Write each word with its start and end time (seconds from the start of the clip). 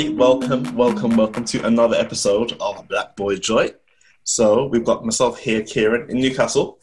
everybody. 0.00 0.16
Welcome, 0.16 0.76
welcome, 0.76 1.16
welcome 1.16 1.44
to 1.46 1.66
another 1.66 1.96
episode 1.96 2.56
of 2.60 2.88
Black 2.88 3.16
Boy 3.16 3.36
Joy. 3.36 3.74
So 4.24 4.66
we've 4.66 4.84
got 4.84 5.04
myself 5.04 5.38
here, 5.38 5.62
Kieran, 5.62 6.10
in 6.10 6.20
Newcastle, 6.20 6.78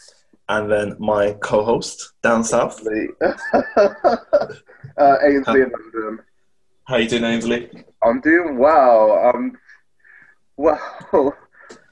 and 0.49 0.71
then 0.71 0.95
my 0.99 1.33
co-host 1.41 2.13
down 2.21 2.43
south. 2.43 2.79
uh, 3.21 5.15
Ainsley 5.23 5.61
in 5.61 5.71
London. 5.71 6.19
How 6.85 6.95
are 6.95 6.99
you 6.99 7.09
doing, 7.09 7.23
Ainsley? 7.23 7.69
I'm 8.03 8.21
doing 8.21 8.57
well. 8.57 9.31
Um, 9.33 9.57
well, 10.57 10.79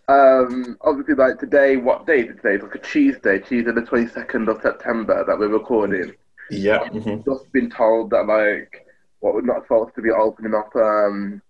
um, 0.08 0.78
obviously, 0.82 1.16
like 1.16 1.40
today, 1.40 1.78
what 1.78 2.06
day 2.06 2.20
is 2.22 2.30
it 2.30 2.36
today? 2.36 2.56
It's 2.56 2.64
like 2.64 2.76
a 2.76 2.80
Tuesday, 2.80 3.40
Tuesday 3.40 3.72
the 3.72 3.82
22nd 3.82 4.48
of 4.48 4.62
September 4.62 5.24
that 5.26 5.40
we're 5.40 5.48
recording. 5.48 6.14
Yeah. 6.52 6.82
I've 6.82 6.92
mhm. 6.92 7.26
just 7.26 7.52
been 7.52 7.72
told 7.72 8.12
that 8.12 8.28
like 8.28 8.85
what 9.20 9.34
we're 9.34 9.42
not 9.42 9.64
supposed 9.64 9.96
to 9.96 10.02
be 10.02 10.12
opening 10.12 10.54
up 10.54 10.76
um 10.76 11.42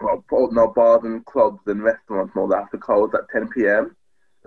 well, 0.00 0.24
opening 0.32 0.62
up 0.62 0.74
bars 0.74 1.02
and 1.04 1.24
clubs 1.26 1.60
and 1.66 1.82
restaurants 1.82 2.32
and 2.34 2.40
all 2.42 2.48
that 2.48 2.60
have 2.60 2.70
to 2.70 2.78
close 2.78 3.10
at 3.14 3.28
10 3.32 3.48
p.m. 3.48 3.94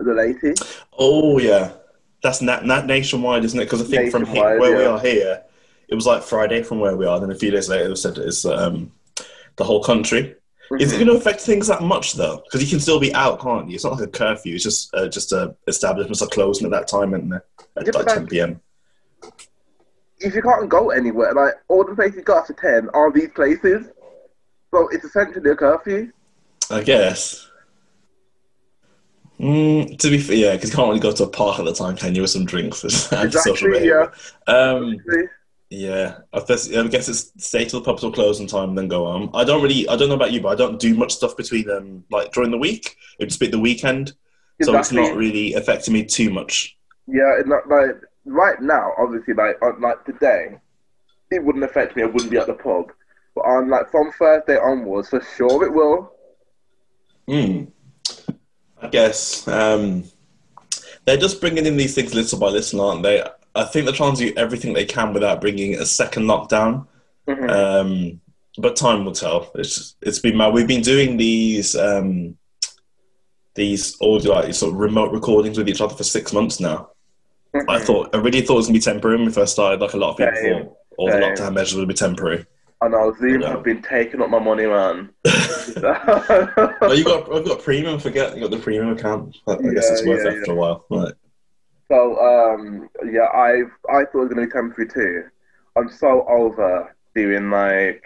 at 0.00 0.06
the 0.06 0.12
latest. 0.12 0.82
Oh 0.98 1.38
yeah, 1.38 1.72
that's 2.22 2.42
na- 2.42 2.60
na- 2.60 2.82
nationwide, 2.84 3.44
isn't 3.44 3.60
it? 3.60 3.64
Because 3.64 3.82
I 3.82 3.84
think 3.84 4.10
from 4.10 4.24
here, 4.26 4.34
Nationwide, 4.34 4.60
where 4.60 4.76
we 4.76 4.84
are 4.84 4.98
here, 4.98 5.42
it 5.88 5.94
was 5.94 6.06
like 6.06 6.22
Friday 6.24 6.62
from 6.62 6.80
where 6.80 6.96
we 6.96 7.06
are. 7.06 7.20
Then 7.20 7.30
a 7.30 7.36
few 7.36 7.52
days 7.52 7.68
later, 7.68 7.88
they 7.88 7.94
said 7.94 8.18
it's 8.18 8.44
um, 8.44 8.90
the 9.56 9.64
whole 9.64 9.82
country. 9.82 10.34
Is 10.80 10.92
it 10.92 10.96
Mhm. 10.96 10.98
going 11.04 11.10
to 11.10 11.16
affect 11.16 11.42
things 11.42 11.66
that 11.68 11.82
much 11.82 12.14
though? 12.14 12.38
Because 12.44 12.62
you 12.62 12.68
can 12.68 12.80
still 12.80 12.98
be 12.98 13.14
out, 13.14 13.38
can't 13.40 13.68
you? 13.68 13.74
It's 13.76 13.84
not 13.84 13.92
like 13.98 14.08
a 14.08 14.10
curfew. 14.10 14.54
It's 14.54 14.64
just 14.64 14.92
uh, 14.94 15.06
just 15.08 15.32
uh, 15.32 15.52
establishments 15.68 16.22
are 16.22 16.28
closing 16.28 16.64
at 16.64 16.72
that 16.72 16.88
time, 16.88 17.14
and 17.14 17.32
at 17.34 17.42
Yeah, 17.86 17.92
like 17.94 18.06
10 18.06 18.26
p.m. 18.26 18.60
if 20.24 20.34
you 20.34 20.42
can't 20.42 20.68
go 20.68 20.90
anywhere, 20.90 21.32
like 21.34 21.54
all 21.68 21.84
the 21.84 21.94
places 21.94 22.16
you 22.16 22.22
go 22.22 22.38
after 22.38 22.54
10 22.54 22.88
are 22.94 23.12
these 23.12 23.30
places. 23.30 23.88
So 24.72 24.88
it's 24.88 25.04
essentially 25.04 25.50
a 25.50 25.56
curfew. 25.56 26.10
I 26.70 26.82
guess. 26.82 27.48
Mm, 29.38 29.98
to 29.98 30.10
be 30.10 30.18
fair, 30.18 30.36
yeah, 30.36 30.52
because 30.54 30.70
you 30.70 30.76
can't 30.76 30.88
really 30.88 31.00
go 31.00 31.12
to 31.12 31.24
a 31.24 31.28
park 31.28 31.58
at 31.58 31.64
the 31.64 31.74
time, 31.74 31.96
can 31.96 32.14
you, 32.14 32.22
with 32.22 32.30
some 32.30 32.46
drinks? 32.46 32.84
It's 32.84 33.12
antisocial 33.12 33.74
Exactly, 33.74 33.88
yeah. 33.88 34.52
Um, 34.52 34.96
yeah, 35.70 36.18
I 36.32 36.40
guess, 36.40 36.72
I 36.72 36.86
guess 36.86 37.08
it's 37.08 37.32
stay 37.44 37.64
till 37.64 37.80
the 37.80 37.84
pubs 37.84 38.02
will 38.02 38.12
close 38.12 38.40
on 38.40 38.46
time 38.46 38.70
and 38.70 38.78
then 38.78 38.88
go 38.88 39.06
home. 39.06 39.30
I 39.34 39.44
don't 39.44 39.62
really, 39.62 39.88
I 39.88 39.96
don't 39.96 40.08
know 40.08 40.14
about 40.14 40.32
you, 40.32 40.40
but 40.40 40.50
I 40.50 40.54
don't 40.54 40.78
do 40.78 40.94
much 40.94 41.14
stuff 41.14 41.36
between 41.36 41.68
um, 41.70 42.04
like 42.10 42.32
during 42.32 42.50
the 42.50 42.58
week. 42.58 42.96
It 43.18 43.24
would 43.24 43.28
just 43.28 43.40
be 43.40 43.48
the 43.48 43.58
weekend, 43.58 44.12
so 44.62 44.76
it's 44.78 44.92
not 44.92 45.16
really 45.16 45.54
affecting 45.54 45.94
me 45.94 46.04
too 46.04 46.30
much. 46.30 46.76
Yeah, 47.06 47.34
it's 47.38 47.48
not 47.48 47.68
like 47.68 47.96
right 48.24 48.60
now, 48.60 48.92
obviously, 48.98 49.34
like 49.34 49.60
on 49.62 49.80
like 49.80 50.04
today, 50.04 50.58
it 51.30 51.44
wouldn't 51.44 51.64
affect 51.64 51.96
me. 51.96 52.02
I 52.02 52.06
wouldn't 52.06 52.30
be 52.30 52.38
at 52.38 52.46
the 52.46 52.54
pub. 52.54 52.92
But 53.34 53.42
on 53.42 53.68
like 53.68 53.90
from 53.90 54.12
Thursday 54.12 54.56
onwards, 54.56 55.10
for 55.10 55.20
sure 55.36 55.64
it 55.64 55.72
will. 55.72 56.12
Hmm. 57.26 57.64
I 58.80 58.88
guess 58.88 59.48
um, 59.48 60.04
they're 61.04 61.16
just 61.16 61.40
bringing 61.40 61.66
in 61.66 61.76
these 61.76 61.94
things 61.94 62.14
little 62.14 62.38
by 62.38 62.48
little, 62.48 62.80
aren't 62.80 63.02
they? 63.02 63.22
I 63.54 63.64
think 63.64 63.86
they're 63.86 63.94
trying 63.94 64.16
to 64.16 64.26
do 64.26 64.34
everything 64.36 64.72
they 64.72 64.84
can 64.84 65.12
without 65.12 65.40
bringing 65.40 65.74
a 65.74 65.86
second 65.86 66.24
lockdown. 66.24 66.86
Mhm. 67.26 67.50
Um, 67.50 68.20
but 68.58 68.76
time 68.76 69.04
will 69.04 69.12
tell. 69.12 69.50
It's 69.54 69.96
it's 70.02 70.18
been 70.18 70.36
mad. 70.36 70.52
We've 70.52 70.68
been 70.68 70.82
doing 70.82 71.16
these 71.16 71.74
um, 71.74 72.36
these 73.54 73.96
audio 74.00 74.32
like 74.32 74.54
sort 74.54 74.72
of 74.72 74.78
remote 74.78 75.12
recordings 75.12 75.58
with 75.58 75.68
each 75.68 75.80
other 75.80 75.94
for 75.94 76.04
six 76.04 76.32
months 76.32 76.60
now. 76.60 76.90
I 77.54 77.78
Mhm. 77.78 77.80
thought 77.82 78.14
I 78.14 78.18
really 78.18 78.40
thought 78.40 78.54
it 78.54 78.56
was 78.56 78.66
gonna 78.66 78.78
be 78.78 78.80
temporary 78.82 79.16
when 79.16 79.26
we 79.26 79.32
first 79.32 79.52
started. 79.52 79.80
Like 79.80 79.94
a 79.94 79.96
lot 79.96 80.10
of 80.12 80.16
people 80.16 80.34
Same. 80.34 80.64
thought 80.64 80.76
all 80.98 81.06
the 81.06 81.12
Same. 81.12 81.22
lockdown 81.22 81.54
measures 81.54 81.78
would 81.78 81.88
be 81.88 81.94
temporary. 81.94 82.46
I 82.80 82.88
know 82.88 83.14
Zoom 83.18 83.40
Yeah. 83.42 83.50
have 83.50 83.62
been 83.62 83.80
taking 83.82 84.20
up 84.20 84.28
my 84.30 84.38
money, 84.40 84.66
man. 84.66 85.10
Oh, 85.82 86.92
you 86.92 87.04
got 87.04 87.32
I've 87.34 87.44
got 87.44 87.62
premium. 87.62 87.98
Forget 87.98 88.34
you 88.34 88.42
got 88.42 88.50
the 88.50 88.58
premium 88.58 88.90
account. 88.90 89.36
I, 89.46 89.52
I 89.52 89.56
guess 89.56 89.86
Yeah, 89.86 89.92
it's 89.92 90.06
worth 90.06 90.24
yeah, 90.24 90.32
it 90.32 90.38
after 90.40 90.52
a 90.52 90.54
while. 90.54 90.84
Right. 90.90 91.12
So 91.90 92.18
um 92.20 92.88
yeah, 93.10 93.26
I've 93.32 93.70
I 93.88 94.04
thought 94.04 94.14
it 94.14 94.16
was 94.16 94.28
gonna 94.30 94.46
be 94.46 94.52
temporary 94.52 94.88
too. 94.88 95.24
I'm 95.76 95.88
so 95.88 96.26
over 96.28 96.94
doing 97.14 97.50
like 97.50 98.02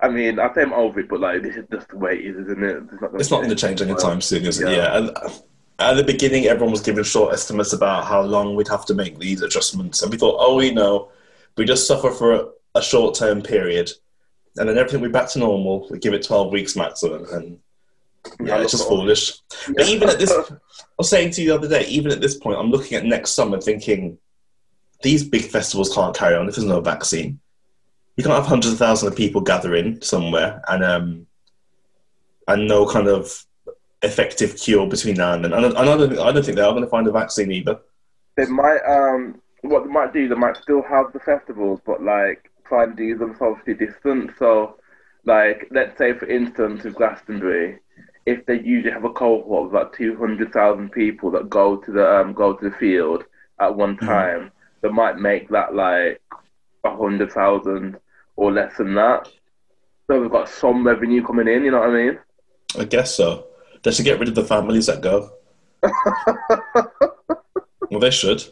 I 0.00 0.08
mean, 0.10 0.38
I 0.38 0.52
say 0.54 0.62
I'm 0.62 0.72
over 0.74 1.00
it, 1.00 1.08
but 1.08 1.20
like 1.20 1.42
this 1.42 1.56
is 1.56 1.64
just 1.72 1.88
the 1.88 1.96
way 1.98 2.14
it 2.18 2.24
is, 2.26 2.36
isn't 2.36 2.62
it? 2.62 2.76
It's 2.92 3.00
not 3.00 3.00
gonna 3.00 3.18
It's 3.18 3.30
not 3.30 3.36
going 3.38 3.48
to 3.48 3.54
change. 3.56 3.78
change 3.80 3.90
anytime 3.90 4.20
soon, 4.20 4.44
is 4.44 4.60
it? 4.60 4.68
Yeah. 4.68 4.98
Yeah. 4.98 5.28
At 5.78 5.94
the 5.94 6.04
beginning, 6.04 6.46
everyone 6.46 6.72
was 6.72 6.80
giving 6.80 7.04
short 7.04 7.34
estimates 7.34 7.74
about 7.74 8.06
how 8.06 8.22
long 8.22 8.56
we'd 8.56 8.68
have 8.68 8.86
to 8.86 8.94
make 8.94 9.18
these 9.18 9.42
adjustments, 9.42 10.02
and 10.02 10.10
we 10.10 10.16
thought, 10.16 10.38
oh, 10.38 10.56
we 10.56 10.70
know, 10.70 11.10
we 11.56 11.66
just 11.66 11.86
suffer 11.86 12.10
for 12.10 12.32
a, 12.32 12.46
a 12.76 12.82
short-term 12.82 13.42
period, 13.42 13.90
and 14.56 14.68
then 14.68 14.78
everything 14.78 15.00
will 15.00 15.08
be 15.08 15.12
back 15.12 15.28
to 15.30 15.38
normal. 15.38 15.86
We 15.90 15.98
give 15.98 16.14
it 16.14 16.24
twelve 16.24 16.50
weeks 16.50 16.76
maximum, 16.76 17.26
and 17.30 17.58
yeah, 18.40 18.60
it's 18.60 18.72
just 18.72 18.88
foolish. 18.88 19.40
But 19.74 19.88
even 19.88 20.08
at 20.08 20.18
this, 20.18 20.32
I 20.50 20.56
was 20.96 21.10
saying 21.10 21.32
to 21.32 21.42
you 21.42 21.48
the 21.50 21.56
other 21.56 21.68
day, 21.68 21.86
even 21.88 22.10
at 22.10 22.20
this 22.20 22.36
point, 22.38 22.58
I'm 22.58 22.70
looking 22.70 22.96
at 22.96 23.04
next 23.04 23.32
summer, 23.32 23.60
thinking 23.60 24.18
these 25.02 25.24
big 25.24 25.42
festivals 25.42 25.94
can't 25.94 26.16
carry 26.16 26.36
on 26.36 26.48
if 26.48 26.54
there's 26.54 26.66
no 26.66 26.80
vaccine. 26.80 27.38
You 28.16 28.24
can't 28.24 28.34
have 28.34 28.46
hundreds 28.46 28.72
of 28.72 28.78
thousands 28.78 29.12
of 29.12 29.18
people 29.18 29.42
gathering 29.42 30.00
somewhere, 30.00 30.62
and 30.68 30.82
um, 30.82 31.26
and 32.48 32.66
no 32.66 32.86
kind 32.86 33.08
of 33.08 33.45
effective 34.06 34.56
cure 34.56 34.86
between 34.88 35.16
now 35.16 35.32
and 35.34 35.44
then. 35.44 35.52
And 35.52 35.66
I, 35.66 35.68
and 35.68 35.78
I 35.78 35.96
don't, 35.96 36.18
I 36.18 36.32
don't 36.32 36.44
think 36.44 36.56
they 36.56 36.62
are 36.62 36.72
going 36.72 36.84
to 36.84 36.90
find 36.96 37.06
a 37.06 37.12
vaccine 37.12 37.50
either. 37.52 37.78
they 38.36 38.46
might 38.46 38.82
um 38.86 39.40
what 39.62 39.84
they 39.84 39.90
might 39.90 40.12
do 40.12 40.28
they 40.28 40.34
might 40.34 40.56
still 40.56 40.82
have 40.82 41.12
the 41.12 41.20
festivals 41.20 41.80
but 41.86 42.02
like 42.02 42.50
try 42.68 42.84
and 42.84 42.96
do 42.96 43.16
them 43.18 43.34
socially 43.38 43.74
distant 43.74 44.30
so 44.38 44.76
like 45.24 45.66
let's 45.70 45.96
say 45.98 46.12
for 46.12 46.26
instance 46.26 46.84
with 46.84 46.94
Glastonbury 46.96 47.78
if 48.26 48.44
they 48.46 48.60
usually 48.60 48.92
have 48.92 49.04
a 49.04 49.10
cohort 49.10 49.66
of 49.68 49.72
like 49.72 49.92
200,000 49.92 50.90
people 50.90 51.30
that 51.32 51.48
go 51.48 51.76
to 51.76 51.90
the 51.92 52.06
um 52.16 52.32
go 52.34 52.52
to 52.54 52.64
the 52.70 52.76
field 52.76 53.24
at 53.60 53.74
one 53.74 53.96
Mhm. 53.96 54.06
time 54.06 54.50
they 54.82 54.90
might 54.90 55.18
make 55.18 55.48
that 55.48 55.74
like 55.74 56.20
100,000 56.82 57.96
or 58.36 58.52
less 58.52 58.76
than 58.76 58.94
that 58.94 59.28
so 60.06 60.20
we've 60.20 60.30
got 60.30 60.48
some 60.48 60.86
revenue 60.86 61.24
coming 61.26 61.48
in 61.48 61.64
you 61.64 61.70
know 61.70 61.80
what 61.80 61.90
I 61.90 61.92
mean 61.92 62.18
I 62.78 62.84
guess 62.84 63.14
so. 63.14 63.46
They 63.82 63.90
should 63.90 64.04
get 64.04 64.18
rid 64.18 64.28
of 64.28 64.34
the 64.34 64.44
families 64.44 64.86
that 64.86 65.00
go. 65.00 65.30
well, 67.90 68.00
they 68.00 68.10
should. 68.10 68.44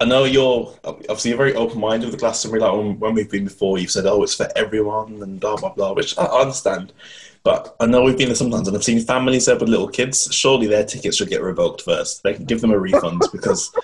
I 0.00 0.04
know 0.04 0.24
you're 0.24 0.72
obviously 0.84 1.30
you're 1.30 1.38
very 1.38 1.54
open 1.54 1.80
minded 1.80 2.06
with 2.06 2.14
the 2.14 2.20
Glastonbury. 2.20 2.60
Like 2.60 2.72
when, 2.72 3.00
when 3.00 3.14
we've 3.14 3.30
been 3.30 3.44
before, 3.44 3.78
you've 3.78 3.90
said, 3.90 4.06
"Oh, 4.06 4.22
it's 4.22 4.34
for 4.34 4.48
everyone," 4.54 5.20
and 5.22 5.40
blah 5.40 5.56
blah 5.56 5.74
blah, 5.74 5.92
which 5.92 6.16
I, 6.16 6.24
I 6.24 6.42
understand. 6.42 6.92
But 7.42 7.74
I 7.80 7.86
know 7.86 8.02
we've 8.02 8.16
been 8.16 8.28
there 8.28 8.36
sometimes, 8.36 8.68
and 8.68 8.76
I've 8.76 8.84
seen 8.84 9.00
families 9.00 9.46
there 9.46 9.58
with 9.58 9.68
little 9.68 9.88
kids. 9.88 10.28
Surely 10.32 10.68
their 10.68 10.84
tickets 10.84 11.16
should 11.16 11.30
get 11.30 11.42
revoked 11.42 11.82
first. 11.82 12.22
They 12.22 12.34
can 12.34 12.44
give 12.44 12.60
them 12.60 12.70
a 12.70 12.78
refund 12.78 13.22
because 13.32 13.74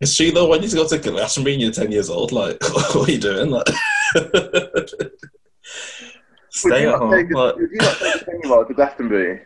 it's 0.00 0.16
true 0.16 0.30
though. 0.30 0.48
When 0.48 0.62
you 0.62 0.70
go 0.70 0.86
to 0.86 0.98
Glastonbury 0.98 1.54
and 1.54 1.62
you're 1.62 1.72
ten 1.72 1.90
years 1.90 2.08
old, 2.08 2.30
like 2.30 2.62
what 2.94 3.08
are 3.08 3.12
you 3.12 3.18
doing? 3.18 3.50
Like 3.50 3.66
stay 6.54 6.86
at 6.86 6.94
home. 6.98 7.10
take 7.12 7.30
a, 7.30 7.54
would 7.56 7.70
you 7.70 7.76
not 7.78 7.96
take 7.98 8.14
a 8.14 8.24
thing 8.24 8.40
about 8.44 8.68
to 8.68 8.74
Glastonbury 8.74 9.40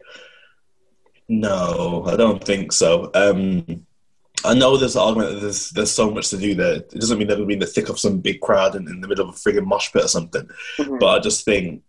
No, 1.28 2.04
I 2.06 2.16
don't 2.16 2.42
think 2.42 2.72
so. 2.72 3.10
Um, 3.14 3.84
I 4.44 4.54
know 4.54 4.76
there's 4.76 4.94
an 4.96 5.02
argument 5.02 5.32
that 5.34 5.40
there's 5.40 5.70
there's 5.70 5.90
so 5.90 6.10
much 6.10 6.28
to 6.30 6.36
do 6.38 6.54
there. 6.54 6.76
It 6.76 6.90
doesn't 6.90 7.18
mean 7.18 7.26
they'll 7.28 7.44
be 7.44 7.54
in 7.54 7.58
the 7.58 7.66
thick 7.66 7.88
of 7.88 7.98
some 7.98 8.18
big 8.20 8.40
crowd 8.40 8.76
and 8.76 8.88
in 8.88 9.00
the 9.00 9.08
middle 9.08 9.28
of 9.28 9.34
a 9.34 9.38
frigging 9.38 9.66
mosh 9.66 9.92
pit 9.92 10.04
or 10.04 10.08
something. 10.08 10.48
Mhm. 10.78 10.98
But 11.00 11.06
I 11.08 11.18
just 11.18 11.44
think 11.44 11.82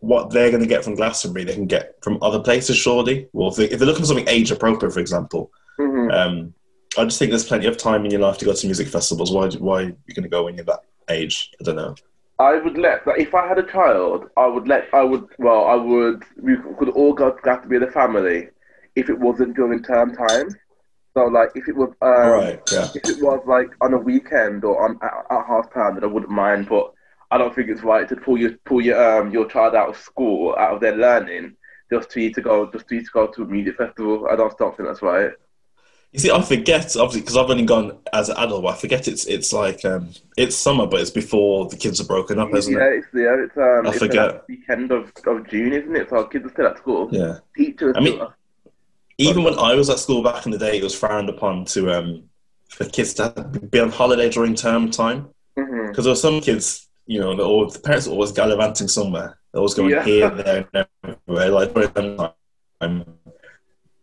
what 0.00 0.30
they're 0.30 0.50
going 0.50 0.62
to 0.62 0.68
get 0.68 0.82
from 0.84 0.94
Glastonbury, 0.94 1.44
they 1.44 1.54
can 1.54 1.66
get 1.66 1.96
from 2.02 2.18
other 2.22 2.40
places, 2.40 2.76
surely. 2.76 3.28
Well, 3.32 3.50
if, 3.50 3.56
they, 3.56 3.64
if 3.64 3.78
they're 3.78 3.86
looking 3.86 4.02
for 4.02 4.06
something 4.06 4.28
age 4.28 4.50
appropriate, 4.50 4.92
for 4.92 5.00
example, 5.00 5.50
Mhm. 5.78 6.12
um, 6.12 6.54
I 6.98 7.04
just 7.04 7.18
think 7.18 7.30
there's 7.30 7.44
plenty 7.44 7.66
of 7.66 7.76
time 7.76 8.04
in 8.04 8.10
your 8.10 8.20
life 8.20 8.38
to 8.38 8.44
go 8.44 8.52
to 8.52 8.66
music 8.66 8.88
festivals. 8.88 9.30
Why 9.30 9.48
why 9.50 9.76
are 9.82 9.86
you 10.06 10.14
going 10.16 10.24
to 10.24 10.28
go 10.36 10.44
when 10.44 10.56
you're 10.56 10.64
that 10.64 10.80
age? 11.08 11.50
I 11.60 11.64
don't 11.64 11.76
know. 11.76 11.94
I 12.42 12.58
would 12.58 12.76
let, 12.76 13.06
like, 13.06 13.20
if 13.20 13.34
I 13.34 13.46
had 13.46 13.58
a 13.58 13.70
child, 13.76 14.28
I 14.36 14.46
would 14.46 14.66
let, 14.66 14.88
I 14.92 15.04
would, 15.04 15.26
well, 15.38 15.66
I 15.66 15.76
would, 15.76 16.24
we 16.36 16.56
could 16.78 16.90
all 16.90 17.12
go 17.12 17.36
have 17.44 17.62
to 17.62 17.68
be 17.68 17.76
in 17.76 17.84
a 17.84 17.90
family 17.90 18.48
if 18.96 19.08
it 19.08 19.18
wasn't 19.26 19.54
during 19.54 19.82
term 19.82 20.14
time. 20.16 20.48
So, 21.14 21.20
like, 21.26 21.50
if 21.54 21.68
it 21.68 21.76
was, 21.76 21.90
um, 22.00 22.30
right, 22.40 22.60
yeah. 22.72 22.88
if 22.94 23.04
it 23.08 23.22
was, 23.22 23.40
like, 23.46 23.70
on 23.80 23.94
a 23.94 23.98
weekend 23.98 24.64
or 24.64 24.84
on 24.84 24.98
at, 25.02 25.12
at 25.30 25.46
half 25.46 25.72
time, 25.72 25.94
then 25.94 26.04
I 26.04 26.08
wouldn't 26.08 26.32
mind, 26.32 26.68
but 26.68 26.92
I 27.30 27.38
don't 27.38 27.54
think 27.54 27.68
it's 27.68 27.82
right 27.82 28.08
to 28.08 28.16
pull 28.16 28.38
your, 28.38 28.52
pull 28.64 28.80
your, 28.80 28.98
um, 29.20 29.30
your 29.30 29.46
child 29.46 29.74
out 29.74 29.90
of 29.90 29.96
school, 29.96 30.56
out 30.58 30.74
of 30.74 30.80
their 30.80 30.96
learning, 30.96 31.56
just 31.92 32.10
to 32.10 32.20
you 32.22 32.32
to 32.34 32.40
go, 32.40 32.70
just 32.72 32.88
for 32.88 32.94
you 32.94 33.04
to 33.04 33.10
go 33.12 33.26
to 33.28 33.42
a 33.42 33.46
music 33.46 33.76
festival. 33.76 34.26
I 34.30 34.36
don't, 34.36 34.56
don't 34.58 34.76
think 34.76 34.88
that's 34.88 35.02
right. 35.02 35.32
You 36.12 36.20
see, 36.20 36.30
I 36.30 36.42
forget 36.42 36.94
obviously 36.96 37.22
because 37.22 37.38
I've 37.38 37.48
only 37.48 37.64
gone 37.64 37.98
as 38.12 38.28
an 38.28 38.36
adult. 38.36 38.62
But 38.64 38.74
I 38.74 38.76
forget 38.76 39.08
it's 39.08 39.24
it's 39.26 39.52
like 39.52 39.82
um, 39.84 40.10
it's 40.36 40.54
summer, 40.54 40.86
but 40.86 41.00
it's 41.00 41.10
before 41.10 41.68
the 41.68 41.76
kids 41.76 42.00
are 42.00 42.04
broken 42.04 42.38
up, 42.38 42.54
isn't 42.54 42.72
yeah, 42.72 42.84
it? 42.84 42.98
it's, 42.98 43.06
yeah, 43.14 43.36
it's, 43.44 43.56
um, 43.56 43.86
I 43.86 43.90
it's 43.90 43.98
the 43.98 44.06
forget. 44.06 44.44
weekend 44.48 44.92
of, 44.92 45.10
of 45.26 45.48
June, 45.48 45.72
isn't 45.72 45.96
it? 45.96 46.10
So 46.10 46.18
our 46.18 46.28
kids 46.28 46.44
are 46.46 46.50
still 46.50 46.66
at 46.66 46.76
school. 46.78 47.08
Yeah. 47.10 47.38
Teachers 47.56 47.94
I 47.96 48.00
mean, 48.00 48.14
still- 48.16 48.34
Even 49.18 49.42
when 49.42 49.58
I 49.58 49.74
was 49.74 49.88
at 49.88 49.98
school 49.98 50.22
back 50.22 50.44
in 50.44 50.52
the 50.52 50.58
day, 50.58 50.76
it 50.76 50.82
was 50.82 50.94
frowned 50.94 51.30
upon 51.30 51.64
to 51.66 51.90
um, 51.90 52.24
for 52.68 52.84
kids 52.84 53.14
to 53.14 53.30
be 53.70 53.80
on 53.80 53.90
holiday 53.90 54.28
during 54.28 54.54
term 54.54 54.90
time 54.90 55.30
because 55.54 56.04
there 56.04 56.12
were 56.12 56.16
some 56.16 56.40
kids 56.40 56.88
you 57.06 57.20
know, 57.20 57.34
the, 57.34 57.42
all, 57.42 57.68
the 57.68 57.78
parents 57.80 58.06
were 58.06 58.12
always 58.12 58.32
gallivanting 58.32 58.88
somewhere. 58.88 59.38
They're 59.52 59.58
always 59.58 59.74
going 59.74 59.90
Yeah. 59.90 60.04
here, 60.04 60.30
there, 60.30 60.68
and 60.72 60.86
everywhere. 61.28 61.50
Like 61.50 61.74
during 61.74 61.92
them 61.92 62.16
time. 62.80 63.04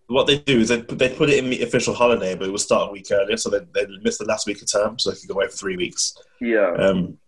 What 0.10 0.26
they 0.26 0.40
do 0.40 0.60
is 0.60 0.70
they 0.70 0.82
put, 0.82 0.98
they 0.98 1.10
put 1.10 1.30
it 1.30 1.38
in 1.38 1.52
the 1.52 1.62
official 1.62 1.94
holiday, 1.94 2.34
but 2.34 2.48
it 2.48 2.52
would 2.52 2.60
start 2.60 2.90
a 2.90 2.92
week 2.92 3.08
earlier, 3.12 3.38
so 3.38 3.52
they 3.52 3.60
they 3.76 3.86
miss 4.02 4.18
the 4.18 4.26
last 4.26 4.48
week 4.48 4.60
of 4.60 4.72
term, 4.72 4.98
so 4.98 5.12
they 5.12 5.18
could 5.18 5.30
go 5.30 5.36
away 5.36 5.46
for 5.46 5.56
three 5.56 5.78
weeks. 5.78 6.18
Yeah. 6.42 6.74
Um, 6.80 7.20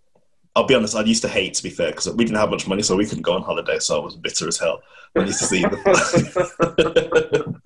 I'll 0.56 0.66
be 0.66 0.74
honest, 0.74 0.96
I 0.96 1.04
used 1.04 1.22
to 1.22 1.30
hate 1.30 1.54
to 1.54 1.64
be 1.64 1.70
fair 1.70 1.92
because 1.92 2.10
we 2.10 2.26
didn't 2.26 2.40
have 2.40 2.50
much 2.50 2.68
money, 2.68 2.82
so 2.82 2.96
we 2.96 3.06
couldn't 3.06 3.22
go 3.22 3.34
on 3.34 3.44
holiday. 3.44 3.78
So 3.78 4.02
I 4.02 4.04
was 4.04 4.16
bitter 4.16 4.48
as 4.48 4.58
hell. 4.58 4.82
I 5.16 5.22
used 5.22 5.40
to 5.40 5.46
see 5.46 5.62
the. 5.62 7.56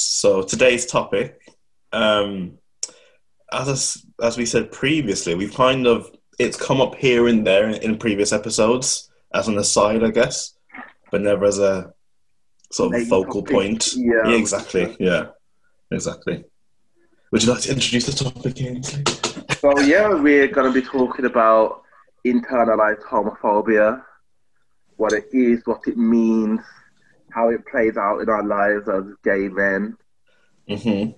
So 0.00 0.42
today's 0.42 0.86
topic, 0.86 1.40
um, 1.92 2.58
as 3.52 4.04
as 4.22 4.36
we 4.36 4.46
said 4.46 4.70
previously, 4.70 5.34
we've 5.34 5.54
kind 5.54 5.86
of 5.88 6.10
it's 6.38 6.56
come 6.56 6.80
up 6.80 6.94
here 6.94 7.26
and 7.26 7.44
there 7.46 7.68
in, 7.68 7.82
in 7.82 7.98
previous 7.98 8.32
episodes 8.32 9.07
as 9.32 9.48
an 9.48 9.58
aside, 9.58 10.02
I 10.04 10.10
guess, 10.10 10.56
but 11.10 11.20
never 11.20 11.44
as 11.44 11.58
a 11.58 11.92
sort 12.72 12.88
of 12.88 12.92
Main 13.00 13.06
focal 13.06 13.42
topic. 13.42 13.54
point. 13.54 13.94
Yeah. 13.96 14.30
exactly. 14.32 14.96
Yeah, 14.98 15.26
exactly. 15.90 16.44
Would 17.30 17.42
you 17.44 17.52
like 17.52 17.62
to 17.62 17.72
introduce 17.72 18.06
the 18.06 18.24
topic, 18.24 18.60
Ainsley? 18.62 19.04
so 19.60 19.80
yeah, 19.80 20.08
we're 20.14 20.48
gonna 20.48 20.72
be 20.72 20.82
talking 20.82 21.24
about 21.26 21.82
internalized 22.26 23.02
homophobia, 23.02 24.02
what 24.96 25.12
it 25.12 25.28
is, 25.32 25.60
what 25.64 25.80
it 25.86 25.96
means, 25.96 26.60
how 27.30 27.50
it 27.50 27.66
plays 27.66 27.96
out 27.96 28.20
in 28.20 28.28
our 28.28 28.42
lives 28.44 28.88
as 28.88 29.04
gay 29.24 29.48
men, 29.48 29.96
hmm 30.68 31.10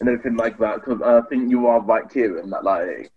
and 0.00 0.08
everything 0.08 0.36
like 0.36 0.56
that. 0.58 0.76
Because 0.76 1.02
I 1.02 1.20
think 1.28 1.50
you 1.50 1.66
are 1.66 1.80
right, 1.80 2.08
Kieran, 2.08 2.50
that 2.50 2.62
like 2.64 3.10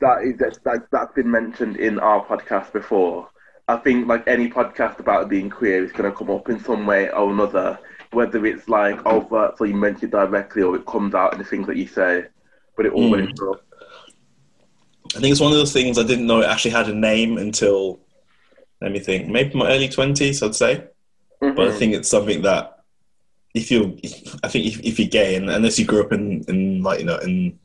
that 0.00 0.22
is 0.24 0.38
that, 0.38 0.58
that 0.64 0.86
that's 0.90 1.12
been 1.14 1.30
mentioned 1.30 1.76
in 1.76 1.98
our 1.98 2.24
podcast 2.24 2.72
before. 2.72 3.28
I 3.68 3.76
think 3.76 4.06
like 4.06 4.26
any 4.28 4.48
podcast 4.48 4.98
about 5.00 5.28
being 5.28 5.50
queer 5.50 5.84
is 5.84 5.92
going 5.92 6.10
to 6.10 6.16
come 6.16 6.30
up 6.30 6.48
in 6.48 6.60
some 6.60 6.86
way 6.86 7.10
or 7.10 7.30
another, 7.32 7.78
whether 8.12 8.44
it's 8.46 8.68
like 8.68 9.04
overt, 9.06 9.58
so 9.58 9.64
you 9.64 9.74
mention 9.74 10.08
it 10.08 10.12
directly, 10.12 10.62
or 10.62 10.76
it 10.76 10.86
comes 10.86 11.14
out 11.14 11.32
in 11.32 11.38
the 11.38 11.44
things 11.44 11.66
that 11.66 11.76
you 11.76 11.86
say. 11.86 12.24
But 12.76 12.86
it 12.86 12.92
always 12.92 13.26
does. 13.36 13.56
I 15.16 15.20
think 15.20 15.32
it's 15.32 15.40
one 15.40 15.52
of 15.52 15.58
those 15.58 15.72
things 15.72 15.98
I 15.98 16.02
didn't 16.02 16.26
know 16.26 16.40
it 16.42 16.46
actually 16.46 16.72
had 16.72 16.88
a 16.88 16.94
name 16.94 17.38
until 17.38 17.98
let 18.80 18.92
me 18.92 18.98
think, 18.98 19.28
maybe 19.28 19.56
my 19.56 19.68
early 19.70 19.88
twenties, 19.88 20.42
I'd 20.42 20.54
say. 20.54 20.84
But 21.40 21.68
I 21.68 21.70
Mhm. 21.70 21.78
think 21.78 21.94
it's 21.94 22.10
something 22.10 22.42
that 22.42 22.78
if 23.54 23.70
you, 23.70 23.98
I 24.42 24.48
think 24.48 24.66
if, 24.66 24.80
if 24.80 24.98
you're 24.98 25.08
gay, 25.08 25.36
and 25.36 25.48
unless 25.50 25.78
you 25.78 25.86
grew 25.86 26.02
up 26.02 26.12
in, 26.12 26.44
in 26.48 26.82
like 26.82 27.00
you 27.00 27.06
know 27.06 27.18
in 27.18 27.58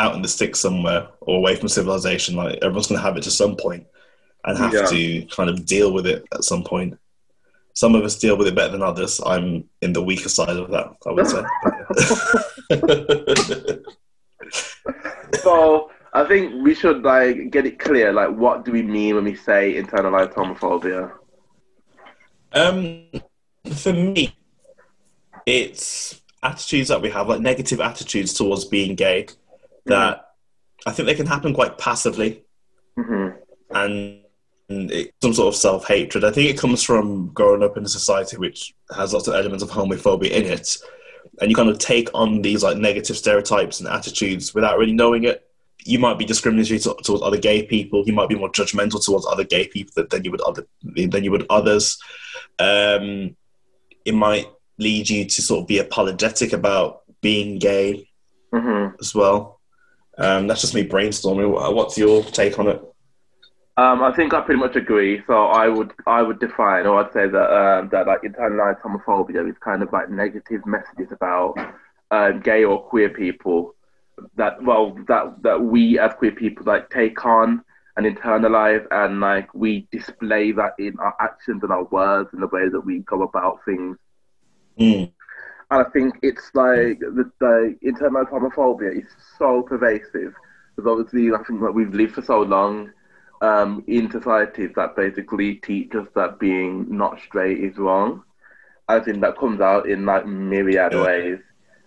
out 0.00 0.14
in 0.16 0.22
the 0.22 0.28
sticks 0.28 0.58
somewhere 0.60 1.08
or 1.20 1.36
away 1.36 1.54
from 1.56 1.68
civilization, 1.68 2.34
like 2.34 2.56
everyone's 2.62 2.86
going 2.88 2.98
to 2.98 3.04
have 3.06 3.16
it 3.18 3.22
to 3.24 3.30
some 3.30 3.54
point 3.56 3.86
and 4.44 4.56
have 4.58 4.72
Yeah. 4.72 4.86
to 4.86 5.26
kind 5.26 5.50
of 5.50 5.66
deal 5.66 5.92
with 5.92 6.06
it 6.06 6.24
at 6.32 6.42
some 6.44 6.64
point. 6.64 6.98
Some 7.74 7.94
of 7.94 8.02
us 8.04 8.18
deal 8.18 8.36
with 8.36 8.48
it 8.48 8.54
better 8.54 8.72
than 8.72 8.82
others. 8.82 9.20
I'm 9.24 9.64
in 9.82 9.92
the 9.92 10.02
weaker 10.02 10.28
side 10.28 10.56
of 10.56 10.70
that, 10.70 10.86
I 11.06 11.12
would 11.12 11.26
say. 11.26 11.42
So 15.42 15.90
I 16.12 16.24
think 16.24 16.64
we 16.64 16.74
should 16.74 17.02
like 17.02 17.50
get 17.50 17.66
it 17.66 17.78
clear. 17.78 18.12
Like, 18.12 18.30
what 18.36 18.64
do 18.64 18.72
we 18.72 18.82
mean 18.82 19.14
when 19.14 19.24
we 19.24 19.36
say 19.36 19.80
internalized 19.80 20.34
homophobia? 20.34 21.12
Um, 22.52 23.04
for 23.72 23.92
me, 23.92 24.34
it's 25.46 26.20
attitudes 26.42 26.88
that 26.88 27.00
we 27.00 27.10
have, 27.10 27.28
like 27.28 27.40
negative 27.40 27.80
attitudes 27.80 28.32
towards 28.34 28.64
being 28.64 28.96
gay, 28.96 29.26
that 29.86 30.26
I 30.86 30.92
think 30.92 31.06
they 31.06 31.14
can 31.14 31.26
happen 31.26 31.54
quite 31.54 31.78
passively 31.78 32.44
hmm 32.96 33.28
and 33.72 34.20
it, 34.70 35.12
some 35.22 35.34
sort 35.34 35.48
of 35.48 35.56
self 35.56 35.86
hatred. 35.86 36.24
I 36.24 36.30
think 36.30 36.50
it 36.50 36.58
comes 36.58 36.82
from 36.82 37.28
growing 37.28 37.62
up 37.62 37.76
in 37.76 37.84
a 37.84 37.88
society 37.88 38.36
which 38.36 38.74
has 38.96 39.12
lots 39.12 39.28
of 39.28 39.34
elements 39.34 39.62
of 39.62 39.70
homophobia 39.70 40.30
in 40.30 40.44
it, 40.44 40.76
and 41.40 41.50
you 41.50 41.56
kind 41.56 41.68
of 41.68 41.78
take 41.78 42.08
on 42.14 42.42
these 42.42 42.62
like 42.62 42.76
negative 42.76 43.16
stereotypes 43.16 43.80
and 43.80 43.88
attitudes 43.88 44.54
without 44.54 44.78
really 44.78 44.92
knowing 44.92 45.24
it. 45.24 45.46
You 45.84 45.98
might 45.98 46.18
be 46.18 46.26
discriminatory 46.26 46.78
to, 46.80 46.94
towards 47.02 47.22
other 47.22 47.38
gay 47.38 47.62
people. 47.62 48.04
You 48.06 48.12
might 48.12 48.28
be 48.28 48.34
more 48.34 48.52
judgmental 48.52 49.04
towards 49.04 49.26
other 49.26 49.44
gay 49.44 49.66
people 49.66 50.04
than, 50.10 50.24
you 50.24 50.30
would 50.30 50.42
other 50.42 50.66
than 50.82 51.24
you 51.24 51.30
would 51.30 51.46
others. 51.48 51.98
Um, 52.58 53.36
it 54.04 54.14
might 54.14 54.46
lead 54.78 55.08
you 55.08 55.24
to 55.24 55.42
sort 55.42 55.62
of 55.62 55.66
be 55.66 55.78
apologetic 55.78 56.52
about 56.52 57.02
being 57.22 57.58
gay 57.58 58.08
hmm 58.52 58.88
as 59.00 59.14
well. 59.14 59.59
Um, 60.20 60.46
that's 60.46 60.60
just 60.60 60.74
me 60.74 60.86
brainstorming. 60.86 61.74
What's 61.74 61.96
your 61.96 62.22
take 62.22 62.58
on 62.58 62.68
it? 62.68 62.82
Um, 63.76 64.02
I 64.02 64.12
think 64.14 64.34
I 64.34 64.42
pretty 64.42 64.60
much 64.60 64.76
agree. 64.76 65.22
So 65.26 65.46
I 65.46 65.68
would 65.68 65.92
I 66.06 66.20
would 66.20 66.38
define, 66.38 66.86
or 66.86 67.02
I'd 67.02 67.12
say 67.12 67.26
that 67.26 67.50
um, 67.50 67.88
that 67.90 68.06
like 68.06 68.20
internalized 68.22 68.82
homophobia 68.82 69.48
is 69.48 69.56
kind 69.64 69.82
of 69.82 69.90
like 69.92 70.10
negative 70.10 70.66
messages 70.66 71.08
about 71.10 71.54
um, 72.10 72.40
gay 72.40 72.64
or 72.64 72.82
queer 72.82 73.08
people 73.08 73.74
that 74.36 74.62
well 74.62 74.98
that 75.08 75.42
that 75.42 75.62
we 75.62 75.98
as 75.98 76.12
queer 76.14 76.32
people 76.32 76.66
like 76.66 76.90
take 76.90 77.24
on 77.24 77.64
and 77.96 78.04
internalize 78.04 78.86
and 78.90 79.20
like 79.20 79.52
we 79.54 79.88
display 79.90 80.52
that 80.52 80.74
in 80.78 80.98
our 81.00 81.14
actions 81.20 81.62
and 81.62 81.72
our 81.72 81.84
words 81.84 82.28
and 82.32 82.42
the 82.42 82.46
way 82.48 82.68
that 82.68 82.80
we 82.80 82.98
go 83.00 83.22
about 83.22 83.60
things. 83.64 83.96
Mm. 84.78 85.12
And 85.70 85.86
I 85.86 85.90
think 85.90 86.16
it's 86.22 86.50
like 86.54 86.98
the, 87.00 87.30
the 87.40 87.76
homophobia 87.82 88.96
is 88.98 89.08
so 89.38 89.62
pervasive 89.62 90.34
because 90.76 90.90
obviously 90.90 91.32
I 91.32 91.42
think 91.44 91.60
that 91.60 91.72
we've 91.72 91.92
lived 91.94 92.14
for 92.14 92.22
so 92.22 92.40
long 92.42 92.90
um, 93.40 93.84
in 93.86 94.10
societies 94.10 94.70
that 94.76 94.96
basically 94.96 95.56
teach 95.56 95.94
us 95.94 96.06
that 96.14 96.38
being 96.38 96.86
not 96.88 97.20
straight 97.20 97.58
is 97.62 97.76
wrong. 97.78 98.22
I 98.88 99.00
think 99.00 99.20
that 99.20 99.38
comes 99.38 99.60
out 99.60 99.88
in 99.88 100.04
like 100.04 100.26
myriad 100.26 100.94
Yeah. 100.94 101.00
ways. 101.00 101.38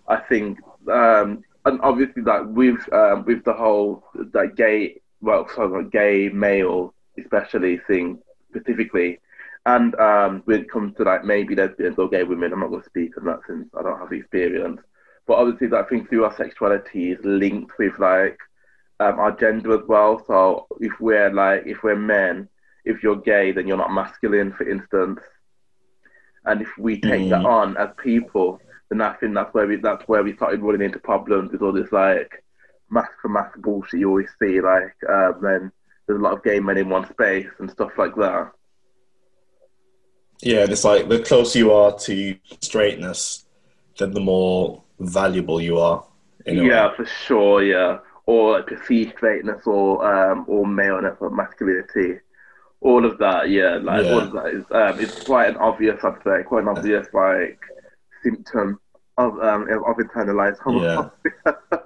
I 0.07 0.17
think, 0.17 0.59
um, 0.91 1.43
and 1.65 1.79
obviously 1.81 2.23
like 2.23 2.43
with 2.45 2.77
um, 2.93 3.25
with 3.25 3.43
the 3.43 3.53
whole 3.53 4.03
like 4.33 4.55
gay, 4.55 5.01
well, 5.21 5.47
sorry, 5.55 5.85
gay 5.89 6.29
male 6.29 6.93
especially 7.17 7.79
thing 7.87 8.19
specifically, 8.49 9.19
and 9.65 9.95
um, 9.95 10.41
when 10.45 10.61
it 10.61 10.69
comes 10.71 10.95
to 10.97 11.03
like 11.03 11.23
maybe 11.23 11.55
lesbians 11.55 11.97
or 11.97 12.09
gay 12.09 12.23
women, 12.23 12.51
I'm 12.51 12.59
not 12.59 12.69
going 12.69 12.81
to 12.81 12.89
speak 12.89 13.17
on 13.17 13.25
that 13.25 13.39
since 13.47 13.69
I 13.77 13.81
don't 13.83 13.99
have 13.99 14.09
the 14.09 14.17
experience. 14.17 14.81
But 15.25 15.35
obviously, 15.35 15.75
I 15.77 15.83
think 15.83 16.09
through 16.09 16.25
our 16.25 16.35
sexuality 16.35 17.11
is 17.11 17.19
linked 17.23 17.71
with 17.79 17.97
like 17.97 18.37
um, 18.99 19.19
our 19.19 19.31
gender 19.31 19.73
as 19.73 19.87
well. 19.87 20.23
So 20.27 20.67
if 20.81 20.91
we're 20.99 21.31
like 21.33 21.63
if 21.65 21.81
we're 21.83 21.95
men, 21.95 22.49
if 22.83 23.01
you're 23.01 23.15
gay, 23.21 23.51
then 23.53 23.67
you're 23.67 23.77
not 23.77 23.93
masculine, 23.93 24.51
for 24.51 24.67
instance. 24.69 25.21
And 26.45 26.61
if 26.61 26.67
we 26.77 26.99
take 26.99 27.29
that 27.29 27.43
Mm. 27.43 27.45
on 27.45 27.77
as 27.77 27.89
people, 28.03 28.59
then 28.89 29.01
I 29.01 29.13
think 29.13 29.33
that's 29.33 29.53
where 29.53 29.65
we 29.67 29.77
that's 29.77 30.07
where 30.09 30.23
we 30.23 30.35
started 30.35 30.61
running 30.61 30.81
into 30.81 30.99
problems 30.99 31.51
with 31.51 31.61
all 31.61 31.71
this 31.71 31.91
like 31.93 32.43
mass 32.89 33.09
for 33.21 33.29
mass 33.29 33.49
bullshit 33.57 34.01
you 34.01 34.09
always 34.09 34.29
see. 34.41 34.59
Like 34.59 34.95
um, 35.09 35.39
then 35.41 35.71
there's 36.05 36.19
a 36.19 36.23
lot 36.23 36.33
of 36.33 36.43
gay 36.43 36.59
men 36.59 36.77
in 36.77 36.89
one 36.89 37.09
space 37.09 37.47
and 37.59 37.71
stuff 37.71 37.91
like 37.97 38.15
that. 38.15 38.51
Yeah, 40.43 40.63
and 40.63 40.71
it's 40.71 40.83
like 40.83 41.07
the 41.09 41.19
closer 41.19 41.57
you 41.57 41.71
are 41.71 41.97
to 41.99 42.37
straightness, 42.61 43.45
then 43.97 44.11
the 44.11 44.19
more 44.19 44.83
valuable 44.99 45.61
you 45.61 45.79
are. 45.79 46.05
A 46.45 46.55
way. 46.55 46.67
Yeah, 46.67 46.93
for 46.95 47.05
sure. 47.05 47.63
Yeah, 47.63 47.99
or 48.25 48.53
like 48.53 48.67
perceived 48.67 49.13
straightness, 49.17 49.65
or 49.65 50.05
um, 50.05 50.45
or 50.47 50.67
maleness, 50.67 51.17
or 51.19 51.29
masculinity. 51.29 52.19
All 52.81 53.05
of 53.05 53.17
that, 53.19 53.49
yeah, 53.49 53.77
like 53.81 54.05
all 54.05 54.19
of 54.19 54.31
that 54.33 54.47
is 54.47 54.65
um, 54.71 54.99
it's 54.99 55.23
quite 55.23 55.49
an 55.49 55.55
obvious, 55.57 56.03
I'd 56.03 56.21
say, 56.23 56.43
quite 56.43 56.63
an 56.63 56.69
obvious 56.69 57.07
like 57.13 57.59
symptom 58.21 58.79
of 59.17 59.39
um 59.39 59.63
of 59.63 59.97
internalized 59.97 60.59
homophobia. 60.59 61.11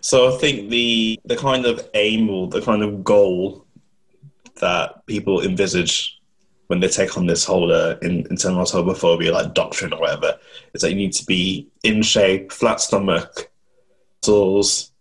So 0.00 0.34
I 0.34 0.38
think 0.38 0.70
the 0.70 1.20
the 1.24 1.36
kind 1.36 1.66
of 1.66 1.88
aim 1.94 2.30
or 2.30 2.48
the 2.48 2.62
kind 2.62 2.82
of 2.82 3.04
goal 3.04 3.66
that 4.60 5.06
people 5.06 5.42
envisage 5.42 6.17
when 6.68 6.80
they 6.80 6.88
take 6.88 7.16
on 7.18 7.26
this 7.26 7.44
whole 7.44 7.72
uh, 7.72 7.96
in, 8.02 8.24
internalized 8.24 8.72
homophobia, 8.74 9.32
like 9.32 9.54
doctrine 9.54 9.92
or 9.92 10.00
whatever, 10.00 10.38
is 10.74 10.82
that 10.82 10.90
you 10.90 10.96
need 10.96 11.12
to 11.14 11.26
be 11.26 11.68
in 11.82 12.02
shape, 12.02 12.52
flat 12.52 12.80
stomach, 12.80 13.50
muscles, 14.22 14.92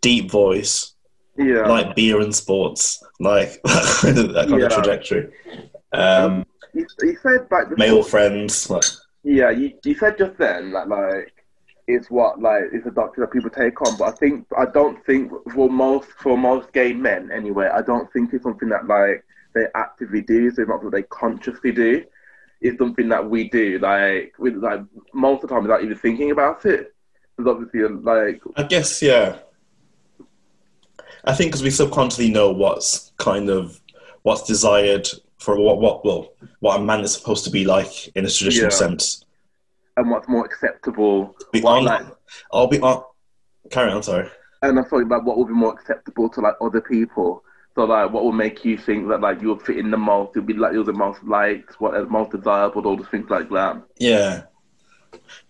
deep 0.00 0.30
voice, 0.30 0.94
Yeah, 1.36 1.66
like 1.66 1.96
beer 1.96 2.20
and 2.20 2.34
sports, 2.34 3.02
like 3.20 3.60
that 3.64 3.98
kind 4.02 4.18
of, 4.18 4.32
that 4.34 4.48
kind 4.48 4.60
Yeah. 4.60 4.66
of 4.66 4.72
trajectory. 4.72 5.32
Um, 5.92 6.44
you, 6.74 6.86
you 7.02 7.16
said 7.22 7.48
back 7.48 7.70
before, 7.70 7.76
male 7.76 8.02
friends, 8.02 8.68
like 8.70 8.84
Yeah, 9.22 9.50
you, 9.50 9.72
you 9.84 9.94
said 9.94 10.18
just 10.18 10.36
then 10.38 10.72
that 10.72 10.88
like 10.88 11.32
it's 11.86 12.10
what 12.10 12.40
like 12.40 12.64
it's 12.72 12.86
a 12.86 12.90
doctrine 12.90 13.24
that 13.24 13.32
people 13.32 13.50
take 13.50 13.80
on, 13.82 13.96
but 13.96 14.12
I 14.14 14.16
think 14.16 14.46
I 14.56 14.66
don't 14.66 15.04
think 15.06 15.32
for 15.54 15.70
most 15.70 16.08
for 16.22 16.36
most 16.36 16.72
gay 16.72 16.92
men 16.92 17.30
anyway, 17.32 17.68
I 17.72 17.82
don't 17.82 18.12
think 18.12 18.32
it's 18.32 18.44
something 18.44 18.68
that 18.70 18.86
like 18.86 19.24
they 19.54 19.66
actively 19.74 20.20
do. 20.22 20.50
So 20.50 20.62
it's 20.62 20.68
not 20.68 20.82
what 20.82 20.92
they 20.92 21.02
consciously 21.04 21.72
do. 21.72 22.04
It's 22.60 22.78
something 22.78 23.08
that 23.10 23.28
we 23.28 23.48
do. 23.48 23.78
Like 23.78 24.34
with 24.38 24.56
like 24.56 24.80
most 25.12 25.42
of 25.42 25.48
the 25.48 25.54
time 25.54 25.62
without 25.64 25.82
even 25.84 25.96
thinking 25.96 26.30
about 26.30 26.64
it. 26.66 26.94
Because 27.36 27.50
obviously, 27.52 27.80
like, 27.88 28.40
I 28.56 28.62
guess, 28.62 29.02
yeah. 29.02 29.38
I 31.24 31.34
think 31.34 31.50
because 31.50 31.62
we 31.62 31.70
subconsciously 31.70 32.30
know 32.30 32.50
what's 32.52 33.12
kind 33.18 33.48
of 33.48 33.80
what's 34.22 34.42
desired 34.42 35.08
for 35.38 35.58
what 35.58 35.80
what 35.80 36.04
well 36.04 36.32
what 36.60 36.80
a 36.80 36.82
man 36.84 37.00
is 37.00 37.12
supposed 37.14 37.44
to 37.44 37.50
be 37.50 37.64
like 37.64 38.08
in 38.14 38.24
a 38.24 38.30
traditional 38.30 38.66
Yeah. 38.70 38.76
sense. 38.76 39.24
and 39.96 40.10
what's 40.10 40.28
more 40.28 40.44
acceptable. 40.44 41.34
Be 41.52 41.60
what, 41.60 41.78
on, 41.78 41.84
like, 41.84 42.06
I'll 42.52 42.66
be 42.66 42.80
on. 42.80 43.02
Carry 43.70 43.90
on, 43.92 44.02
sorry. 44.02 44.28
and 44.62 44.78
I'm 44.78 44.84
talking 44.84 45.02
about 45.06 45.24
what 45.24 45.38
would 45.38 45.48
be 45.48 45.54
more 45.54 45.72
acceptable 45.72 46.28
to 46.30 46.40
like 46.40 46.54
other 46.60 46.80
people. 46.80 47.42
So 47.74 47.84
like, 47.84 48.12
what 48.12 48.24
would 48.24 48.34
make 48.34 48.64
you 48.64 48.78
think 48.78 49.08
that 49.08 49.20
like 49.20 49.40
you 49.42 49.48
would 49.48 49.62
fit 49.62 49.78
in 49.78 49.90
the 49.90 49.96
most? 49.96 50.36
You'd 50.36 50.46
be 50.46 50.54
like 50.54 50.72
you're 50.72 50.84
the 50.84 50.92
most 50.92 51.22
liked, 51.24 51.80
what 51.80 51.94
is 52.00 52.08
most 52.08 52.30
desirable, 52.30 52.86
all 52.86 52.96
the 52.96 53.04
things 53.04 53.28
like 53.30 53.48
that. 53.50 53.82
Yeah. 53.98 54.44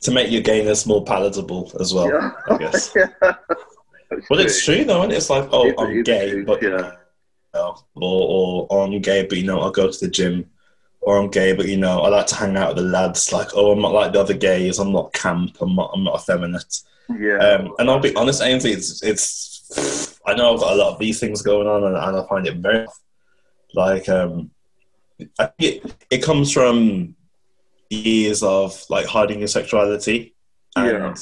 To 0.02 0.11
make 0.11 0.31
your 0.31 0.43
gayness 0.43 0.87
more 0.87 1.04
palatable 1.04 1.71
as 1.81 1.93
well, 1.93 2.09
Yeah. 2.09 2.31
I 2.49 2.57
guess. 2.59 2.93
That's 3.21 4.31
Well, 4.31 4.40
it's 4.40 4.64
true 4.64 4.85
though, 4.85 5.02
and 5.02 5.12
it's 5.12 5.28
like, 5.31 5.49
oh, 5.52 5.66
It's- 5.66 5.75
I'm 5.78 5.99
it's 5.99 6.07
gay, 6.09 6.31
true, 6.31 6.45
but 6.47 6.62
yeah. 6.62 6.69
you 6.69 6.93
know, 7.54 7.76
or, 7.97 8.66
or 8.71 8.85
I'm 8.87 9.00
gay, 9.00 9.26
but 9.26 9.38
you 9.38 9.45
know, 9.45 9.61
I 9.62 9.71
go 9.71 9.90
to 9.90 9.99
the 10.00 10.11
gym, 10.11 10.49
or 11.00 11.19
I'm 11.19 11.28
gay, 11.31 11.52
but 11.52 11.69
you 11.69 11.76
know, 11.76 12.00
I 12.00 12.09
like 12.09 12.26
to 12.28 12.35
hang 12.37 12.57
out 12.57 12.75
with 12.75 12.85
the 12.85 12.90
lads. 12.90 13.33
Like, 13.33 13.49
oh, 13.54 13.73
I'm 13.73 13.81
not 13.83 13.93
like 13.93 14.12
the 14.12 14.21
other 14.21 14.33
gays. 14.35 14.78
I'm 14.78 14.93
not 14.93 15.12
camp. 15.12 15.57
I'm 15.61 15.75
not. 15.75 15.90
I'm 15.95 16.02
not 16.04 16.21
effeminate. 16.21 16.81
Yeah. 17.19 17.37
Um, 17.37 17.75
and 17.78 17.90
I'll 17.90 18.00
be 18.00 18.14
honest, 18.16 18.43
Ainsley, 18.43 18.73
it's 18.73 19.02
it's. 19.02 20.13
I 20.26 20.35
know 20.35 20.54
I've 20.54 20.61
got 20.61 20.73
a 20.73 20.76
lot 20.76 20.93
of 20.95 20.99
these 20.99 21.21
things 21.21 21.43
going 21.43 21.66
on, 21.66 21.85
and, 21.85 21.97
and 21.97 22.16
I 22.16 22.26
find 22.28 22.47
it 22.47 22.57
very 22.57 22.87
like 23.75 24.09
um, 24.09 24.50
I 25.38 25.47
think 25.47 25.85
it, 25.85 25.95
it 26.11 26.23
comes 26.23 26.50
from 26.52 27.14
years 27.90 28.43
of 28.43 28.83
like 28.88 29.07
hiding 29.07 29.40
your 29.40 29.49
sexuality 29.49 30.35
and 30.76 30.87
Yeah. 30.90 31.14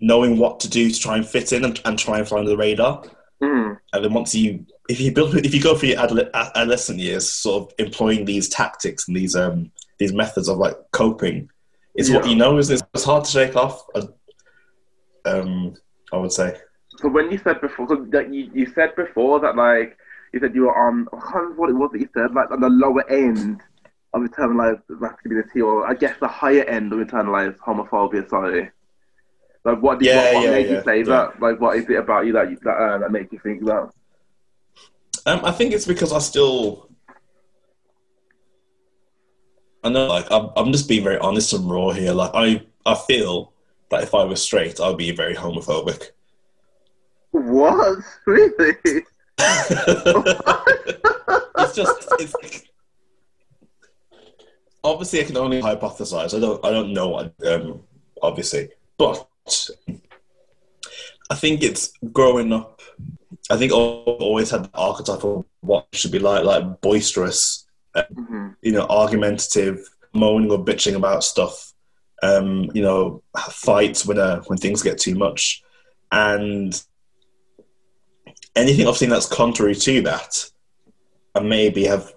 knowing 0.00 0.38
what 0.38 0.60
to 0.60 0.68
do 0.68 0.90
to 0.90 0.98
try 0.98 1.16
and 1.16 1.26
fit 1.26 1.52
in 1.52 1.64
and, 1.64 1.80
and 1.84 1.98
try 1.98 2.18
and 2.18 2.28
fly 2.28 2.38
under 2.38 2.50
the 2.50 2.56
radar. 2.56 3.04
Mm. 3.42 3.78
And 3.92 4.04
then 4.04 4.12
once 4.12 4.34
you, 4.34 4.66
if 4.88 5.00
you 5.00 5.12
build, 5.12 5.34
if 5.36 5.54
you 5.54 5.62
go 5.62 5.76
through 5.76 5.90
your 5.90 6.00
adolescent 6.00 6.98
years, 6.98 7.28
sort 7.30 7.62
of 7.70 7.74
employing 7.78 8.24
these 8.24 8.48
tactics 8.48 9.06
and 9.08 9.16
these 9.16 9.36
um 9.36 9.70
these 9.98 10.12
methods 10.12 10.48
of 10.48 10.58
like 10.58 10.76
coping, 10.92 11.48
is 11.94 12.10
what 12.10 12.28
you 12.28 12.34
know 12.36 12.58
is 12.58 12.70
it's 12.70 13.04
hard 13.04 13.24
to 13.24 13.30
shake 13.30 13.56
off. 13.56 13.84
uh, 13.94 14.06
Um, 15.24 15.74
I 16.12 16.16
would 16.18 16.32
say. 16.32 16.56
So 17.00 17.08
when 17.08 17.30
you 17.30 17.38
said 17.38 17.60
before, 17.60 17.88
so 17.88 18.06
that 18.10 18.32
you, 18.32 18.50
you 18.54 18.66
said 18.66 18.94
before 18.96 19.40
that 19.40 19.56
like 19.56 19.96
you 20.32 20.40
said 20.40 20.54
you 20.54 20.62
were 20.62 20.76
on, 20.76 21.06
I 21.12 21.20
can't 21.20 21.34
remember 21.34 21.60
what 21.60 21.70
it 21.70 21.74
was 21.74 21.90
that 21.92 22.00
you 22.00 22.08
said, 22.14 22.34
like 22.34 22.50
on 22.50 22.60
the 22.60 22.68
lower 22.68 23.08
end 23.10 23.60
of 24.12 24.22
internalized 24.22 24.82
masculinity, 24.88 25.60
or 25.60 25.86
I 25.86 25.94
guess 25.94 26.16
the 26.20 26.28
higher 26.28 26.64
end 26.64 26.92
of 26.92 27.00
internalized 27.00 27.58
homophobia. 27.58 28.28
Sorry. 28.28 28.70
Like 29.64 29.82
what 29.82 29.98
did 29.98 30.06
Yeah, 30.06 30.16
what, 30.16 30.34
what 30.34 30.44
yeah, 30.44 30.50
made 30.50 30.66
yeah, 30.66 30.78
you 30.78 30.82
say 30.84 31.02
that? 31.04 31.40
Like 31.40 31.60
what 31.60 31.76
is 31.76 31.88
it 31.88 31.96
about 31.96 32.26
you 32.26 32.32
that 32.34 32.50
you, 32.50 32.58
that, 32.62 32.76
uh, 32.76 32.98
that 32.98 33.10
makes 33.12 33.32
you 33.32 33.38
think 33.38 33.64
that? 33.64 33.90
Um, 35.26 35.44
I 35.44 35.52
think 35.52 35.72
it's 35.72 35.86
because 35.86 36.12
I 36.12 36.18
still. 36.18 36.88
I 39.82 39.90
know, 39.90 40.06
like 40.06 40.26
I'm, 40.30 40.50
I'm 40.56 40.72
just 40.72 40.88
being 40.88 41.04
very 41.04 41.18
honest 41.18 41.52
and 41.52 41.70
raw 41.70 41.90
here. 41.90 42.12
Like 42.12 42.30
I, 42.34 42.62
I 42.86 42.94
feel 42.94 43.52
that 43.90 44.02
if 44.02 44.14
I 44.14 44.24
was 44.24 44.42
straight, 44.42 44.80
I'd 44.80 44.96
be 44.96 45.10
very 45.12 45.34
homophobic. 45.34 46.10
What 47.34 47.98
really? 48.26 48.76
it's 51.58 51.74
just 51.74 52.14
it's 52.20 52.34
like, 52.40 52.70
obviously 54.84 55.20
I 55.20 55.24
can 55.24 55.36
only 55.36 55.60
hypothesize. 55.60 56.36
I 56.36 56.38
don't 56.38 56.64
I 56.64 56.70
don't 56.70 56.92
know 56.92 57.32
um, 57.44 57.82
obviously, 58.22 58.68
but 58.96 59.26
I 61.28 61.34
think 61.34 61.64
it's 61.64 61.92
growing 62.12 62.52
up. 62.52 62.80
I 63.50 63.56
think 63.56 63.72
I've 63.72 63.78
always 63.78 64.50
had 64.50 64.66
the 64.66 64.70
archetype 64.74 65.24
of 65.24 65.44
what 65.60 65.88
should 65.92 66.12
be 66.12 66.20
like, 66.20 66.44
like 66.44 66.80
boisterous, 66.82 67.66
hmm 68.14 68.50
you 68.62 68.70
know, 68.70 68.86
argumentative, 68.88 69.88
moaning 70.12 70.52
or 70.52 70.64
bitching 70.64 70.94
about 70.94 71.24
stuff. 71.24 71.72
Um, 72.22 72.70
you 72.74 72.82
know, 72.82 73.24
fights 73.50 74.06
when 74.06 74.20
uh, 74.20 74.42
when 74.42 74.56
things 74.56 74.84
get 74.84 74.98
too 74.98 75.16
much, 75.16 75.64
and 76.12 76.80
anything 78.56 78.86
I've 78.86 78.96
seen 78.96 79.10
that's 79.10 79.26
contrary 79.26 79.74
to 79.74 80.02
that, 80.02 80.50
I 81.34 81.40
maybe 81.40 81.84
have. 81.84 82.12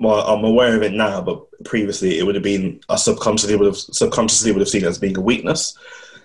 Well, 0.00 0.20
I'm 0.20 0.44
aware 0.44 0.76
of 0.76 0.82
it 0.82 0.92
now, 0.92 1.20
but 1.20 1.44
previously 1.64 2.18
it 2.18 2.24
would 2.24 2.36
have 2.36 2.44
been 2.44 2.80
I 2.88 2.96
subconsciously 2.96 3.56
would 3.56 3.66
have 3.66 3.76
subconsciously 3.76 4.52
would 4.52 4.60
have 4.60 4.68
seen 4.68 4.84
it 4.84 4.88
as 4.88 4.98
being 4.98 5.16
a 5.18 5.20
weakness. 5.20 5.76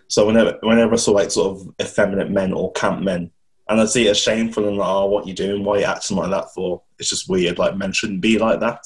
So 0.08 0.28
whenever 0.28 0.60
whenever 0.62 0.94
I 0.94 0.98
saw 0.98 1.12
like 1.12 1.32
sort 1.32 1.58
of 1.58 1.74
effeminate 1.82 2.30
men 2.30 2.54
or 2.54 2.72
camp 2.74 3.02
men, 3.02 3.32
and 3.68 3.82
I 3.82 3.86
see 3.86 4.08
it 4.08 4.12
as 4.12 4.20
shameful 4.20 4.68
and 4.68 4.78
like, 4.78 4.88
oh, 4.88 5.08
what 5.08 5.28
you 5.28 5.34
doing? 5.34 5.64
Why 5.64 5.80
you 5.80 5.86
acting 5.86 6.18
like 6.18 6.30
that 6.32 6.54
for? 6.54 6.84
It's 7.00 7.10
just 7.10 7.30
weird. 7.30 7.58
Like 7.58 7.78
men 7.78 7.94
shouldn't 7.94 8.22
be 8.22 8.38
like 8.38 8.60
that. 8.60 8.84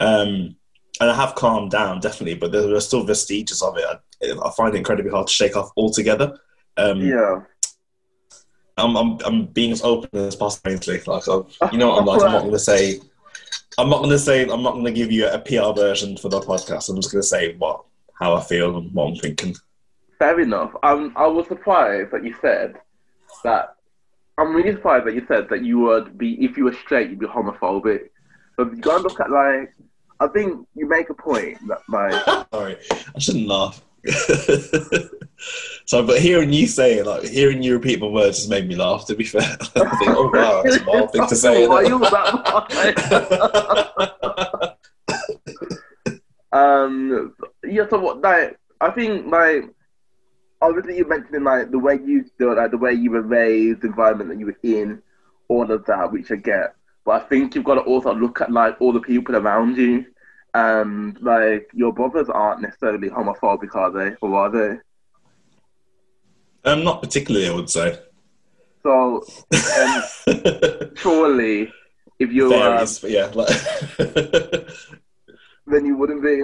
Um, 0.00 0.56
and 1.00 1.10
I 1.10 1.14
have 1.14 1.34
calmed 1.34 1.70
down 1.70 2.00
definitely, 2.00 2.34
but 2.34 2.50
there 2.50 2.74
are 2.74 2.80
still 2.80 3.04
vestiges 3.04 3.62
of 3.62 3.76
it. 3.76 3.84
I, 3.84 4.46
I 4.46 4.50
find 4.56 4.74
it 4.74 4.78
incredibly 4.78 5.12
hard 5.12 5.28
to 5.28 5.32
shake 5.32 5.56
off 5.56 5.70
altogether. 5.76 6.38
Um, 6.76 7.00
Yeah. 7.00 7.42
I'm, 8.78 8.96
I'm 8.96 9.18
I'm 9.24 9.46
being 9.46 9.72
as 9.72 9.82
open 9.82 10.08
as 10.18 10.36
possible. 10.36 10.72
Like, 10.72 11.28
i 11.28 11.70
you 11.70 11.78
know 11.78 11.88
what 11.88 11.98
I'm 11.98 12.06
like. 12.06 12.22
I'm 12.22 12.32
not 12.32 12.40
going 12.40 12.52
to 12.52 12.58
say. 12.58 13.00
I'm 13.76 13.90
not 13.90 13.98
going 13.98 14.10
to 14.10 14.18
say. 14.18 14.42
I'm 14.42 14.62
not 14.62 14.72
going 14.72 14.84
to 14.84 14.92
give 14.92 15.12
you 15.12 15.28
a 15.28 15.38
PR 15.38 15.72
version 15.78 16.16
for 16.16 16.28
the 16.28 16.40
podcast. 16.40 16.88
I'm 16.88 16.96
just 16.96 17.12
going 17.12 17.22
to 17.22 17.28
say 17.28 17.54
what 17.56 17.84
how 18.14 18.34
I 18.34 18.42
feel 18.42 18.76
and 18.78 18.92
what 18.92 19.08
I'm 19.08 19.16
thinking. 19.16 19.54
Fair 20.18 20.40
enough. 20.40 20.74
Um, 20.82 21.12
I 21.16 21.26
was 21.26 21.46
surprised 21.46 22.10
that 22.12 22.24
you 22.24 22.34
said 22.40 22.76
that. 23.44 23.74
I'm 24.36 24.54
really 24.54 24.72
surprised 24.72 25.04
that 25.06 25.14
you 25.14 25.24
said 25.26 25.48
that 25.50 25.64
you 25.64 25.80
would 25.80 26.16
be, 26.16 26.44
if 26.44 26.56
you 26.56 26.64
were 26.64 26.72
straight, 26.72 27.10
you'd 27.10 27.18
be 27.18 27.26
homophobic. 27.26 28.10
But 28.56 28.70
you 28.70 28.80
gotta 28.80 29.02
look 29.02 29.18
at 29.18 29.30
like, 29.30 29.74
I 30.20 30.28
think 30.28 30.66
you 30.76 30.88
make 30.88 31.10
a 31.10 31.14
point 31.14 31.58
that 31.66 31.80
like, 31.88 32.46
Sorry, 32.52 32.76
I 33.14 33.18
shouldn't 33.18 33.48
laugh. 33.48 33.82
so, 35.86 36.06
but 36.06 36.20
hearing 36.20 36.52
you 36.52 36.66
say 36.66 36.98
it, 36.98 37.06
like 37.06 37.24
hearing 37.24 37.62
you 37.62 37.74
repeat 37.74 38.00
my 38.00 38.06
words, 38.06 38.38
has 38.38 38.48
made 38.48 38.68
me 38.68 38.76
laugh. 38.76 39.06
To 39.06 39.14
be 39.14 39.24
fair, 39.24 39.42
I 39.60 39.96
think, 39.96 40.10
oh 40.10 40.30
wow, 40.32 40.62
that's 40.62 40.76
a 40.76 40.84
wild 40.84 41.12
thing 41.12 41.26
to 41.26 41.36
say. 41.36 41.64
Isn't 41.64 41.86
you 41.86 41.98
that 41.98 42.36
Um, 46.52 47.34
yeah. 47.64 47.86
So 47.90 47.98
what? 47.98 48.20
Like, 48.22 48.58
I 48.80 48.90
think 48.90 49.26
like, 49.26 49.64
obviously 50.60 50.96
you 50.96 51.08
mentioned 51.08 51.44
like 51.44 51.70
the 51.70 51.78
way 51.78 51.98
you 52.04 52.24
do 52.38 52.54
like 52.54 52.70
the 52.70 52.78
way 52.78 52.92
you 52.92 53.10
were 53.10 53.22
raised, 53.22 53.82
the 53.82 53.88
environment 53.88 54.30
that 54.30 54.38
you 54.38 54.46
were 54.46 54.58
in, 54.62 55.02
all 55.48 55.70
of 55.70 55.84
that, 55.86 56.12
which 56.12 56.30
I 56.30 56.36
get. 56.36 56.74
But 57.04 57.22
I 57.22 57.24
think 57.26 57.54
you've 57.54 57.64
got 57.64 57.74
to 57.74 57.80
also 57.82 58.14
look 58.14 58.40
at 58.40 58.52
like 58.52 58.80
all 58.80 58.92
the 58.92 59.00
people 59.00 59.36
around 59.36 59.76
you, 59.76 60.06
and 60.54 61.20
like 61.20 61.70
your 61.74 61.92
brothers 61.92 62.28
aren't 62.28 62.62
necessarily 62.62 63.08
homophobic, 63.08 63.74
are 63.74 63.90
they? 63.90 64.16
Or 64.20 64.34
are 64.36 64.50
they? 64.50 64.78
um, 66.64 66.84
not 66.84 67.02
particularly, 67.02 67.48
I 67.48 67.54
would 67.54 67.70
say. 67.70 67.98
So 68.82 69.24
um, 69.52 70.02
surely, 70.96 71.72
if 72.18 72.32
you 72.32 72.48
Varies, 72.48 72.98
but 72.98 73.10
yeah. 73.10 73.30
Like 73.34 73.48
then 75.66 75.86
you 75.86 75.96
wouldn't 75.96 76.22
be. 76.22 76.42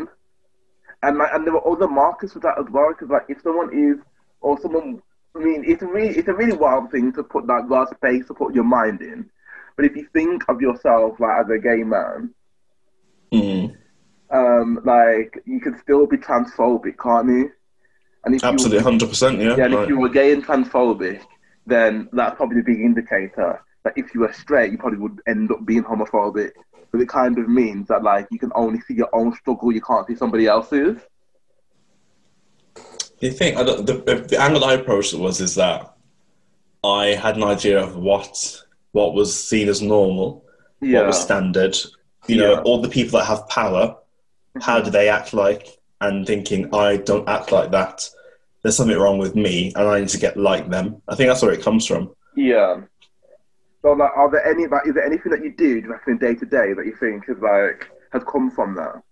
And 1.03 1.19
like, 1.19 1.31
and 1.35 1.47
there 1.47 1.53
were 1.53 1.71
other 1.71 1.89
markers 1.89 2.33
for 2.33 2.41
that 2.41 2.59
as 2.59 2.67
well. 2.71 2.89
Because 2.91 3.11
like, 3.11 3.27
if 3.29 3.43
someone 3.43 3.71
is, 3.77 4.03
or 4.41 4.59
someone, 4.61 5.03
I 5.37 5.39
mean, 5.41 5.65
it's 5.67 5.83
a 5.83 5.87
really, 5.87 6.17
it's 6.17 6.29
a 6.29 6.35
really 6.35 6.57
wild 6.57 6.91
thing 6.91 7.13
to 7.13 7.23
put 7.23 7.47
that 7.47 7.69
large 7.69 7.89
space 7.97 8.27
to 8.29 8.35
put 8.35 8.55
your 8.55 8.65
mind 8.65 9.01
in. 9.03 9.29
But 9.77 9.87
if 9.87 9.97
you 9.97 10.07
think 10.13 10.45
of 10.49 10.61
yourself 10.61 11.19
like 11.21 11.45
as 11.45 11.51
a 11.51 11.59
gay 11.59 11.83
man, 11.83 12.35
Mm, 13.35 13.77
um, 14.35 14.81
like 14.85 15.41
you 15.47 15.61
can 15.61 15.79
still 15.79 16.07
be 16.07 16.17
transphobic, 16.17 16.99
can't 16.99 17.29
you? 17.29 17.53
And 18.25 18.35
if 18.35 18.43
absolutely, 18.45 18.83
hundred 18.83 19.09
percent. 19.09 19.39
Yeah. 19.39 19.57
yeah, 19.57 19.65
and 19.67 19.75
right. 19.75 19.83
if 19.85 19.89
you 19.89 19.99
were 19.99 20.09
gay 20.09 20.33
and 20.33 20.45
transphobic, 20.45 21.23
then 21.67 22.09
that's 22.13 22.37
probably 22.37 22.57
the 22.57 22.65
big 22.65 22.81
indicator 22.81 23.63
that 23.85 23.93
if 23.97 24.15
you 24.15 24.21
were 24.21 24.33
straight, 24.33 24.73
you 24.73 24.79
probably 24.79 24.99
would 24.99 25.21
end 25.27 25.53
up 25.53 25.65
being 25.65 25.85
homophobic. 25.85 26.51
But 26.91 27.01
it 27.01 27.09
kind 27.09 27.39
of 27.39 27.49
means 27.49 27.89
that 27.89 28.03
like 28.03 28.27
you 28.31 28.39
can 28.39 28.51
only 28.55 28.81
see 28.81 28.95
your 28.95 29.15
own 29.15 29.35
struggle, 29.37 29.73
you 29.73 29.83
can't 29.83 30.07
see 30.07 30.17
somebody 30.17 30.47
else's. 30.47 30.99
The 33.21 33.31
thing, 33.31 33.57
I 33.57 33.63
don't, 33.63 33.87
the, 33.87 34.27
the, 34.29 34.41
angle 34.41 34.65
I 34.65 34.75
approached 34.75 35.15
it 35.15 35.21
was 35.21 35.41
is 35.41 35.55
that 35.55 35.95
I 36.83 37.07
had 37.07 37.37
an 37.37 37.45
idea 37.45 37.81
of 37.81 37.97
what 37.97 38.63
what 38.93 39.15
was 39.15 39.35
seen 39.35 39.69
as 39.69 39.81
normal, 39.81 40.45
what 40.81 41.07
was 41.07 41.21
standard. 41.21 41.77
You 42.27 42.37
Yeah. 42.37 42.47
know, 42.47 42.63
all 42.63 42.81
the 42.81 42.89
people 42.89 43.19
that 43.19 43.27
have 43.27 43.49
power, 43.49 43.97
how 44.61 44.81
do 44.81 44.91
they 44.91 45.09
act 45.09 45.33
like? 45.35 45.69
And 46.01 46.27
thinking, 46.27 46.75
I 46.75 46.99
don't 46.99 47.29
act 47.29 47.51
like 47.53 47.71
that. 47.71 48.09
There's 48.63 48.77
something 48.77 48.99
wrong 48.99 49.19
with 49.19 49.35
me, 49.35 49.73
and 49.75 49.89
I 49.89 50.01
need 50.01 50.09
to 50.11 50.19
get 50.19 50.37
like 50.37 50.69
them. 50.69 51.01
I 51.09 51.15
think 51.15 51.29
that's 51.29 51.43
where 51.43 51.53
it 51.53 51.63
comes 51.63 51.87
from. 51.87 52.11
yeah. 52.37 52.81
So 53.83 53.93
like, 53.93 54.11
are 54.17 54.31
there 54.31 54.45
any 54.47 54.67
like, 54.67 54.87
is 54.87 54.95
there 54.95 55.05
anything 55.05 55.31
that 55.33 55.45
you 55.45 55.53
do, 55.55 55.79
you 55.81 55.89
reckon, 55.91 56.17
day 56.17 56.35
to 56.35 56.47
day 56.47 56.73
that 56.73 56.87
you 56.87 56.97
think 56.99 57.25
is 57.29 57.37
like 57.43 57.87
has 58.13 58.23
come 58.25 58.51
from 58.51 58.75
that? 58.77 59.03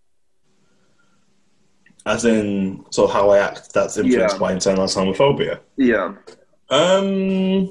as 2.04 2.24
in 2.24 2.84
sort 2.90 3.10
of 3.10 3.14
how 3.14 3.30
I 3.30 3.38
act 3.38 3.72
that's 3.72 3.96
influenced 3.96 4.34
Yeah. 4.36 4.40
by 4.40 4.54
internalized 4.54 4.96
homophobia. 4.96 5.60
Yeah. 5.76 6.14
Um, 6.68 7.70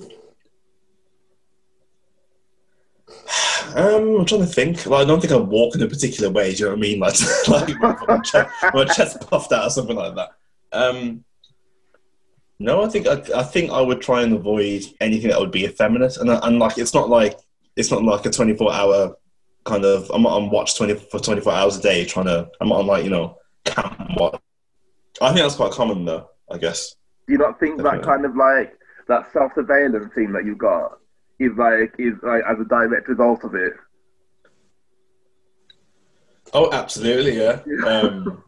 um, 3.76 4.20
I'm 4.20 4.26
trying 4.26 4.42
to 4.42 4.48
think. 4.48 4.86
Like, 4.86 5.02
I 5.02 5.06
don't 5.06 5.20
think 5.20 5.34
I 5.34 5.38
walk 5.38 5.76
in 5.76 5.82
a 5.82 5.88
particular 5.88 6.30
way. 6.30 6.54
Do 6.54 6.58
you 6.58 6.66
know 6.66 6.72
what 6.72 6.78
I 6.78 6.82
mean? 6.82 7.00
Like, 7.48 7.80
like 7.80 8.08
my, 8.08 8.20
chest, 8.20 8.50
my 8.74 8.86
chest 8.86 9.30
puffed 9.30 9.52
out 9.52 9.68
or 9.68 9.70
something 9.70 9.96
like 9.96 10.16
that. 10.16 10.30
Um, 10.72 11.24
no, 12.60 12.84
I 12.84 12.90
think 12.90 13.08
I, 13.08 13.22
I 13.36 13.44
think 13.44 13.72
I 13.72 13.82
would 13.82 14.02
try 14.02 14.22
and 14.22 14.34
avoid 14.34 14.84
anything 15.00 15.30
that 15.30 15.40
would 15.40 15.52
be 15.52 15.66
effeminate, 15.66 16.18
and 16.18 16.30
and 16.30 16.60
like 16.60 16.78
it's 16.78 16.94
not 16.94 17.10
like 17.10 17.40
it's 17.76 17.90
not 17.90 18.04
like 18.04 18.26
a 18.26 18.30
24 18.30 18.72
hour 18.72 19.16
kind 19.66 19.84
of. 19.84 20.10
I'm 20.12 20.22
not 20.24 20.34
on 20.34 20.50
watch 20.52 20.78
20 20.78 20.96
for 20.96 21.20
24 21.20 21.54
hours 21.54 21.78
a 21.78 21.82
day 21.82 22.06
trying 22.06 22.28
to. 22.28 22.50
I'm 22.62 22.70
not 22.70 22.80
on 22.80 22.88
like 22.88 23.04
you 23.04 23.10
know 23.10 23.38
camp 23.66 23.98
watch. 24.16 24.40
I 25.22 25.30
think 25.30 25.42
that's 25.42 25.56
quite 25.56 25.72
common 25.72 26.06
though. 26.06 26.30
I 26.52 26.58
guess. 26.58 26.96
Do 27.28 27.34
you 27.34 27.40
not 27.40 27.60
think 27.60 27.82
that 27.82 28.04
kind 28.04 28.26
of 28.26 28.36
like 28.36 28.78
that 29.08 29.32
self 29.34 29.54
surveillance 29.56 30.14
thing 30.14 30.32
that 30.34 30.46
you've 30.46 30.58
got 30.58 31.00
is 31.42 31.52
like 31.58 31.94
is 31.98 32.14
like 32.24 32.44
as 32.50 32.60
a 32.60 32.66
direct 32.66 33.08
result 33.08 33.44
of 33.44 33.56
it? 33.56 33.74
Oh, 36.54 36.72
absolutely, 36.72 37.38
yeah. 37.38 37.62
Um, 37.86 38.44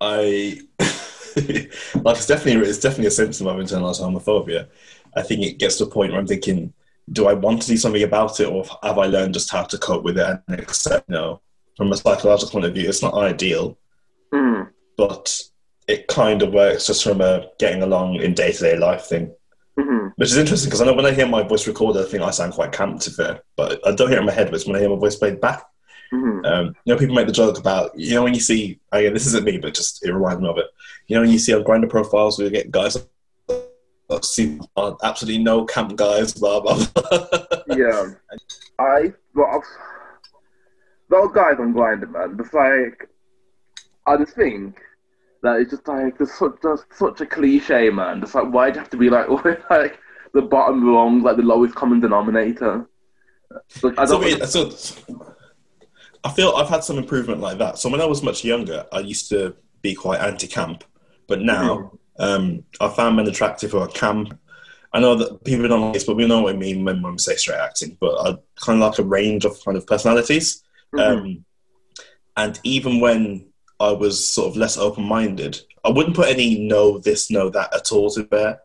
I 0.00 0.60
like 0.78 2.16
it's 2.16 2.26
definitely 2.26 2.68
it's 2.68 2.78
definitely 2.80 3.06
a 3.06 3.10
symptom 3.10 3.46
of 3.46 3.56
internalized 3.56 4.00
homophobia. 4.00 4.68
I 5.16 5.22
think 5.22 5.42
it 5.44 5.58
gets 5.58 5.76
to 5.78 5.84
a 5.84 5.90
point 5.90 6.12
where 6.12 6.20
I'm 6.20 6.26
thinking, 6.26 6.72
do 7.12 7.26
I 7.28 7.34
want 7.34 7.62
to 7.62 7.68
do 7.68 7.76
something 7.76 8.02
about 8.02 8.40
it, 8.40 8.48
or 8.48 8.64
have 8.82 8.98
I 8.98 9.06
learned 9.06 9.34
just 9.34 9.50
how 9.50 9.64
to 9.64 9.78
cope 9.78 10.04
with 10.04 10.18
it 10.18 10.40
and 10.48 10.60
accept? 10.60 11.08
No, 11.08 11.40
from 11.76 11.92
a 11.92 11.96
psychological 11.96 12.52
point 12.52 12.66
of 12.66 12.74
view, 12.74 12.88
it's 12.88 13.02
not 13.02 13.14
ideal, 13.14 13.76
Mm. 14.32 14.68
but 14.96 15.42
it 15.88 16.06
kind 16.06 16.42
of 16.42 16.52
works 16.54 16.86
just 16.86 17.02
from 17.02 17.20
a 17.20 17.48
getting 17.58 17.82
along 17.82 18.14
in 18.16 18.32
day 18.32 18.52
to 18.52 18.60
day 18.60 18.76
life 18.78 19.06
thing. 19.06 19.34
Hmm 19.78 20.08
Which 20.16 20.30
is 20.30 20.36
interesting 20.36 20.68
because 20.68 20.80
I 20.80 20.86
know 20.86 20.94
when 20.94 21.06
I 21.06 21.12
hear 21.12 21.26
my 21.26 21.42
voice 21.42 21.66
recorded, 21.66 22.04
I 22.04 22.08
think 22.08 22.22
I 22.22 22.30
sound 22.30 22.52
quite 22.54 22.72
camp 22.72 23.00
to 23.02 23.10
fair, 23.10 23.40
but 23.56 23.80
I 23.86 23.94
don't 23.94 24.08
hear 24.08 24.18
it 24.18 24.20
in 24.20 24.26
my 24.26 24.32
head. 24.32 24.50
But 24.50 24.62
when 24.64 24.76
I 24.76 24.80
hear 24.80 24.90
my 24.90 24.96
voice 24.96 25.16
played 25.16 25.40
back. 25.40 25.62
hmm 26.10 26.44
Um, 26.44 26.66
you 26.84 26.92
know, 26.92 26.98
people 26.98 27.14
make 27.14 27.26
the 27.26 27.32
joke 27.32 27.58
about 27.58 27.96
you 27.98 28.14
know 28.14 28.24
when 28.24 28.34
you 28.34 28.40
see. 28.40 28.80
I 28.92 28.98
Again, 29.00 29.14
this 29.14 29.26
isn't 29.26 29.44
me, 29.44 29.58
but 29.58 29.74
just 29.74 30.04
it 30.04 30.12
reminds 30.12 30.40
me 30.42 30.48
of 30.48 30.58
it. 30.58 30.66
You 31.06 31.16
know, 31.16 31.22
when 31.22 31.30
you 31.30 31.38
see 31.38 31.54
on 31.54 31.62
Grindr 31.64 31.88
profiles, 31.88 32.38
we 32.38 32.50
get 32.50 32.70
guys 32.70 32.96
see 34.22 34.58
absolutely 35.04 35.42
no 35.42 35.64
camp 35.64 35.94
guys, 35.96 36.32
blah 36.34 36.60
blah. 36.60 36.84
blah. 36.94 37.18
Yeah. 37.76 38.10
I 38.78 39.12
well, 39.34 39.46
I've- 39.54 39.66
those 41.08 41.32
guys 41.32 41.56
on 41.58 41.74
Grindr, 41.74 42.10
man. 42.10 42.36
Just 42.36 42.54
like 42.54 43.08
I 44.06 44.16
just 44.16 44.34
think 44.34 44.80
that 45.42 45.60
it's 45.60 45.70
just 45.70 45.86
like 45.88 46.18
there's 46.18 46.32
such 46.32 46.54
just 46.62 46.84
such 46.92 47.20
a 47.20 47.26
cliche, 47.26 47.90
man. 47.90 48.20
Just 48.20 48.34
like 48.34 48.50
why 48.52 48.70
do 48.70 48.74
you 48.74 48.80
have 48.80 48.90
to 48.90 48.96
be 48.96 49.10
like 49.10 49.28
like 49.70 49.98
the 50.32 50.42
bottom 50.42 50.86
rung, 50.86 51.22
like 51.22 51.36
the 51.36 51.42
lowest 51.42 51.74
common 51.74 52.00
denominator? 52.00 52.88
Like, 53.82 53.98
I 53.98 54.04
don't. 54.04 54.20
we- 54.24 54.40
so 54.46 54.70
I 56.22 56.30
feel 56.30 56.52
I've 56.56 56.68
had 56.68 56.84
some 56.84 56.98
improvement 56.98 57.40
like 57.40 57.58
that. 57.58 57.78
So 57.78 57.88
when 57.88 58.00
I 58.00 58.04
was 58.04 58.22
much 58.22 58.44
younger, 58.44 58.84
I 58.92 59.00
used 59.00 59.28
to 59.30 59.56
be 59.80 59.94
quite 59.94 60.20
anti-camp, 60.20 60.84
but 61.26 61.40
now 61.40 61.92
um, 62.18 62.62
I 62.80 62.88
found 62.88 63.16
men 63.16 63.26
attractive 63.26 63.70
who 63.72 63.78
are 63.78 63.88
camp. 63.88 64.38
I 64.92 65.00
know 65.00 65.14
that 65.14 65.44
people 65.44 65.66
don't 65.68 65.80
like 65.80 65.94
this, 65.94 66.04
but 66.04 66.16
we 66.16 66.26
know 66.26 66.42
what 66.42 66.54
I 66.54 66.58
mean 66.58 66.84
when 66.84 67.02
we 67.02 67.16
say 67.18 67.36
straight 67.36 67.58
acting. 67.60 67.96
But 68.00 68.14
I 68.20 68.36
kind 68.60 68.82
of 68.82 68.90
like 68.90 68.98
a 68.98 69.04
range 69.04 69.44
of 69.44 69.58
kind 69.64 69.76
of 69.78 69.86
personalities. 69.86 70.62
Mhm. 70.94 71.00
Um, 71.00 71.44
and 72.36 72.60
even 72.64 73.00
when 73.00 73.49
I 73.80 73.92
was 73.92 74.22
sort 74.26 74.48
of 74.48 74.56
less 74.56 74.76
open 74.76 75.04
minded, 75.04 75.60
I 75.84 75.88
wouldn't 75.90 76.14
put 76.16 76.28
any 76.28 76.58
no 76.60 76.98
this, 76.98 77.30
no 77.30 77.48
that 77.50 77.74
at 77.74 77.90
all 77.92 78.10
to 78.10 78.24
bear. 78.24 78.60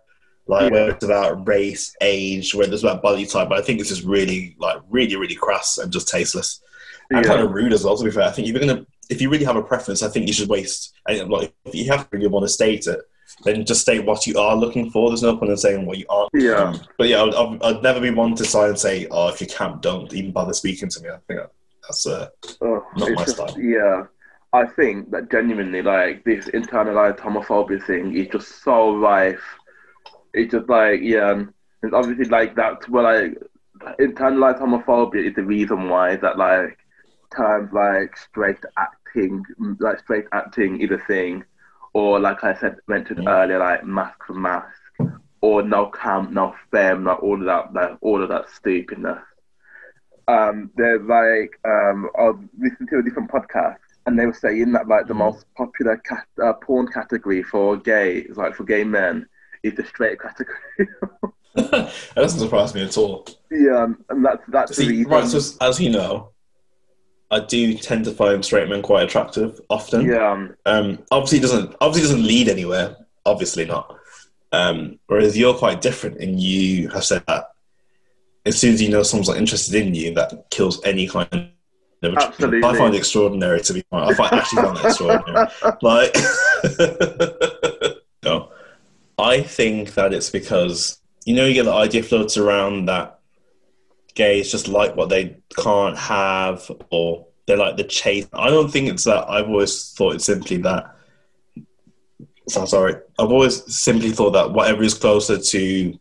Like 0.48 0.64
Yeah. 0.72 0.80
whether 0.80 0.92
it's 0.92 1.06
about 1.06 1.48
race, 1.48 1.96
age, 2.02 2.54
whether 2.54 2.74
it's 2.74 2.84
about 2.84 3.02
body 3.02 3.26
type, 3.26 3.50
but 3.50 3.58
I 3.58 3.62
think 3.62 3.80
it's 3.80 3.90
just 3.90 4.04
really 4.04 4.56
like 4.60 4.78
really, 4.90 5.16
really 5.16 5.36
crass 5.36 5.78
and 5.78 5.92
just 5.92 6.08
tasteless. 6.10 6.62
And 7.10 7.24
Yeah. 7.24 7.32
kind 7.32 7.42
of 7.42 7.52
rude 7.52 7.74
as 7.74 7.84
well, 7.84 7.98
to 7.98 8.04
be 8.04 8.12
fair. 8.12 8.24
I 8.24 8.32
think 8.32 8.48
if 8.48 8.54
you're 8.54 8.60
gonna 8.66 8.86
if 9.10 9.22
you 9.22 9.30
really 9.30 9.46
have 9.46 9.56
a 9.56 9.62
preference, 9.62 10.02
I 10.04 10.10
think 10.10 10.28
you 10.28 10.34
should 10.34 10.50
waste 10.50 10.92
and 11.08 11.30
like 11.30 11.54
if 11.66 11.74
you 11.76 11.86
have 11.92 12.08
really 12.12 12.28
want 12.28 12.44
to 12.46 12.50
state 12.50 12.86
it, 12.88 13.00
then 13.44 13.64
just 13.66 13.82
state 13.82 14.04
what 14.06 14.26
you 14.28 14.38
are 14.40 14.56
looking 14.56 14.90
for. 14.92 15.10
There's 15.10 15.22
no 15.24 15.38
point 15.38 15.52
in 15.52 15.58
saying 15.58 15.86
what 15.86 15.98
you 16.00 16.06
aren't. 16.10 16.30
Yeah. 16.34 16.76
But 16.98 17.08
yeah, 17.08 17.24
I'd, 17.24 17.34
I'd, 17.36 17.64
I'd 17.64 17.84
never 17.84 18.00
be 18.02 18.10
one 18.10 18.36
to 18.36 18.46
sign 18.46 18.70
and 18.70 18.80
say, 18.80 19.08
"Oh, 19.12 19.28
if 19.30 19.40
you 19.42 19.48
can't, 19.48 19.82
don't 19.82 20.12
even 20.14 20.32
bother 20.32 20.54
speaking 20.54 20.90
to 20.90 21.00
me." 21.02 21.10
I 21.10 21.18
think 21.28 21.40
that's 21.88 22.06
uh, 22.08 22.28
Oh, 22.62 22.84
Not 22.98 23.12
my 23.12 23.24
just- 23.24 23.36
style. 23.38 23.56
Yeah, 23.60 24.04
I 24.56 24.66
think 24.68 25.12
that 25.12 25.32
genuinely, 25.32 25.82
like 25.82 26.24
this 26.26 26.48
internalized 26.50 27.20
homophobia 27.20 27.84
thing 27.86 28.16
is 28.16 28.28
just 28.30 28.64
so 28.64 28.96
rife. 28.98 29.44
It's 30.34 30.52
just 30.54 30.70
like 30.70 31.00
yeah, 31.04 31.44
it's 31.84 31.94
obviously 31.94 32.26
like 32.26 32.56
that's 32.56 32.88
where 32.90 33.04
like 33.04 33.38
internalized 34.00 34.60
homophobia 34.62 35.28
is 35.28 35.36
the 35.36 35.44
reason 35.44 35.90
why 35.90 36.16
that 36.18 36.38
like 36.38 36.78
terms 37.36 37.72
like 37.74 38.16
straight 38.18 38.60
acting, 38.78 39.44
like 39.80 40.00
straight 40.00 40.26
acting 40.34 40.82
is 40.82 40.92
a 40.92 41.00
thing, 41.08 41.44
or 41.94 42.20
like 42.20 42.44
I 42.44 42.54
said 42.56 42.78
mentioned 42.88 43.22
Yeah. 43.22 43.28
earlier, 43.28 43.60
like 43.60 43.86
masc 43.86 44.18
for 44.26 44.34
masc, 44.34 44.80
or 45.42 45.62
no 45.64 45.90
camp, 45.90 46.32
no 46.32 46.56
femme, 46.72 47.06
like 47.06 47.22
all 47.24 47.40
of 47.40 47.46
that, 47.46 47.74
like 47.74 47.98
all 48.02 48.22
of 48.24 48.30
that 48.30 48.50
stupidness 48.50 49.20
um, 50.28 50.72
there's 50.76 51.02
like 51.08 51.52
um, 51.66 52.10
I 52.18 52.24
was 52.32 52.38
listening 52.60 52.90
to 52.90 53.00
a 53.00 53.04
different 53.04 53.32
podcast, 53.32 53.85
and 54.06 54.18
they 54.20 54.26
were 54.26 54.34
saying 54.34 54.72
that 54.74 54.88
like 54.88 55.08
the 55.08 55.14
Mhm. 55.14 55.18
most 55.18 55.46
popular 55.56 55.98
cat- 55.98 56.28
uh, 56.44 56.54
porn 56.54 56.88
category 56.88 57.42
for 57.44 57.78
gay, 57.78 58.28
like 58.36 58.56
for 58.56 58.64
gay 58.64 58.84
men, 58.84 59.28
is 59.64 59.74
the 59.76 59.86
straight 59.86 60.20
category. 60.20 60.58
that 61.56 61.92
doesn't 62.16 62.40
surprise 62.40 62.76
me 62.76 62.84
at 62.84 62.98
all. 62.98 63.26
yeah, 63.52 63.84
um, 63.84 64.04
and 64.10 64.24
that's 64.26 64.44
that's 64.50 64.70
the 64.78 64.84
See, 64.84 64.90
reason. 64.90 65.12
right, 65.12 65.28
so 65.28 65.38
as- 65.62 65.80
you 65.80 65.90
know, 65.90 66.30
I 67.32 67.40
do 67.40 67.74
tend 67.76 68.06
to 68.06 68.12
find 68.12 68.46
straight 68.46 68.70
men 68.70 68.82
quite 68.84 69.04
attractive 69.04 69.60
often. 69.70 70.06
yeah, 70.08 70.32
um, 70.32 70.56
Um, 70.66 71.00
obviously, 71.12 71.40
it 71.40 71.42
doesn't 71.42 71.76
obviously 71.82 72.10
doesn't 72.10 72.28
lead 72.28 72.48
anywhere. 72.50 72.96
Obviously 73.26 73.66
not. 73.66 73.98
Um, 74.52 75.00
whereas 75.08 75.36
you're 75.38 75.56
quite 75.56 75.82
different, 75.82 76.20
and 76.22 76.40
you 76.40 76.90
have 76.90 77.04
said 77.04 77.24
that 77.28 77.50
as 78.46 78.60
soon 78.60 78.74
as 78.76 78.82
you 78.82 78.90
know 78.90 79.02
someone's 79.02 79.28
not 79.28 79.38
interested 79.38 79.74
in 79.76 79.96
you, 79.96 80.14
that 80.14 80.50
kills 80.52 80.80
any 80.86 81.08
kind 81.08 81.50
of. 82.06 82.18
Absolutely. 82.18 82.64
I 82.64 82.78
find 82.78 82.94
it 82.94 82.98
extraordinary 82.98 83.62
to 83.62 83.74
be 83.74 83.84
honest. 83.92 84.20
I 84.20 84.30
find, 84.30 84.42
actually 84.42 84.62
find 84.64 84.78
that 84.78 84.86
extraordinary. 84.86 85.48
Like, 85.82 86.16
no, 88.24 88.52
I 89.18 89.42
think 89.42 89.94
that 89.96 90.14
it's 90.14 90.30
because 90.30 91.00
you 91.26 91.36
know 91.36 91.46
you 91.46 91.54
get 91.54 91.66
the 91.66 91.74
idea 91.74 92.04
floats 92.04 92.38
around 92.38 92.86
that 92.86 93.20
gays 94.16 94.52
just 94.52 94.68
like 94.68 94.96
what 94.96 95.10
they 95.10 95.38
can't 95.58 95.98
have, 95.98 96.70
or 96.90 97.28
they 97.48 97.56
like 97.56 97.78
the 97.78 97.84
chase. 97.84 98.28
I 98.34 98.50
don't 98.50 98.72
think 98.72 98.90
it's 98.90 99.04
that. 99.04 99.30
I've 99.30 99.50
always 99.50 99.92
thought 99.92 100.16
it's 100.16 100.26
simply 100.26 100.58
that. 100.58 100.96
So 102.48 102.62
I'm 102.62 102.68
sorry. 102.68 102.96
I've 103.20 103.32
always 103.32 103.64
simply 103.76 104.12
thought 104.12 104.32
that 104.32 104.52
whatever 104.52 104.84
is 104.84 104.94
closer 104.94 105.38
to 105.38 106.00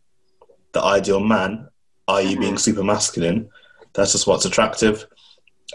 the 0.73 0.83
ideal 0.83 1.21
man, 1.21 1.69
i.e., 2.09 2.37
being 2.37 2.41
mm-hmm. 2.41 2.57
super 2.57 2.85
masculine, 2.85 3.49
that's 3.95 4.13
just 4.13 4.27
what's 4.27 4.45
attractive. 4.45 5.07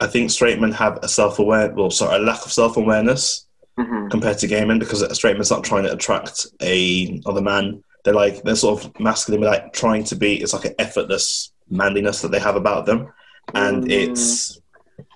I 0.01 0.07
think 0.07 0.31
straight 0.31 0.59
men 0.59 0.71
have 0.73 0.99
a 1.03 1.07
self 1.09 1.39
aware, 1.39 1.71
well, 1.71 1.91
sorry, 1.91 2.15
a 2.17 2.19
lack 2.19 2.45
of 2.45 2.51
self 2.51 2.77
awareness 2.77 3.45
mhm, 3.77 4.09
compared 4.11 4.37
to 4.39 4.47
gay 4.47 4.63
men 4.65 4.79
because 4.79 5.01
a 5.01 5.13
straight 5.15 5.35
man's 5.35 5.51
not 5.51 5.63
trying 5.63 5.83
to 5.83 5.91
attract 5.93 6.47
a 6.61 7.21
other 7.25 7.41
man. 7.41 7.83
They're 8.05 8.13
like 8.13 8.41
they're 8.43 8.55
sort 8.55 8.85
of 8.85 8.99
masculine, 8.99 9.41
but 9.41 9.47
like 9.51 9.73
trying 9.73 10.03
to 10.05 10.15
be. 10.15 10.41
It's 10.41 10.53
like 10.53 10.65
an 10.65 10.75
effortless 10.79 11.51
manliness 11.69 12.21
that 12.21 12.31
they 12.31 12.39
have 12.39 12.55
about 12.55 12.85
them, 12.85 13.11
and 13.53 13.83
Mm. 13.83 13.91
it's 13.91 14.59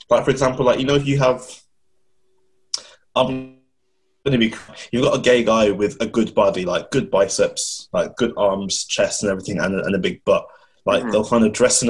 like 0.09 0.25
for 0.25 0.31
example, 0.31 0.65
like 0.65 0.79
you 0.79 0.85
know, 0.85 0.95
if 0.95 1.05
you 1.07 1.17
have, 1.19 1.41
I'm 3.15 3.57
gonna 4.25 4.37
be. 4.37 4.53
You've 4.91 5.03
got 5.03 5.17
a 5.17 5.21
gay 5.21 5.43
guy 5.43 5.71
with 5.71 6.01
a 6.01 6.05
good 6.07 6.33
body, 6.35 6.65
like 6.65 6.91
good 6.91 7.09
biceps, 7.09 7.89
like 7.93 8.15
good 8.17 8.33
arms, 8.37 8.85
chest, 8.85 9.23
and 9.23 9.31
everything, 9.31 9.59
and, 9.59 9.75
a- 9.79 9.83
and 9.85 9.95
a 9.95 9.99
big 9.99 10.23
butt. 10.25 10.45
Like 10.85 11.03
Mhm. 11.03 11.11
they'll 11.11 11.25
kind 11.25 11.45
of 11.45 11.53
dress 11.53 11.83
in 11.83 11.89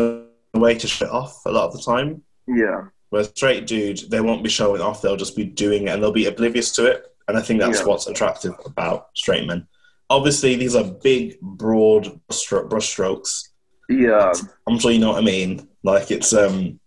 a 0.53 0.59
way 0.59 0.75
to 0.75 0.87
show 0.87 1.05
it 1.05 1.11
off 1.11 1.41
a 1.45 1.51
lot 1.51 1.65
of 1.67 1.73
the 1.73 1.81
time. 1.81 2.21
Yeah, 2.47 2.85
Whereas 3.09 3.29
straight 3.29 3.67
dude, 3.67 3.99
they 4.09 4.21
won't 4.21 4.43
be 4.43 4.49
showing 4.49 4.81
off; 4.81 5.01
they'll 5.01 5.15
just 5.15 5.35
be 5.35 5.43
doing 5.45 5.87
it, 5.87 5.91
and 5.91 6.01
they'll 6.01 6.11
be 6.11 6.25
oblivious 6.25 6.71
to 6.75 6.85
it. 6.85 7.05
And 7.27 7.37
I 7.37 7.41
think 7.41 7.59
that's 7.59 7.79
Yeah. 7.79 7.85
what's 7.85 8.07
attractive 8.07 8.53
about 8.65 9.07
straight 9.15 9.45
men. 9.47 9.67
Obviously, 10.09 10.55
these 10.55 10.75
are 10.75 10.83
big, 10.83 11.39
broad 11.41 12.19
brushstro- 12.29 12.67
brushstrokes. 12.69 13.49
yeah, 13.89 14.33
I'm 14.67 14.79
sure 14.79 14.91
you 14.91 14.99
know 14.99 15.09
what 15.11 15.21
I 15.21 15.25
mean. 15.25 15.67
Like 15.83 16.09
it's, 16.11 16.33
um, 16.33 16.79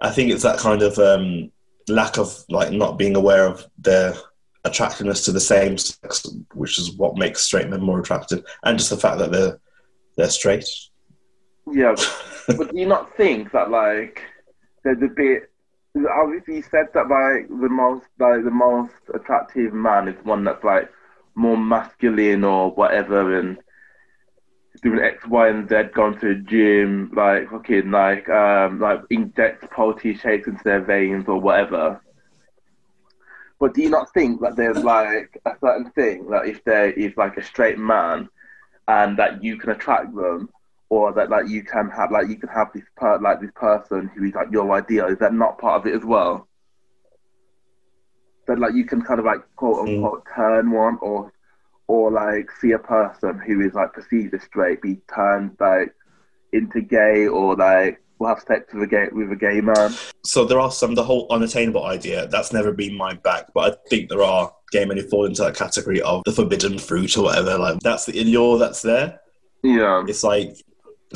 I 0.00 0.10
think 0.10 0.30
it's 0.32 0.42
that 0.44 0.58
kind 0.58 0.82
of 0.82 0.98
um, 0.98 1.50
lack 1.88 2.16
of 2.18 2.36
like 2.48 2.72
not 2.72 2.98
being 2.98 3.14
aware 3.16 3.46
of 3.46 3.66
their 3.78 4.14
attractiveness 4.64 5.24
to 5.26 5.32
the 5.32 5.40
same 5.40 5.76
sex, 5.76 6.26
which 6.54 6.78
is 6.78 6.92
what 6.96 7.16
makes 7.18 7.42
straight 7.42 7.68
men 7.68 7.82
more 7.82 8.00
attractive, 8.00 8.44
and 8.64 8.78
just 8.78 8.90
the 8.90 8.96
fact 8.96 9.18
that 9.18 9.30
they're 9.30 9.58
they're 10.16 10.30
straight. 10.30 10.66
yeah. 11.72 11.94
but 12.48 12.72
do 12.72 12.78
you 12.78 12.86
not 12.86 13.14
think 13.16 13.52
that 13.52 13.70
like 13.70 14.22
there's 14.84 15.02
a 15.02 15.08
bit 15.08 15.50
obviously 16.10 16.60
said 16.62 16.86
that 16.92 17.08
like 17.08 17.48
the 17.48 17.68
most 17.68 18.06
like 18.18 18.44
the 18.44 18.50
most 18.50 18.94
attractive 19.14 19.72
man 19.72 20.08
is 20.08 20.24
one 20.24 20.44
that's 20.44 20.64
like 20.64 20.90
more 21.34 21.56
masculine 21.56 22.44
or 22.44 22.70
whatever 22.72 23.38
and 23.38 23.58
doing 24.82 24.98
X, 25.00 25.26
Y, 25.26 25.48
and 25.48 25.68
Z, 25.68 25.76
going 25.94 26.18
to 26.18 26.34
the 26.34 26.40
gym, 26.42 27.10
like 27.14 27.50
fucking 27.50 27.90
like 27.90 28.28
um 28.28 28.80
like 28.80 29.00
inject 29.10 29.70
protein 29.70 30.18
shakes 30.18 30.48
into 30.48 30.62
their 30.64 30.80
veins 30.80 31.24
or 31.28 31.40
whatever. 31.40 32.00
But 33.60 33.74
do 33.74 33.82
you 33.82 33.90
not 33.90 34.12
think 34.12 34.40
that 34.40 34.56
there's 34.56 34.82
like 34.82 35.40
a 35.46 35.52
certain 35.60 35.90
thing 35.92 36.28
that 36.30 36.46
if 36.46 36.62
there 36.64 36.90
is 36.90 37.12
like 37.16 37.36
a 37.36 37.42
straight 37.42 37.78
man 37.78 38.28
and 38.88 39.18
that 39.18 39.42
you 39.42 39.56
can 39.56 39.70
attract 39.70 40.14
them 40.14 40.50
or 40.94 41.12
that 41.12 41.28
like 41.28 41.48
you 41.48 41.64
can 41.64 41.90
have 41.90 42.12
like 42.12 42.28
you 42.28 42.36
can 42.36 42.48
have 42.48 42.68
this 42.72 42.84
per 42.96 43.18
like 43.18 43.40
this 43.40 43.50
person 43.56 44.08
who 44.14 44.24
is 44.24 44.34
like 44.34 44.46
your 44.52 44.70
ideal, 44.70 45.06
is 45.06 45.18
that 45.18 45.34
not 45.34 45.58
part 45.58 45.80
of 45.80 45.86
it 45.88 45.96
as 45.96 46.04
well? 46.04 46.46
That 48.46 48.60
like 48.60 48.74
you 48.74 48.84
can 48.84 49.02
kind 49.02 49.18
of 49.18 49.26
like 49.26 49.40
quote 49.56 49.88
unquote 49.88 50.24
mm. 50.24 50.36
turn 50.36 50.70
one 50.70 50.98
or 51.00 51.32
or 51.88 52.12
like 52.12 52.48
see 52.60 52.72
a 52.72 52.78
person 52.78 53.40
who 53.44 53.60
is 53.60 53.74
like 53.74 53.92
perceived 53.92 54.34
as 54.34 54.42
straight 54.44 54.82
be 54.82 55.00
turned 55.12 55.56
like 55.58 55.92
into 56.52 56.80
gay 56.80 57.26
or 57.26 57.56
like 57.56 58.00
will 58.20 58.28
have 58.28 58.38
sex 58.46 58.72
with 58.72 58.84
a 58.84 58.86
gay 58.86 59.08
with 59.10 59.32
a 59.32 59.36
gay 59.36 59.60
man. 59.60 59.92
So 60.24 60.44
there 60.44 60.60
are 60.60 60.70
some 60.70 60.94
the 60.94 61.02
whole 61.02 61.26
unattainable 61.28 61.84
idea 61.86 62.28
that's 62.28 62.52
never 62.52 62.70
been 62.70 62.96
my 62.96 63.14
back, 63.14 63.46
but 63.52 63.72
I 63.72 63.88
think 63.90 64.10
there 64.10 64.22
are 64.22 64.54
gay 64.70 64.84
men 64.84 64.98
who 64.98 65.08
fall 65.08 65.26
into 65.26 65.42
that 65.42 65.56
category 65.56 66.00
of 66.02 66.22
the 66.22 66.30
forbidden 66.30 66.78
fruit 66.78 67.16
or 67.18 67.24
whatever. 67.24 67.58
Like 67.58 67.80
that's 67.80 68.06
the 68.06 68.20
allure 68.20 68.58
that's 68.58 68.82
there. 68.82 69.18
Yeah, 69.64 70.04
it's 70.06 70.22
like 70.22 70.56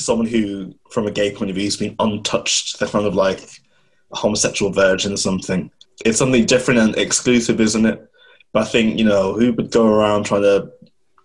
someone 0.00 0.26
who, 0.26 0.74
from 0.90 1.06
a 1.06 1.10
gay 1.10 1.34
point 1.34 1.50
of 1.50 1.56
view, 1.56 1.64
has 1.64 1.76
been 1.76 1.96
untouched. 1.98 2.78
They're 2.78 2.88
kind 2.88 3.06
of 3.06 3.14
like 3.14 3.40
a 4.12 4.16
homosexual 4.16 4.72
virgin 4.72 5.12
or 5.12 5.16
something. 5.16 5.70
It's 6.04 6.18
something 6.18 6.46
different 6.46 6.80
and 6.80 6.96
exclusive, 6.96 7.60
isn't 7.60 7.86
it? 7.86 8.10
But 8.52 8.62
I 8.62 8.64
think, 8.66 8.98
you 8.98 9.04
know, 9.04 9.34
who 9.34 9.52
would 9.52 9.70
go 9.70 9.86
around 9.86 10.24
trying 10.24 10.42
to 10.42 10.70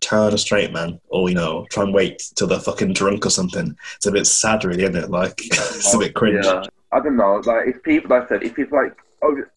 turn 0.01 0.33
a 0.33 0.37
straight 0.37 0.73
man 0.73 0.99
or, 1.07 1.29
you 1.29 1.35
know, 1.35 1.65
try 1.69 1.83
and 1.83 1.93
wait 1.93 2.21
till 2.35 2.47
they're 2.47 2.59
fucking 2.59 2.93
drunk 2.93 3.25
or 3.25 3.29
something? 3.29 3.75
It's 3.95 4.05
a 4.05 4.11
bit 4.11 4.27
sad, 4.27 4.65
really, 4.65 4.83
isn't 4.83 4.95
it? 4.95 5.09
Like, 5.09 5.33
it's 5.45 5.93
a 5.93 5.97
bit 5.97 6.11
oh, 6.15 6.19
cringe. 6.19 6.45
Yeah. 6.45 6.63
I 6.91 6.99
don't 6.99 7.17
know. 7.17 7.41
Like, 7.45 7.67
if 7.67 7.81
people, 7.83 8.09
like 8.09 8.25
I 8.25 8.27
said, 8.29 8.43
if 8.43 8.55
people, 8.55 8.77
like, 8.77 8.97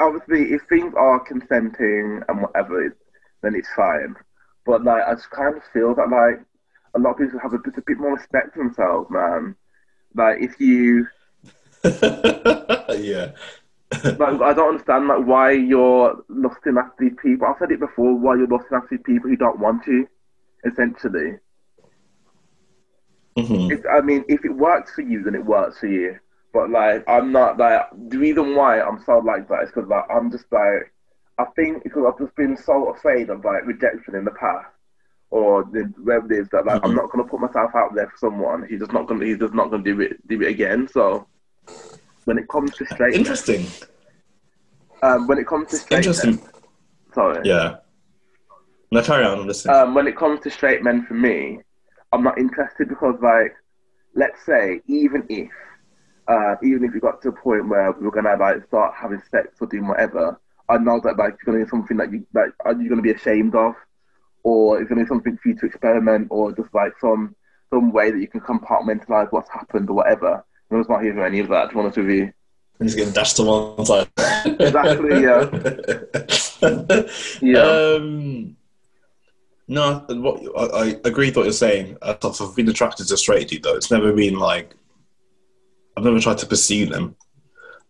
obviously, 0.00 0.54
if 0.54 0.62
things 0.68 0.94
are 0.96 1.20
consenting 1.20 2.22
and 2.28 2.42
whatever, 2.42 2.96
then 3.42 3.54
it's 3.54 3.68
fine. 3.74 4.14
But, 4.64 4.84
like, 4.84 5.02
I 5.06 5.14
just 5.14 5.30
kind 5.30 5.56
of 5.56 5.62
feel 5.72 5.94
that, 5.96 6.08
like, 6.08 6.40
a 6.96 6.98
lot 6.98 7.12
of 7.12 7.18
people 7.18 7.38
have 7.40 7.52
a 7.52 7.58
bit, 7.58 7.74
a 7.76 7.82
bit 7.86 7.98
more 7.98 8.14
respect 8.14 8.54
for 8.54 8.64
themselves, 8.64 9.10
man. 9.10 9.54
Like, 10.14 10.38
if 10.40 10.58
you. 10.58 11.06
yeah 12.98 13.32
like, 14.04 14.40
I 14.40 14.52
don't 14.52 14.70
understand 14.70 15.06
like 15.06 15.24
why 15.24 15.52
you're 15.52 16.16
lusting 16.28 16.76
after 16.76 17.04
these 17.04 17.16
people. 17.22 17.46
I've 17.46 17.56
said 17.58 17.70
it 17.70 17.78
before. 17.78 18.18
Why 18.18 18.34
you're 18.34 18.48
lusting 18.48 18.76
after 18.76 18.96
these 18.96 19.04
people 19.06 19.30
who 19.30 19.36
don't 19.36 19.60
want 19.60 19.84
to, 19.84 20.06
essentially. 20.64 21.38
Mm-hmm. 23.38 23.70
If, 23.70 23.84
I 23.90 24.00
mean, 24.00 24.24
if 24.28 24.44
it 24.44 24.50
works 24.50 24.92
for 24.94 25.02
you, 25.02 25.22
then 25.22 25.34
it 25.34 25.44
works 25.44 25.78
for 25.78 25.86
you. 25.86 26.18
But 26.52 26.70
like, 26.70 27.04
I'm 27.06 27.30
not 27.30 27.58
like 27.58 27.82
the 28.08 28.18
reason 28.18 28.56
why 28.56 28.80
I'm 28.80 29.02
so 29.04 29.18
like 29.18 29.48
that 29.48 29.64
is 29.64 29.70
because 29.72 29.88
like 29.88 30.04
I'm 30.10 30.30
just 30.32 30.46
like 30.50 30.92
I 31.38 31.44
think 31.54 31.84
because 31.84 32.04
I've 32.08 32.18
just 32.18 32.34
been 32.34 32.56
so 32.56 32.90
afraid 32.92 33.30
of 33.30 33.44
like 33.44 33.66
rejection 33.66 34.14
in 34.16 34.24
the 34.24 34.30
past 34.32 34.66
or 35.30 35.64
the 35.64 35.80
it 35.80 36.32
is 36.32 36.48
that 36.50 36.66
like 36.66 36.76
mm-hmm. 36.76 36.86
I'm 36.86 36.94
not 36.94 37.10
gonna 37.10 37.28
put 37.28 37.40
myself 37.40 37.72
out 37.74 37.94
there 37.94 38.08
for 38.08 38.16
someone. 38.18 38.66
He's 38.68 38.80
just 38.80 38.92
not 38.92 39.06
gonna 39.06 39.24
he's 39.24 39.38
just 39.38 39.54
not 39.54 39.70
gonna 39.70 39.82
do 39.82 40.00
it 40.00 40.26
do 40.28 40.40
it 40.42 40.48
again. 40.48 40.88
So 40.88 41.26
when 42.26 42.38
it 42.38 42.48
comes 42.48 42.74
to 42.76 42.86
straight. 42.86 43.14
Interesting. 43.14 43.66
Um, 45.02 45.26
when 45.26 45.38
it 45.38 45.46
comes 45.46 45.68
to 45.70 45.76
straight 45.76 45.98
Interesting. 45.98 46.36
Men, 46.36 46.50
sorry. 47.14 47.40
Yeah. 47.44 47.76
No, 48.90 49.02
carry 49.02 49.24
on. 49.24 49.40
I'm 49.40 49.46
listening. 49.46 49.74
Um, 49.74 49.94
when 49.94 50.06
it 50.06 50.16
comes 50.16 50.40
to 50.40 50.50
straight 50.50 50.82
men, 50.82 51.04
for 51.06 51.14
me, 51.14 51.60
I'm 52.12 52.22
not 52.22 52.38
interested 52.38 52.88
because, 52.88 53.16
like, 53.22 53.54
let's 54.14 54.44
say, 54.44 54.80
even 54.86 55.24
if, 55.28 55.50
uh, 56.28 56.56
even 56.62 56.84
if 56.84 56.94
we 56.94 57.00
got 57.00 57.22
to 57.22 57.28
a 57.28 57.32
point 57.32 57.68
where 57.68 57.92
we 57.92 58.06
are 58.06 58.10
gonna 58.10 58.36
like 58.38 58.66
start 58.66 58.94
having 58.94 59.22
sex 59.30 59.48
or 59.60 59.66
doing 59.66 59.88
whatever, 59.88 60.40
I 60.68 60.78
know 60.78 61.00
that 61.04 61.16
like 61.16 61.34
it's 61.34 61.42
gonna 61.44 61.64
be 61.64 61.70
something 61.70 61.96
that 61.98 62.12
you 62.12 62.26
like 62.34 62.50
are 62.64 62.74
you 62.74 62.88
gonna 62.88 63.02
be 63.02 63.12
ashamed 63.12 63.54
of, 63.54 63.74
or 64.46 64.80
it's 64.80 64.88
gonna 64.88 65.02
be 65.02 65.08
something 65.08 65.36
for 65.36 65.48
you 65.48 65.56
to 65.56 65.66
experiment, 65.66 66.28
or 66.30 66.52
just 66.52 66.72
like 66.72 66.92
some 67.00 67.34
some 67.68 67.90
way 67.90 68.12
that 68.12 68.20
you 68.20 68.28
can 68.28 68.40
compartmentalize 68.40 69.26
what's 69.32 69.50
happened 69.50 69.90
or 69.90 69.94
whatever. 69.94 70.44
I 70.70 70.74
was 70.76 70.88
not 70.88 71.02
hearing 71.02 71.18
any 71.18 71.40
of 71.40 71.48
that, 71.48 71.70
to 71.70 71.74
be 71.74 71.80
honest 71.80 71.96
with 71.96 72.10
you. 72.10 72.32
He's 72.80 72.94
getting 72.94 73.12
dashed 73.12 73.36
to 73.36 73.42
one 73.42 73.84
side. 73.84 74.08
exactly, 74.44 75.22
yeah. 75.22 75.50
yeah. 77.42 77.60
Um, 77.60 78.56
no, 79.66 80.04
what, 80.10 80.74
I, 80.74 80.78
I 80.78 81.00
agree 81.04 81.26
with 81.26 81.36
what 81.38 81.44
you're 81.44 81.52
saying. 81.52 81.96
I've 82.00 82.20
been 82.54 82.68
attracted 82.68 83.08
to 83.08 83.16
straight 83.16 83.48
dude, 83.48 83.64
though. 83.64 83.74
It's 83.74 83.90
never 83.90 84.12
been 84.12 84.38
like, 84.38 84.76
I've 85.96 86.04
never 86.04 86.20
tried 86.20 86.38
to 86.38 86.46
pursue 86.46 86.86
them. 86.86 87.16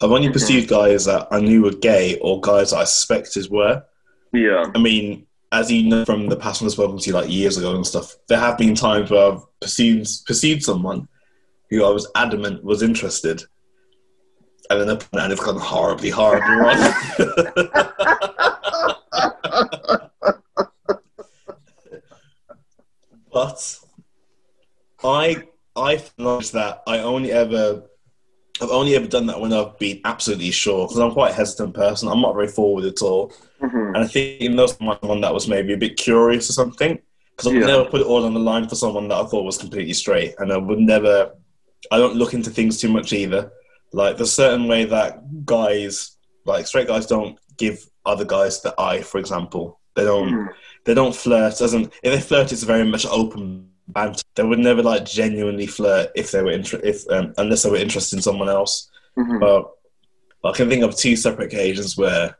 I've 0.01 0.11
only 0.11 0.29
mm-hmm. 0.29 0.33
pursued 0.33 0.69
guys 0.69 1.05
that 1.05 1.29
I 1.31 1.41
knew 1.41 1.63
were 1.63 1.73
gay 1.73 2.19
or 2.21 2.41
guys 2.41 2.71
that 2.71 2.79
I 2.79 2.85
suspected 2.85 3.51
were. 3.51 3.85
Yeah. 4.33 4.65
I 4.75 4.79
mean, 4.79 5.26
as 5.53 5.71
you 5.71 5.85
know 5.85 6.05
from 6.05 6.29
the 6.29 6.37
past 6.37 6.61
when 6.61 6.67
I've 6.67 6.73
spoken 6.73 6.99
to 6.99 7.09
you 7.09 7.15
like 7.15 7.31
years 7.31 7.57
ago 7.57 7.75
and 7.75 7.87
stuff, 7.87 8.17
there 8.29 8.39
have 8.39 8.59
been 8.59 8.75
times 8.75 9.11
where 9.11 9.33
I've 9.33 9.61
pursued 9.61 10.07
pursued 10.27 10.63
someone 10.63 11.09
who 11.71 11.85
I 11.85 11.91
was 11.91 12.11
adamant 12.15 12.63
was 12.65 12.83
interested. 12.83 13.43
And 14.69 14.89
then 14.89 14.99
and 15.13 15.33
it's 15.33 15.45
gone 15.45 15.61
horribly, 15.61 16.11
horribly 16.11 16.57
wrong. 16.57 16.77
but 23.33 23.79
I 25.05 25.45
I 25.77 25.93
acknowledge 25.95 26.51
that 26.53 26.83
I 26.87 26.99
only 26.99 27.31
ever 27.31 27.85
I've 28.61 28.71
only 28.71 28.95
ever 28.97 29.07
done 29.07 29.27
that 29.27 29.41
when 29.41 29.53
I've 29.53 29.79
been 29.79 30.01
absolutely 30.05 30.51
sure 30.51 30.87
because 30.87 30.99
I'm 30.99 31.13
quite 31.13 31.33
a 31.33 31.35
hesitant 31.35 31.75
person. 31.75 32.09
I'm 32.09 32.23
not 32.23 32.35
very 32.35 32.49
forward 32.49 32.85
at 32.85 33.03
all, 33.03 33.33
mm-hmm. 33.61 33.95
and 33.95 33.99
I 33.99 34.07
think 34.07 34.41
in 34.41 34.57
those 34.57 34.79
one 34.81 35.21
that 35.21 35.35
was 35.35 35.49
maybe 35.49 35.75
a 35.75 35.79
bit 35.79 35.97
curious 35.97 36.49
or 36.49 36.55
something 36.55 36.99
because 37.31 37.51
I 37.51 37.55
would 37.55 37.61
yeah. 37.61 37.77
never 37.77 37.85
put 37.85 38.01
it 38.01 38.07
all 38.07 38.25
on 38.25 38.33
the 38.33 38.41
line 38.41 38.67
for 38.69 38.75
someone 38.75 39.09
that 39.09 39.17
I 39.17 39.27
thought 39.27 39.45
was 39.45 39.59
completely 39.59 39.93
straight, 39.93 40.35
and 40.39 40.53
I 40.53 40.57
would 40.57 40.79
never 40.79 41.33
I 41.91 41.99
don't 41.99 42.17
look 42.17 42.35
into 42.35 42.51
things 42.51 42.81
too 42.81 42.89
much 42.89 43.13
either. 43.13 43.53
Like 43.93 44.17
there's 44.17 44.33
certain 44.33 44.67
way 44.69 44.85
that 44.87 45.45
guys, 45.45 46.17
like 46.45 46.67
straight 46.67 46.89
guys, 46.89 47.07
don't 47.07 47.39
give 47.57 47.89
other 48.05 48.25
guys 48.25 48.61
the 48.61 48.75
eye. 48.79 49.03
For 49.03 49.19
example, 49.19 49.81
they 49.95 50.05
don't 50.05 50.31
mm. 50.31 50.49
they 50.85 50.95
don't 50.95 51.15
flirt. 51.15 51.59
Doesn't 51.59 51.93
if 52.03 52.13
they 52.13 52.21
flirt, 52.21 52.53
it's 52.53 52.63
very 52.63 52.85
much 52.85 53.07
open 53.07 53.71
They 53.95 54.43
would 54.43 54.59
never 54.59 54.83
like 54.83 55.05
genuinely 55.05 55.67
flirt 55.67 56.11
if 56.15 56.31
they 56.31 56.43
were 56.43 56.51
inter- 56.51 56.81
if 56.83 57.09
um, 57.11 57.35
unless 57.39 57.63
they 57.63 57.71
were 57.71 57.77
interested 57.77 58.17
in 58.17 58.23
someone 58.23 58.49
else. 58.49 58.91
Mm-hmm. 59.17 59.39
But, 59.39 59.71
but 60.43 60.55
I 60.55 60.57
can 60.57 60.69
think 60.69 60.83
of 60.83 60.97
two 60.97 61.17
separate 61.17 61.53
occasions 61.53 61.97
where 61.97 62.37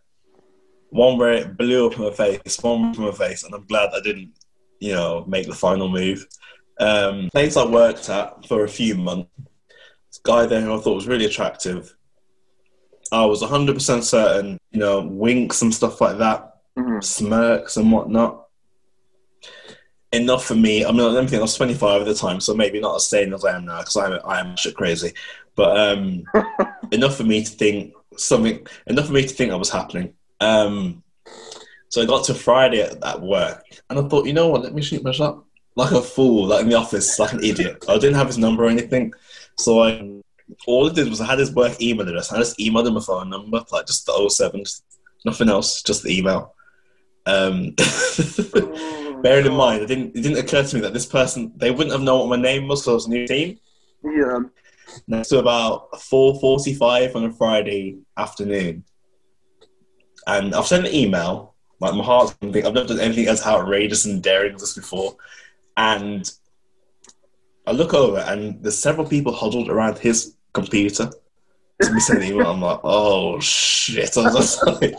one 0.91 1.19
where 1.19 1.33
it 1.33 1.57
blew 1.57 1.87
up 1.87 1.97
in 1.97 2.05
my 2.05 2.11
face, 2.11 2.59
one 2.61 2.95
from 2.95 3.05
my 3.05 3.13
face, 3.13 3.45
and 3.45 3.55
I'm 3.55 3.67
glad 3.67 3.91
I 3.95 4.01
didn't, 4.01 4.33
you 4.81 4.93
know, 4.93 5.25
make 5.27 5.47
the 5.47 5.55
final 5.55 5.89
move. 5.89 6.27
Um, 6.79 7.31
place 7.31 7.57
I 7.57 7.65
worked 7.65 8.09
at 8.11 8.47
for 8.47 8.65
a 8.65 8.69
few 8.69 8.95
months, 8.97 9.31
this 10.09 10.21
guy 10.23 10.47
there 10.47 10.61
who 10.61 10.75
I 10.75 10.81
thought 10.81 10.95
was 10.95 11.09
really 11.09 11.25
attractive. 11.25 11.95
I 13.13 13.25
was 13.25 13.43
100% 13.43 14.03
certain, 14.03 14.59
you 14.73 14.81
know, 14.81 15.01
winks 15.01 15.63
and 15.63 15.73
stuff 15.73 16.01
like 16.01 16.19
that, 16.19 16.57
mm-hmm. 16.77 17.01
smirks 17.01 17.77
and 17.77 17.93
whatnot. 17.93 18.46
Enough 20.17 20.45
for 20.45 20.55
me. 20.55 20.85
I 20.85 20.91
mean, 20.91 21.01
I 21.01 21.13
don't 21.13 21.29
think 21.29 21.41
I 21.41 21.43
was 21.43 21.57
25 21.57 22.03
at 22.03 22.07
the 22.07 22.15
time, 22.15 22.41
so 22.41 22.55
maybe 22.55 22.81
not 22.81 22.97
as 22.97 23.09
sane 23.09 23.35
as 23.35 23.45
I 23.45 23.57
am 23.57 23.65
now 23.65 23.79
because 23.79 23.97
I'm, 23.97 24.19
I 24.25 24.41
am 24.41 24.57
shit 24.57 24.75
crazy. 24.75 25.13
But 25.55 25.79
um, 25.79 26.25
enough 26.93 27.17
for 27.17 27.25
me 27.25 27.45
to 27.45 27.51
think 27.51 27.95
something, 28.17 28.67
enough 28.87 29.07
for 29.07 29.13
me 29.13 29.23
to 29.23 29.29
think 29.29 29.51
that 29.51 29.59
was 29.59 29.71
happening. 29.71 30.15
Um, 30.41 31.03
so 31.89 32.03
I 32.03 32.07
got 32.07 32.25
to 32.25 32.35
Friday 32.35 32.83
at, 32.83 33.03
at 33.05 33.21
work 33.21 33.65
and 33.89 33.99
I 33.99 34.03
thought, 34.09 34.27
you 34.27 34.33
know 34.33 34.49
what, 34.49 34.63
let 34.63 34.75
me 34.75 34.83
shoot 34.83 35.03
my 35.03 35.13
shot 35.13 35.43
like 35.77 35.93
a 35.93 36.03
fool, 36.03 36.47
like 36.47 36.63
in 36.63 36.71
the 36.71 36.77
office, 36.77 37.19
like 37.19 37.33
an 37.33 37.45
idiot. 37.45 37.85
I 37.89 37.95
didn't 37.95 38.15
have 38.15 38.27
his 38.27 38.39
number 38.39 38.65
or 38.65 38.69
anything, 38.69 39.13
so 39.59 39.83
I 39.83 40.21
all 40.67 40.91
I 40.91 40.93
did 40.93 41.09
was 41.09 41.21
I 41.21 41.27
had 41.27 41.39
his 41.39 41.55
work 41.55 41.81
email 41.81 42.09
address. 42.09 42.33
I 42.33 42.39
just 42.39 42.59
emailed 42.59 42.87
him 42.87 42.97
a 42.97 43.01
phone 43.01 43.31
number, 43.31 43.63
like 43.71 43.87
just 43.87 44.07
the 44.07 44.29
07, 44.29 44.65
nothing 45.25 45.49
else, 45.49 45.83
just 45.83 46.03
the 46.03 46.17
email. 46.17 46.55
Um, 47.27 47.75
bearing 49.23 49.47
in 49.47 49.55
mind, 49.55 49.83
it 49.83 49.87
didn't 49.87 50.17
it 50.17 50.23
didn't 50.23 50.39
occur 50.39 50.63
to 50.63 50.75
me 50.75 50.83
that 50.83 50.93
this 50.93 51.07
person 51.07 51.53
they 51.57 51.71
wouldn't 51.71 51.93
have 51.93 52.03
known 52.03 52.21
what 52.21 52.37
my 52.37 52.43
name 52.43 52.69
was, 52.69 52.85
so 52.85 52.93
it 52.93 52.95
was 52.95 53.07
a 53.07 53.11
new 53.11 53.27
team. 53.27 53.59
Yeah. 54.05 54.41
Next 55.07 55.29
to 55.29 55.39
about 55.39 56.01
four 56.01 56.39
forty 56.41 56.75
five 56.75 57.15
on 57.17 57.25
a 57.25 57.33
Friday 57.33 57.99
afternoon, 58.17 58.85
and 60.27 60.55
I've 60.55 60.67
sent 60.67 60.87
an 60.87 60.95
email. 60.95 61.55
Like 61.79 61.95
my 61.95 62.05
heart's 62.05 62.35
I've 62.43 62.53
never 62.53 62.85
done 62.85 63.01
anything 63.01 63.29
as 63.29 63.45
outrageous 63.45 64.07
and 64.07 64.23
daring 64.23 64.55
as 64.55 64.63
this 64.63 64.75
before 64.75 65.17
and 65.77 66.31
I 67.67 67.73
look 67.73 67.95
over 67.95 68.19
and 68.19 68.63
there's 68.63 68.79
several 68.79 69.07
people 69.07 69.33
huddled 69.33 69.69
around 69.69 69.99
his 69.99 70.37
computer. 70.53 71.11
to 71.83 71.93
me 71.93 72.01
sending 72.01 72.33
email. 72.33 72.51
I'm 72.51 72.61
like, 72.61 72.81
oh 72.85 73.39
shit! 73.41 74.17
I 74.17 74.33
was 74.33 74.63
like, 74.63 74.95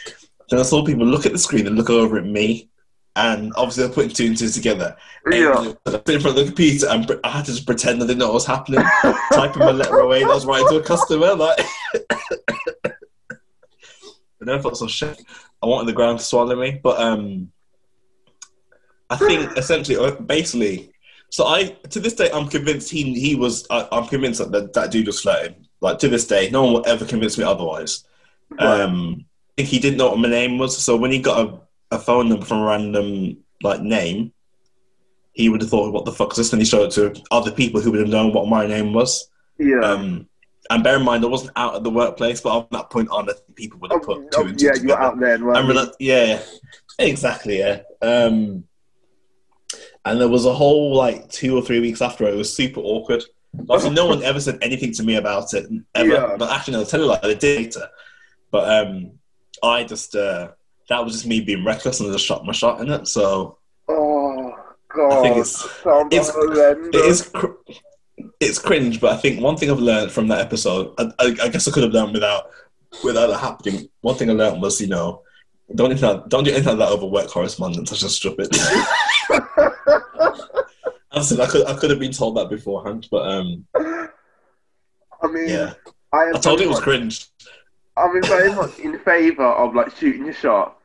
then 0.50 0.60
I 0.60 0.62
saw 0.62 0.84
people 0.84 1.06
look 1.06 1.26
at 1.26 1.32
the 1.32 1.38
screen 1.38 1.66
and 1.66 1.76
look 1.76 1.90
over 1.90 2.18
at 2.18 2.24
me, 2.24 2.70
and 3.16 3.52
obviously 3.56 3.84
they're 3.84 3.92
putting 3.92 4.10
two 4.10 4.26
and 4.26 4.36
two 4.36 4.48
together. 4.48 4.94
Yeah. 5.30 5.72
And 5.86 6.08
in 6.08 6.20
front 6.20 6.26
of 6.26 6.34
the 6.36 6.44
computer, 6.44 6.86
and 6.88 7.10
I 7.24 7.30
had 7.30 7.46
to 7.46 7.52
just 7.52 7.66
pretend 7.66 8.02
I 8.02 8.06
didn't 8.06 8.18
know 8.18 8.26
what 8.26 8.34
was 8.34 8.46
happening, 8.46 8.84
typing 9.32 9.60
my 9.60 9.72
letter 9.72 9.98
away 9.98 10.20
that 10.22 10.30
I 10.30 10.34
was 10.34 10.44
writing 10.44 10.68
to 10.68 10.76
a 10.76 10.82
customer. 10.82 11.34
Like, 11.34 11.58
and 14.40 14.50
I 14.50 14.58
thought, 14.60 14.76
so 14.76 14.86
shit. 14.86 15.20
I 15.62 15.66
wanted 15.66 15.88
the 15.88 15.94
ground 15.94 16.18
to 16.18 16.24
swallow 16.24 16.54
me, 16.54 16.78
but 16.82 17.00
um, 17.00 17.50
I 19.08 19.16
think 19.16 19.56
essentially, 19.56 19.96
uh, 19.96 20.10
basically, 20.16 20.92
so 21.30 21.46
I 21.46 21.68
to 21.88 21.98
this 21.98 22.12
day 22.12 22.30
I'm 22.32 22.48
convinced 22.48 22.90
he 22.90 23.18
he 23.18 23.34
was. 23.34 23.66
I, 23.70 23.88
I'm 23.90 24.06
convinced 24.06 24.40
that, 24.40 24.52
that 24.52 24.74
that 24.74 24.90
dude 24.90 25.06
was 25.06 25.22
flirting. 25.22 25.66
Like 25.80 25.98
to 26.00 26.08
this 26.08 26.26
day, 26.26 26.50
no 26.50 26.64
one 26.64 26.72
will 26.74 26.86
ever 26.86 27.06
convince 27.06 27.38
me 27.38 27.44
otherwise. 27.44 28.04
Right. 28.50 28.82
Um, 28.82 29.24
I 29.58 29.62
think 29.62 29.68
he 29.70 29.78
didn't 29.78 29.96
know 29.96 30.10
what 30.10 30.18
my 30.18 30.28
name 30.28 30.58
was, 30.58 30.76
so 30.76 30.96
when 30.98 31.10
he 31.10 31.18
got 31.18 31.46
a, 31.46 31.58
a 31.90 31.98
phone 31.98 32.28
number 32.28 32.44
from 32.44 32.58
a 32.62 32.66
random 32.66 33.38
like 33.62 33.80
name, 33.80 34.32
he 35.32 35.48
would 35.48 35.60
have 35.60 35.70
thought, 35.70 35.92
"What 35.92 36.04
the 36.04 36.12
fuck 36.12 36.32
is 36.32 36.36
this?" 36.38 36.52
And 36.52 36.60
he 36.62 36.66
showed 36.66 36.86
it 36.86 36.92
to 36.92 37.22
other 37.30 37.50
people 37.50 37.80
who 37.80 37.90
would 37.90 38.00
have 38.00 38.08
known 38.08 38.32
what 38.32 38.48
my 38.48 38.66
name 38.66 38.92
was. 38.92 39.28
yeah. 39.58 39.80
Um, 39.80 40.28
and 40.68 40.82
bear 40.82 40.96
in 40.96 41.04
mind, 41.04 41.22
I 41.24 41.28
wasn't 41.28 41.52
out 41.54 41.76
at 41.76 41.84
the 41.84 41.90
workplace, 41.90 42.40
but 42.40 42.50
from 42.58 42.66
that 42.72 42.90
point 42.90 43.08
on, 43.10 43.30
I 43.30 43.34
think 43.34 43.54
people 43.54 43.78
would 43.78 43.92
have 43.92 44.00
Oh, 44.02 44.04
put 44.16 44.32
two 44.32 44.38
oh, 44.40 44.46
and 44.46 44.58
two 44.58 44.66
yeah, 44.66 44.72
together. 44.72 44.88
you're 44.88 45.00
out 45.00 45.20
there, 45.20 45.38
right? 45.38 45.64
Rela- 45.64 45.92
yeah, 46.00 46.42
exactly, 46.98 47.58
yeah. 47.60 47.82
Um, 48.02 48.64
and 50.04 50.20
there 50.20 50.28
was 50.28 50.44
a 50.44 50.52
whole 50.52 50.92
like 50.94 51.28
two 51.30 51.56
or 51.56 51.62
three 51.62 51.78
weeks 51.78 52.02
after 52.02 52.26
it, 52.26 52.34
it 52.34 52.36
was 52.36 52.52
super 52.54 52.80
awkward. 52.80 53.22
Obviously, 53.70 53.90
no 53.94 54.06
one 54.06 54.22
ever 54.24 54.40
said 54.40 54.58
anything 54.60 54.92
to 54.94 55.02
me 55.04 55.14
about 55.14 55.54
it 55.54 55.66
ever. 55.94 56.08
Yeah. 56.08 56.36
But 56.36 56.50
actually, 56.50 56.74
no, 56.78 56.84
tell 56.84 57.00
you 57.00 57.06
like 57.06 57.22
they 57.22 57.34
did 57.36 57.58
later. 57.66 57.88
But 58.50 58.86
um, 58.86 59.12
I 59.62 59.84
just 59.84 60.14
uh, 60.16 60.50
that 60.88 61.04
was 61.04 61.14
just 61.14 61.26
me 61.26 61.40
being 61.40 61.64
reckless 61.64 62.00
and 62.00 62.08
I 62.08 62.12
just 62.12 62.24
shot 62.26 62.44
my 62.44 62.52
shot 62.52 62.80
in 62.80 62.90
it. 62.90 63.06
So 63.08 63.58
oh 63.88 64.52
god, 64.94 65.12
I 65.12 65.22
think 65.22 65.36
it's- 65.38 65.64
it's- 66.12 66.30
horrendous. 66.30 66.88
it 66.94 67.04
is. 67.04 67.22
Cr- 67.28 67.52
it's 68.40 68.58
cringe, 68.58 69.00
but 69.00 69.12
I 69.12 69.16
think 69.18 69.40
one 69.42 69.56
thing 69.56 69.70
I've 69.70 69.78
learned 69.78 70.10
from 70.10 70.28
that 70.28 70.40
episode, 70.40 70.94
I, 70.98 71.10
I, 71.18 71.36
I 71.44 71.48
guess 71.48 71.68
I 71.68 71.70
could 71.70 71.82
have 71.82 71.92
learned 71.92 72.12
without 72.14 72.50
without 73.04 73.30
it 73.30 73.36
happening. 73.38 73.88
One 74.00 74.14
thing 74.16 74.30
I 74.30 74.32
learned 74.32 74.62
was, 74.62 74.80
you 74.80 74.86
know, 74.86 75.22
don't 75.74 75.90
anything 75.90 76.22
don't 76.28 76.44
do 76.44 76.50
anything 76.50 76.78
like 76.78 76.88
that 76.88 76.94
over 76.94 77.06
work 77.06 77.28
correspondence. 77.28 77.92
I 77.92 77.96
just 77.96 78.16
strip 78.16 78.36
it. 78.38 78.48
I 81.12 81.20
said 81.22 81.40
I 81.40 81.46
could 81.46 81.66
I 81.66 81.74
could 81.74 81.90
have 81.90 81.98
been 81.98 82.12
told 82.12 82.36
that 82.36 82.48
beforehand, 82.50 83.08
but 83.10 83.26
um, 83.28 83.66
I 83.74 85.26
mean, 85.30 85.48
yeah, 85.48 85.74
I, 86.12 86.32
I 86.34 86.38
told 86.38 86.60
you 86.60 86.66
it 86.66 86.70
was 86.70 86.80
cringe. 86.80 87.26
I'm 87.96 88.16
in 88.16 88.22
very 88.22 88.52
much 88.52 88.78
in 88.78 88.98
favour 89.00 89.46
of 89.46 89.74
like 89.74 89.94
shooting 89.96 90.24
your 90.24 90.34
shot. 90.34 90.78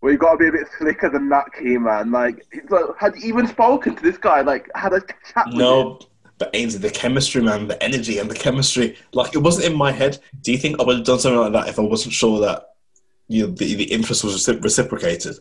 Where 0.00 0.12
you've 0.12 0.20
gotta 0.20 0.38
be 0.38 0.48
a 0.48 0.52
bit 0.52 0.66
slicker 0.78 1.08
than 1.08 1.28
that 1.30 1.46
key 1.58 1.78
man. 1.78 2.10
Like, 2.12 2.46
like 2.68 2.84
had 2.98 3.16
you 3.16 3.28
even 3.28 3.46
spoken 3.46 3.96
to 3.96 4.02
this 4.02 4.18
guy? 4.18 4.42
Like, 4.42 4.68
had 4.74 4.92
a 4.92 5.00
chat 5.00 5.46
with 5.46 5.54
him? 5.54 5.58
No, 5.58 6.00
but 6.38 6.50
Ainsley, 6.54 6.80
the 6.80 6.90
chemistry, 6.90 7.42
man, 7.42 7.66
the 7.66 7.82
energy 7.82 8.18
and 8.18 8.30
the 8.30 8.34
chemistry, 8.34 8.96
like 9.12 9.34
it 9.34 9.38
wasn't 9.38 9.66
in 9.66 9.76
my 9.76 9.90
head. 9.90 10.18
Do 10.42 10.52
you 10.52 10.58
think 10.58 10.80
I 10.80 10.84
would 10.84 10.96
have 10.98 11.06
done 11.06 11.18
something 11.18 11.40
like 11.40 11.52
that 11.52 11.68
if 11.68 11.78
I 11.78 11.82
wasn't 11.82 12.12
sure 12.12 12.40
that 12.40 12.66
you 13.28 13.46
know, 13.46 13.52
the 13.52 13.74
the 13.74 13.84
interest 13.84 14.22
was 14.22 14.36
recipro- 14.36 14.62
reciprocated? 14.62 15.36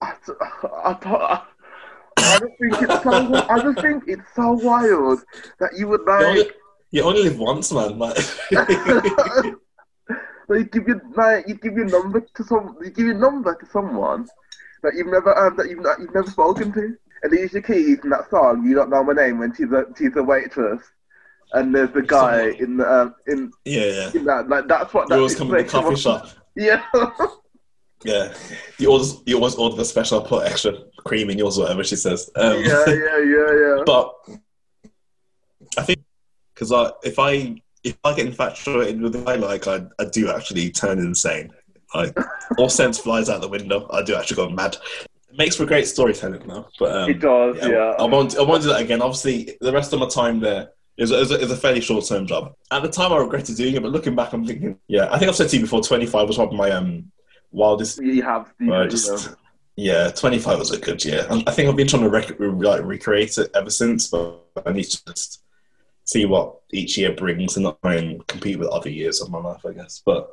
I, 0.00 0.14
I, 0.40 0.96
I, 1.02 1.42
I 2.18 2.38
just 2.38 2.58
think 2.60 2.82
it's 2.82 3.02
so. 3.02 3.34
I 3.48 3.60
just 3.60 3.80
think 3.80 4.04
it's 4.06 4.34
so 4.34 4.52
wild 4.52 5.20
that 5.58 5.76
you 5.76 5.88
would 5.88 6.02
You 6.06 6.26
only, 6.26 6.50
you 6.90 7.02
only 7.02 7.22
live 7.22 7.38
once, 7.38 7.72
man. 7.72 7.98
Like, 7.98 8.16
Like, 10.48 10.58
you 10.58 10.64
give 10.64 10.88
your 10.88 11.02
like 11.14 11.46
you 11.48 11.54
give 11.54 11.74
your 11.74 11.86
number 11.86 12.20
to 12.20 12.44
some 12.44 12.76
you 12.82 12.90
give 12.90 13.06
your 13.06 13.14
number 13.18 13.54
to 13.54 13.66
someone 13.66 14.26
that 14.82 14.94
you've 14.94 15.08
never 15.08 15.36
um, 15.36 15.56
that 15.56 15.68
you've 15.68 15.80
not, 15.80 16.00
you've 16.00 16.14
never 16.14 16.30
spoken 16.30 16.72
to. 16.72 16.96
And 17.22 17.32
these 17.32 17.52
your 17.52 17.62
keys 17.62 17.98
in 18.04 18.10
that 18.10 18.30
song. 18.30 18.64
You 18.64 18.74
don't 18.74 18.90
know 18.90 19.02
my 19.02 19.12
name 19.12 19.38
when 19.38 19.54
she's 19.54 19.70
a 19.72 19.84
she's 19.96 20.14
a 20.16 20.22
waitress, 20.22 20.80
and 21.52 21.74
there's 21.74 21.90
the 21.90 22.02
guy 22.02 22.52
Someone- 22.52 22.62
in 22.62 22.76
the 22.78 22.92
um, 22.92 23.14
in 23.26 23.52
yeah, 23.64 23.84
yeah. 23.84 24.10
in 24.14 24.24
that 24.24 24.48
like 24.48 24.68
that's 24.68 24.94
what 24.94 25.04
You 25.04 25.08
that 25.08 25.16
always 25.16 25.34
come 25.36 25.48
to 25.48 25.56
the 25.56 25.64
coffee 25.64 25.96
shop. 25.96 26.28
Yeah, 26.56 26.82
Yeah, 28.04 28.34
you 28.78 28.88
always 28.88 29.16
you 29.26 29.36
always 29.36 29.54
order 29.54 29.76
the 29.76 29.84
special, 29.84 30.20
put 30.22 30.46
extra 30.46 30.72
cream 31.04 31.30
in 31.30 31.38
yours, 31.38 31.58
whatever 31.58 31.84
she 31.84 31.94
says. 31.96 32.30
Um, 32.34 32.62
yeah, 32.64 32.84
yeah, 32.88 33.18
yeah, 33.18 33.52
yeah. 33.60 33.82
but 33.86 34.14
I 35.76 35.82
think 35.82 36.00
because 36.54 36.72
I, 36.72 36.90
if 37.04 37.18
I 37.18 37.60
if 37.84 37.96
I 38.04 38.14
get 38.14 38.26
infatuated 38.26 39.00
with 39.00 39.12
the 39.12 39.36
like 39.38 39.66
I, 39.66 39.82
I 39.98 40.04
do 40.04 40.30
actually 40.30 40.70
turn 40.70 40.98
insane. 40.98 41.50
Like 41.94 42.16
all 42.58 42.68
sense 42.68 42.98
flies 42.98 43.28
out 43.30 43.40
the 43.40 43.48
window. 43.48 43.88
I 43.90 44.02
do 44.02 44.14
actually 44.14 44.36
go 44.36 44.50
mad. 44.50 44.76
It 45.02 45.38
makes 45.38 45.56
for 45.56 45.64
great 45.64 45.86
storytelling 45.86 46.46
though. 46.46 46.68
But 46.78 46.96
um, 46.96 47.10
it 47.10 47.20
does, 47.20 47.56
yeah. 47.62 47.94
I 47.98 48.04
won't. 48.04 48.36
I 48.36 48.42
won't 48.42 48.62
do 48.62 48.68
that 48.68 48.80
again. 48.80 49.02
Obviously, 49.02 49.56
the 49.60 49.72
rest 49.72 49.92
of 49.92 50.00
my 50.00 50.08
time 50.08 50.40
there 50.40 50.70
is 50.98 51.10
is 51.10 51.30
a, 51.30 51.40
is 51.40 51.50
a 51.50 51.56
fairly 51.56 51.80
short 51.80 52.04
term 52.04 52.26
job. 52.26 52.54
At 52.70 52.82
the 52.82 52.88
time, 52.88 53.12
I 53.12 53.18
regretted 53.18 53.56
doing 53.56 53.74
it, 53.74 53.82
but 53.82 53.92
looking 53.92 54.14
back, 54.14 54.32
I'm 54.32 54.46
thinking, 54.46 54.78
yeah, 54.88 55.08
I 55.10 55.18
think 55.18 55.28
I've 55.30 55.36
said 55.36 55.48
to 55.50 55.56
you 55.56 55.62
before. 55.62 55.80
Twenty 55.80 56.06
five 56.06 56.28
was 56.28 56.38
one 56.38 56.48
of 56.48 56.54
my 56.54 56.70
um 56.70 57.10
wildest. 57.50 58.02
You 58.02 58.22
have, 58.22 58.52
I 58.60 58.82
you 58.82 58.88
just 58.88 59.34
yeah, 59.76 60.10
twenty 60.10 60.38
five 60.38 60.58
was 60.58 60.72
a 60.72 60.78
good 60.78 61.02
year. 61.04 61.26
I 61.30 61.52
think 61.52 61.68
I've 61.68 61.76
been 61.76 61.86
trying 61.86 62.02
to 62.02 62.10
rec- 62.10 62.38
like 62.38 62.82
recreate 62.82 63.38
it 63.38 63.50
ever 63.54 63.70
since, 63.70 64.08
but 64.08 64.44
I 64.66 64.72
need 64.72 64.84
to 64.84 65.04
just 65.06 65.42
see 66.08 66.24
what 66.24 66.56
each 66.70 66.96
year 66.96 67.12
brings 67.12 67.56
and 67.56 67.64
not 67.64 67.80
try 67.82 67.96
and 67.96 68.26
compete 68.26 68.58
with 68.58 68.68
other 68.68 68.88
years 68.88 69.20
of 69.20 69.30
my 69.30 69.38
life, 69.38 69.60
I 69.66 69.74
guess. 69.74 70.02
But 70.04 70.28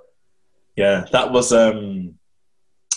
yeah, 0.76 1.06
that 1.12 1.32
was 1.32 1.52
um. 1.52 2.16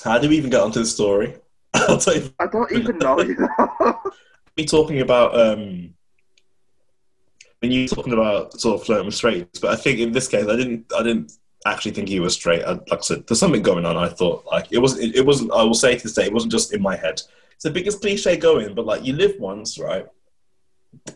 How 0.04 0.18
do 0.18 0.28
we 0.28 0.36
even 0.36 0.50
get 0.50 0.60
onto 0.60 0.78
the 0.78 0.86
story? 0.86 1.34
I'll 1.74 1.98
tell 1.98 2.16
you 2.16 2.32
I 2.38 2.46
don't 2.46 2.70
even 2.72 2.98
know. 2.98 3.16
Me 4.56 4.64
talking 4.64 5.00
about 5.00 5.38
um 5.38 5.94
when 7.60 7.72
you 7.72 7.88
talking 7.88 8.12
about 8.12 8.52
sort 8.60 8.80
of 8.80 8.86
flirting 8.86 9.06
with 9.06 9.14
straights, 9.16 9.58
but 9.58 9.72
I 9.72 9.76
think 9.76 9.98
in 9.98 10.12
this 10.12 10.28
case 10.28 10.46
I 10.46 10.54
didn't 10.54 10.86
I 10.96 11.02
didn't 11.02 11.32
actually 11.66 11.90
think 11.90 12.08
he 12.08 12.20
was 12.20 12.34
straight. 12.34 12.62
I, 12.62 12.72
like 12.72 12.92
I 12.92 13.00
said, 13.00 13.26
there's 13.26 13.40
something 13.40 13.62
going 13.62 13.84
on. 13.84 13.96
I 13.96 14.08
thought 14.08 14.46
like 14.46 14.68
it 14.70 14.78
wasn't 14.78 15.02
it, 15.02 15.16
it 15.16 15.26
wasn't 15.26 15.50
I 15.50 15.64
will 15.64 15.74
say 15.74 15.96
to 15.96 16.02
this 16.02 16.14
day, 16.14 16.26
it 16.26 16.32
wasn't 16.32 16.52
just 16.52 16.72
in 16.72 16.80
my 16.80 16.94
head. 16.94 17.20
It's 17.54 17.64
the 17.64 17.70
biggest 17.70 18.00
cliche 18.00 18.36
going, 18.36 18.76
but 18.76 18.86
like 18.86 19.04
you 19.04 19.14
live 19.14 19.34
once, 19.40 19.80
right? 19.80 20.06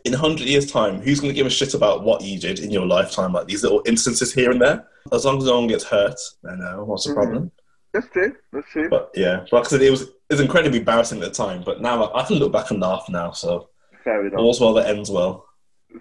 In 0.04 0.14
a 0.14 0.18
hundred 0.18 0.46
years' 0.48 0.70
time, 0.70 1.00
who's 1.00 1.20
gonna 1.20 1.32
give 1.32 1.46
a 1.46 1.50
shit 1.50 1.74
about 1.74 2.02
what 2.04 2.22
you 2.22 2.38
did 2.38 2.58
in 2.60 2.70
your 2.70 2.86
lifetime? 2.86 3.32
Like 3.32 3.46
these 3.46 3.62
little 3.62 3.82
instances 3.86 4.32
here 4.32 4.50
and 4.50 4.60
there. 4.60 4.86
As 5.12 5.24
long 5.24 5.38
as 5.38 5.44
no 5.44 5.58
one 5.58 5.66
gets 5.68 5.84
hurt, 5.84 6.18
then 6.42 6.60
uh, 6.62 6.76
what's 6.84 7.04
the 7.04 7.10
Mhm. 7.12 7.14
problem? 7.14 7.50
That's 7.92 8.08
true. 8.08 8.34
That's 8.52 8.66
true. 8.68 8.88
But 8.88 9.10
yeah, 9.14 9.44
like 9.52 9.66
I 9.66 9.68
said, 9.68 9.82
it 9.82 9.90
was 9.90 10.02
it 10.02 10.10
was 10.30 10.40
incredibly 10.40 10.78
embarrassing 10.78 11.22
at 11.22 11.28
the 11.28 11.34
time. 11.34 11.62
But 11.64 11.80
now 11.82 12.04
I, 12.04 12.22
I 12.22 12.26
can 12.26 12.36
look 12.36 12.52
back 12.52 12.70
and 12.70 12.80
laugh 12.80 13.06
now. 13.08 13.32
So 13.32 13.68
Fair 14.04 14.26
enough. 14.26 14.38
all's 14.40 14.60
well 14.60 14.72
that 14.74 14.88
ends 14.88 15.10
well. 15.10 15.46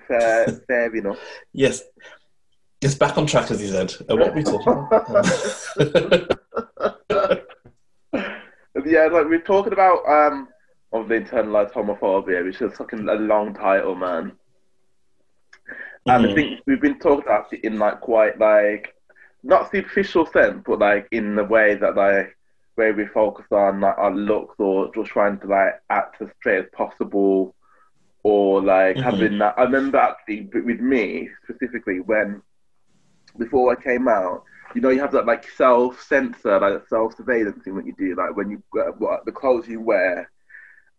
Fair, 0.07 0.47
fair 0.67 0.95
enough. 0.95 1.17
Yes. 1.53 1.81
It's 2.81 2.95
back 2.95 3.17
on 3.17 3.27
track, 3.27 3.51
as 3.51 3.59
he 3.59 3.67
said. 3.67 3.93
Uh, 4.09 4.15
what 4.15 4.29
are 4.29 4.33
we 4.33 4.43
talking 4.43 4.73
about? 4.73 5.77
yeah, 8.85 9.05
like 9.07 9.27
we're 9.27 9.41
talking 9.41 9.73
about 9.73 9.99
um 10.07 10.47
of 10.93 11.07
the 11.07 11.15
internalized 11.19 11.73
homophobia, 11.73 12.43
which 12.43 12.61
is 12.61 12.75
fucking 12.77 13.07
a 13.07 13.13
long 13.15 13.53
title, 13.53 13.95
man. 13.95 14.37
And 16.07 16.25
I 16.25 16.29
Mhm. 16.29 16.33
think 16.33 16.61
we've 16.65 16.81
been 16.81 16.99
talking 16.99 17.23
about 17.25 17.51
it 17.53 17.63
in 17.63 17.79
like 17.79 18.01
quite 18.01 18.39
like 18.39 18.93
not 19.43 19.71
superficial 19.71 20.25
sense, 20.25 20.63
but 20.65 20.79
like 20.79 21.07
in 21.11 21.35
the 21.35 21.43
way 21.43 21.75
that 21.75 21.95
like 21.95 22.35
where 22.75 22.93
we 22.93 23.05
focus 23.07 23.45
on 23.51 23.81
like 23.81 23.97
our 23.97 24.13
looks 24.13 24.55
or 24.59 24.91
just 24.93 25.11
trying 25.11 25.39
to 25.39 25.47
like 25.47 25.73
act 25.89 26.21
as 26.21 26.29
straight 26.39 26.59
as 26.59 26.69
possible, 26.73 27.53
or 28.23 28.61
like 28.61 28.99
Mhm. 28.99 28.99
having 29.01 29.37
that. 29.39 29.55
I 29.57 29.63
remember 29.63 29.97
actually 29.97 30.49
with 30.53 30.65
with 30.65 30.79
me 30.79 31.29
specifically 31.43 31.99
when 32.01 32.41
before 33.37 33.71
I 33.71 33.81
came 33.81 34.07
out, 34.07 34.43
you 34.75 34.81
know, 34.81 34.89
you 34.89 34.99
have 35.01 35.11
that 35.11 35.25
like 35.25 35.47
self 35.49 36.01
censor, 36.01 36.59
like 36.59 36.87
self 36.87 37.15
surveillance 37.15 37.63
thing 37.63 37.75
that 37.75 37.85
you 37.85 37.93
do, 37.97 38.15
like 38.15 38.35
when 38.35 38.49
you 38.51 38.61
uh, 38.79 38.91
what 38.97 39.25
the 39.25 39.31
clothes 39.31 39.67
you 39.67 39.81
wear 39.81 40.29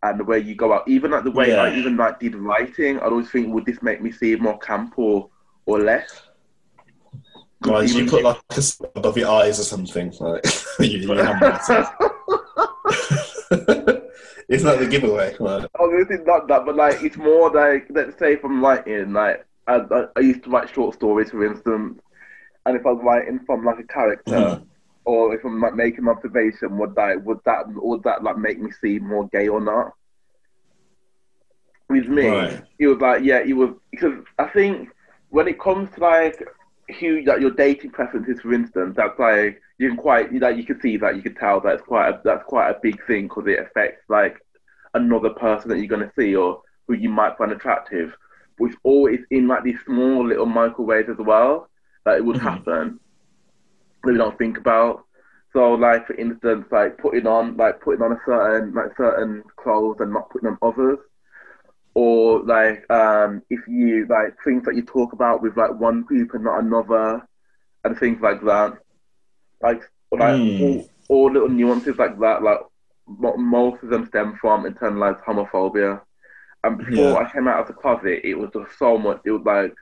and 0.03 0.19
the 0.19 0.25
way 0.25 0.39
you 0.39 0.55
go 0.55 0.73
out. 0.73 0.87
Even 0.89 1.11
like 1.13 1.25
the 1.25 1.31
way 1.31 1.57
I 1.57 1.75
even 1.77 1.97
like 1.97 2.19
did 2.21 2.35
writing, 2.35 2.99
I'd 2.99 3.05
always 3.05 3.31
think, 3.31 3.53
would 3.55 3.65
this 3.67 3.83
make 3.83 4.03
me 4.03 4.11
seem 4.13 4.43
more 4.43 4.59
camp 4.59 4.95
or 4.97 5.29
or 5.67 5.81
less? 5.81 6.23
Right, 7.65 7.89
you 7.89 8.07
put 8.07 8.25
like 8.25 8.39
a 8.51 8.63
above 8.97 9.17
your 9.17 9.31
eyes 9.31 9.61
or 9.61 9.63
something. 9.63 10.13
Like, 10.19 10.45
you, 10.81 10.87
you. 10.89 11.09
Isn't 14.49 14.67
that 14.69 14.81
the 14.81 14.89
giveaway? 14.91 15.35
Like, 15.39 15.71
Obviously 15.79 16.17
not 16.25 16.49
that, 16.49 16.67
but 16.67 16.75
like 16.77 17.03
it's 17.03 17.17
more 17.17 17.51
like 17.51 17.87
let's 17.91 18.19
say 18.19 18.33
if 18.35 18.45
I'm 18.45 18.63
writing 18.63 19.13
like 19.13 19.47
I, 19.69 19.77
I, 19.77 20.05
I 20.17 20.21
used 20.21 20.43
to 20.45 20.51
write 20.51 20.69
short 20.69 20.95
stories 20.97 21.31
for 21.31 21.47
instance, 21.47 22.01
and 22.67 22.77
if 22.77 22.85
I 22.85 22.91
was 22.91 23.01
writing 23.05 23.39
from 23.47 23.65
like 23.65 23.79
a 23.79 23.85
character, 23.85 24.33
Mhm. 24.33 24.67
Or 25.05 25.35
if 25.35 25.45
I'm 25.45 25.61
like 25.61 25.75
making 25.75 26.01
an 26.05 26.09
observation, 26.09 26.79
would 26.79 26.95
that 26.97 27.23
would 27.25 27.39
that 27.45 27.65
would 27.69 28.03
that 28.05 28.23
like 28.23 28.39
make 28.39 28.61
me 28.61 28.71
seem 28.81 29.07
more 29.07 29.29
gay 29.29 29.49
or 29.49 29.61
not? 29.61 29.93
With 31.89 32.09
me, 32.09 32.27
Right. 32.29 32.63
it 32.79 32.87
was 32.87 32.99
like 33.01 33.23
yeah, 33.25 33.41
it 33.45 33.53
was 33.55 33.71
because 33.91 34.15
I 34.39 34.47
think 34.49 34.89
when 35.31 35.49
it 35.49 35.61
comes 35.61 35.91
to 35.95 36.01
like 36.01 36.43
who 37.01 37.23
like 37.23 37.41
your 37.41 37.51
dating 37.51 37.91
preferences, 37.91 38.41
for 38.41 38.53
instance, 38.53 38.95
that's 38.97 39.19
like 39.19 39.61
you 39.79 39.89
can 39.89 39.97
quite 39.99 40.33
like 40.35 40.57
you 40.57 40.65
can 40.65 40.81
see 40.81 40.97
that 40.99 41.17
you 41.17 41.23
can 41.23 41.35
tell 41.35 41.61
that's 41.61 41.83
quite 41.83 42.09
a, 42.11 42.21
that's 42.25 42.45
quite 42.45 42.71
a 42.71 42.79
big 42.83 43.05
thing 43.07 43.25
because 43.29 43.47
it 43.47 43.59
affects 43.59 44.05
like 44.09 44.37
another 44.95 45.31
person 45.31 45.69
that 45.71 45.79
you're 45.79 45.87
going 45.87 46.07
to 46.07 46.13
see 46.19 46.35
or 46.37 46.63
who 46.87 46.95
you 46.95 47.09
might 47.09 47.37
find 47.37 47.53
attractive, 47.53 48.13
which 48.59 48.75
always 48.83 49.21
in 49.31 49.49
like 49.49 49.65
these 49.65 49.79
small 49.85 50.27
little 50.27 50.47
microwaves 50.47 51.09
as 51.11 51.19
well 51.19 51.69
that 52.05 52.17
it 52.17 52.25
would 52.25 52.37
Mhm. 52.37 52.43
happen 52.43 53.01
that 54.03 54.13
we 54.13 54.19
don't 54.19 54.39
think 54.39 54.59
about. 54.59 55.05
So, 55.53 55.73
like 55.75 56.07
for 56.07 56.15
instance, 56.15 56.67
like 56.71 56.99
putting 56.99 57.27
on 57.27 57.57
like 57.57 57.81
putting 57.81 58.03
on 58.03 58.13
a 58.13 58.21
certain 58.27 58.73
like 58.75 58.97
certain 58.97 59.43
clothes 59.57 59.97
and 60.01 60.13
not 60.13 60.31
putting 60.31 60.49
on 60.49 60.59
others, 60.63 60.99
or 61.95 62.43
like 62.45 62.89
um 62.91 63.43
if 63.51 63.61
you 63.69 64.07
like 64.09 64.35
things 64.45 64.65
that 64.65 64.75
you 64.77 64.83
talk 64.83 65.13
about 65.13 65.43
with 65.43 65.57
like 65.57 65.79
one 65.79 66.03
group 66.03 66.31
and 66.35 66.45
not 66.45 66.61
another, 66.63 67.21
and 67.85 67.99
things 67.99 68.19
like 68.23 68.41
that. 68.43 68.73
Like 69.63 69.83
like 70.13 70.41
Hmm. 70.41 70.59
all, 70.59 70.91
all 71.09 71.33
little 71.33 71.49
nuances 71.49 71.97
like 71.99 72.19
that. 72.21 72.43
Like 72.43 72.59
mo- 73.07 73.37
most 73.37 73.83
of 73.83 73.91
them 73.91 74.07
stem 74.07 74.37
from 74.41 74.65
internalized 74.65 75.23
homophobia. 75.25 76.01
And 76.65 76.79
before 76.79 77.21
Yeah. 77.21 77.23
I 77.23 77.31
came 77.31 77.49
out 77.49 77.61
of 77.61 77.67
the 77.69 77.75
closet, 77.75 78.21
it 78.25 78.35
was 78.35 78.51
just 78.53 78.79
so 78.79 78.99
much. 78.99 79.21
It 79.25 79.31
was 79.33 79.43
like 79.45 79.75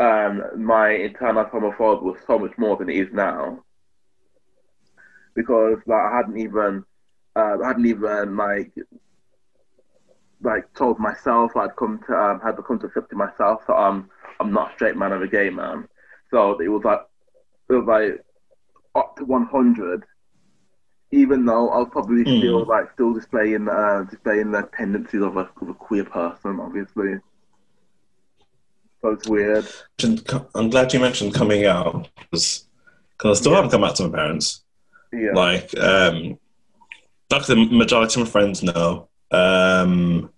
um, 0.00 0.42
my 0.56 0.88
internalized 0.90 1.52
homophobia 1.52 2.02
was 2.02 2.18
so 2.26 2.38
much 2.38 2.56
more 2.58 2.76
than 2.76 2.90
it 2.90 2.96
is 2.96 3.12
now 3.12 3.62
because 5.34 5.78
like 5.86 6.00
I 6.12 6.16
hadn't 6.18 6.38
even 6.38 6.84
uh, 7.36 7.56
I 7.62 7.68
hadn't 7.68 7.86
even 7.86 8.36
like 8.36 8.72
like 10.42 10.72
told 10.74 10.98
myself 10.98 11.56
I'd 11.56 11.76
come 11.76 12.00
to 12.06 12.14
um, 12.14 12.40
had 12.40 12.56
to 12.56 12.62
come 12.62 12.78
to 12.80 12.86
accept 12.86 13.12
it 13.12 13.16
myself 13.16 13.66
that 13.66 13.74
I'm 13.74 14.08
I'm 14.40 14.52
not 14.52 14.70
a 14.72 14.74
straight 14.74 14.96
man 14.96 15.12
I'm 15.12 15.22
a 15.22 15.28
gay 15.28 15.50
man. 15.50 15.88
So 16.30 16.58
it 16.60 16.68
was 16.68 16.82
like 16.84 17.00
it 17.70 17.74
was 17.74 17.86
like 17.86 18.24
up 18.94 19.16
to 19.16 19.24
100, 19.24 20.04
even 21.12 21.44
though 21.46 21.70
I 21.70 21.78
was 21.78 21.88
probably 21.92 22.24
Mm. 22.26 22.38
still 22.38 22.66
like 22.66 22.92
still 22.92 23.14
displaying 23.14 23.68
uh, 23.68 24.04
displaying 24.10 24.52
the 24.52 24.68
tendencies 24.76 25.22
of 25.22 25.36
a, 25.36 25.48
of 25.60 25.68
a 25.68 25.74
queer 25.74 26.04
person, 26.04 26.60
obviously. 26.60 27.14
It's 29.02 29.28
weird. 29.28 29.66
I'm 30.54 30.70
glad 30.70 30.92
you 30.92 31.00
mentioned 31.00 31.34
coming 31.34 31.64
out 31.66 32.08
because 32.30 32.64
I 33.24 33.32
still 33.34 33.52
Yeah. 33.52 33.56
haven't 33.56 33.70
come 33.70 33.84
out 33.84 33.96
to 33.96 34.08
my 34.08 34.16
parents. 34.16 34.62
Yeah. 35.12 35.32
Like, 35.34 35.76
um, 35.78 36.38
like 37.30 37.46
the 37.46 37.56
majority 37.56 38.20
of 38.20 38.26
my 38.26 38.30
friends 38.30 38.62
know. 38.62 39.08
Um, 39.30 40.30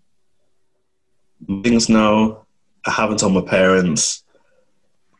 things 1.63 1.89
know. 1.89 2.45
I 2.87 2.91
haven't 2.91 3.19
told 3.21 3.35
my 3.35 3.41
parents, 3.43 4.25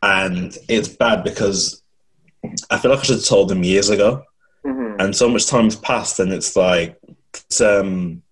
and 0.03 0.57
it's 0.69 0.89
bad 0.89 1.23
because 1.23 1.83
I 2.71 2.79
feel 2.79 2.91
like 2.91 3.01
I 3.01 3.03
should 3.05 3.17
have 3.17 3.25
told 3.25 3.49
them 3.49 3.63
years 3.65 3.89
ago. 3.89 4.23
hmm 4.65 4.97
And 4.99 5.15
so 5.15 5.29
much 5.29 5.47
time 5.47 5.65
has 5.65 5.77
passed, 5.77 6.19
and 6.21 6.33
it's 6.33 6.57
like, 6.57 6.99
it's, 7.35 7.61
um, 7.61 8.23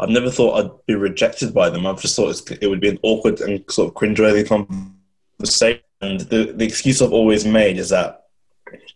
I've 0.00 0.08
never 0.10 0.30
thought 0.30 0.54
I'd 0.64 0.86
be 0.86 0.94
rejected 0.94 1.52
by 1.52 1.70
them. 1.70 1.86
I've 1.86 2.00
just 2.00 2.14
thought 2.16 2.30
it's, 2.30 2.42
it 2.62 2.68
would 2.68 2.80
be 2.80 2.88
an 2.88 2.98
awkward 3.02 3.40
and 3.40 3.64
sort 3.70 3.88
of 3.88 3.94
cringeworthy 3.94 4.46
conversation. 4.46 5.82
And 6.00 6.20
the, 6.20 6.52
the 6.56 6.64
excuse 6.64 7.02
I've 7.02 7.12
always 7.12 7.44
made 7.44 7.78
is 7.78 7.88
that 7.88 8.26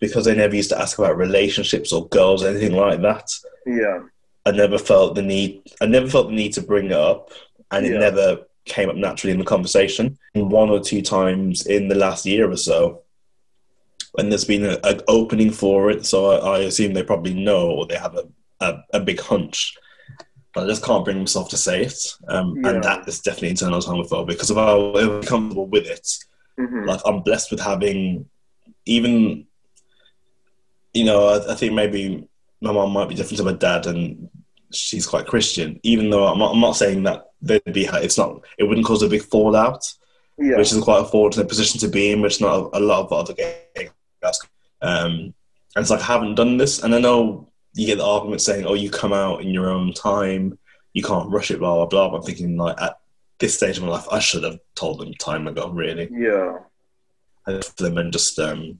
because 0.00 0.28
I 0.28 0.34
never 0.34 0.54
used 0.54 0.70
to 0.70 0.80
ask 0.80 0.98
about 0.98 1.16
relationships 1.16 1.92
or 1.92 2.06
girls 2.08 2.44
or 2.44 2.48
anything 2.48 2.74
like 2.74 3.00
that, 3.02 3.28
Yeah. 3.66 4.00
I 4.44 4.50
never 4.50 4.76
felt 4.78 5.14
the 5.14 5.22
need. 5.22 5.62
I 5.80 5.86
never 5.86 6.08
felt 6.08 6.28
the 6.28 6.34
need 6.34 6.52
to 6.54 6.62
bring 6.62 6.86
it 6.86 6.92
up, 6.92 7.30
and 7.70 7.86
it 7.86 7.96
never 7.98 8.38
came 8.64 8.88
up 8.90 8.96
naturally 8.96 9.32
in 9.32 9.38
the 9.38 9.44
conversation. 9.44 10.18
One 10.34 10.68
or 10.68 10.80
two 10.80 11.00
times 11.00 11.66
in 11.66 11.86
the 11.88 11.94
last 11.94 12.26
year 12.26 12.50
or 12.50 12.56
so, 12.56 13.02
and 14.18 14.30
there's 14.32 14.44
been 14.44 14.64
a- 14.64 14.80
an 14.82 15.00
opening 15.06 15.52
for 15.52 15.90
it. 15.90 16.04
So 16.06 16.26
I, 16.32 16.56
I 16.56 16.58
assume 16.60 16.92
they 16.92 17.04
probably 17.04 17.34
know 17.34 17.70
or 17.70 17.86
they 17.86 17.94
have 17.96 18.16
a, 18.16 18.24
a, 18.60 18.82
a 18.94 19.00
big 19.00 19.20
hunch. 19.20 19.76
But 20.54 20.64
I 20.64 20.66
just 20.68 20.84
can't 20.84 21.04
bring 21.04 21.18
myself 21.18 21.48
to 21.50 21.56
say 21.56 21.82
it, 21.84 21.98
um, 22.28 22.56
Yeah. 22.62 22.70
and 22.70 22.84
that 22.84 23.08
is 23.08 23.20
definitely 23.20 23.50
internal 23.50 23.80
homophobic 23.80 24.26
because 24.28 24.50
if 24.50 24.56
I 24.58 24.74
was 24.74 25.26
comfortable 25.26 25.66
with 25.66 25.86
it, 25.86 26.06
hmm 26.58 26.86
like 26.86 27.00
I'm 27.06 27.22
blessed 27.22 27.50
with 27.50 27.60
having 27.60 28.28
even 28.86 29.46
you 30.92 31.04
know 31.04 31.28
I, 31.28 31.52
I 31.52 31.54
think 31.54 31.72
maybe 31.72 32.28
my 32.60 32.72
mom 32.72 32.92
might 32.92 33.08
be 33.08 33.14
different 33.14 33.38
to 33.38 33.44
my 33.44 33.52
dad 33.52 33.86
and 33.86 34.28
she's 34.72 35.06
quite 35.06 35.26
Christian 35.26 35.80
even 35.82 36.10
though 36.10 36.26
I'm 36.26 36.38
not, 36.38 36.52
I'm 36.52 36.60
not 36.60 36.76
saying 36.76 37.02
that 37.04 37.26
there'd 37.40 37.64
be 37.72 37.84
it's 37.86 38.18
not 38.18 38.44
it 38.58 38.64
wouldn't 38.64 38.86
cause 38.86 39.02
a 39.02 39.08
big 39.08 39.22
fallout 39.22 39.84
Yeah. 40.38 40.56
which 40.58 40.72
is 40.72 40.82
quite 40.82 41.00
a 41.02 41.04
fortunate 41.04 41.48
position 41.48 41.80
to 41.80 41.88
be 41.88 42.12
in 42.12 42.20
which 42.20 42.40
not 42.40 42.54
a, 42.74 42.78
a 42.78 42.80
lot 42.80 43.00
of 43.06 43.12
other 43.12 43.32
gay 43.34 43.88
guys 44.22 44.38
um 44.82 45.34
and 45.74 45.82
it's 45.82 45.90
like 45.90 46.00
I 46.00 46.04
haven't 46.04 46.34
done 46.34 46.56
this 46.58 46.82
and 46.82 46.94
I 46.94 46.98
know 47.00 47.48
you 47.74 47.86
get 47.86 47.98
the 47.98 48.04
argument 48.04 48.40
saying 48.40 48.66
oh 48.66 48.74
you 48.74 48.90
come 48.90 49.12
out 49.12 49.42
in 49.42 49.48
your 49.48 49.70
own 49.70 49.92
time 49.92 50.58
you 50.92 51.02
can't 51.02 51.30
rush 51.30 51.50
it 51.50 51.58
blah 51.58 51.74
blah 51.76 51.86
blah. 51.86 52.10
But 52.10 52.16
I'm 52.18 52.22
thinking 52.22 52.56
like 52.56 52.80
at 52.80 52.98
this 53.38 53.54
stage 53.56 53.78
of 53.78 53.84
my 53.84 53.90
life 53.90 54.06
I 54.10 54.18
should 54.18 54.44
have 54.44 54.58
told 54.74 55.00
them 55.00 55.14
time 55.14 55.46
ago 55.46 55.70
really. 55.70 56.08
Yeah. 56.12 56.58
for 57.46 57.82
them 57.82 57.98
and 57.98 58.12
just 58.12 58.38
um 58.38 58.78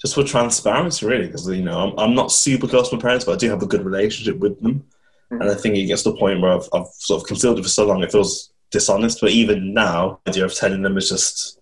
just 0.00 0.14
for 0.14 0.24
transparency 0.24 1.06
really 1.06 1.26
because 1.26 1.48
you 1.48 1.64
know 1.64 1.78
I'm, 1.78 1.98
I'm 1.98 2.14
not 2.14 2.32
super 2.32 2.68
close 2.68 2.90
to 2.90 2.96
my 2.96 3.02
parents 3.02 3.24
but 3.24 3.32
I 3.32 3.36
do 3.36 3.50
have 3.50 3.62
a 3.62 3.66
good 3.66 3.84
relationship 3.84 4.38
with 4.38 4.60
them. 4.60 4.84
And 5.30 5.44
I 5.44 5.54
think 5.54 5.74
it 5.74 5.86
gets 5.86 6.04
to 6.04 6.12
the 6.12 6.18
point 6.18 6.40
where 6.40 6.52
I've, 6.52 6.68
I've 6.72 6.86
sort 6.86 7.20
of 7.20 7.26
concealed 7.26 7.58
it 7.58 7.62
for 7.62 7.68
so 7.68 7.84
long 7.84 8.02
it 8.02 8.12
feels 8.12 8.52
dishonest. 8.70 9.20
But 9.20 9.32
even 9.32 9.74
now 9.74 10.20
the 10.24 10.30
idea 10.30 10.44
of 10.44 10.54
telling 10.54 10.82
them 10.82 10.96
is 10.96 11.08
just 11.08 11.60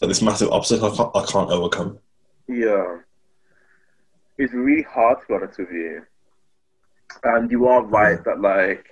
it's 0.00 0.08
this 0.08 0.22
massive 0.22 0.50
obstacle 0.50 0.92
I 0.92 0.96
can't, 0.96 1.10
I 1.14 1.24
can't 1.26 1.50
overcome 1.50 1.98
Yeah. 2.48 2.98
It's 4.38 4.52
really 4.54 4.82
hard 4.82 5.20
to 5.20 5.26
be 5.28 5.34
honest 5.34 5.58
with 5.58 5.70
you. 5.70 6.02
And 7.24 7.50
you 7.50 7.66
are 7.66 7.82
right 7.84 8.22
that 8.24 8.40
like 8.40 8.86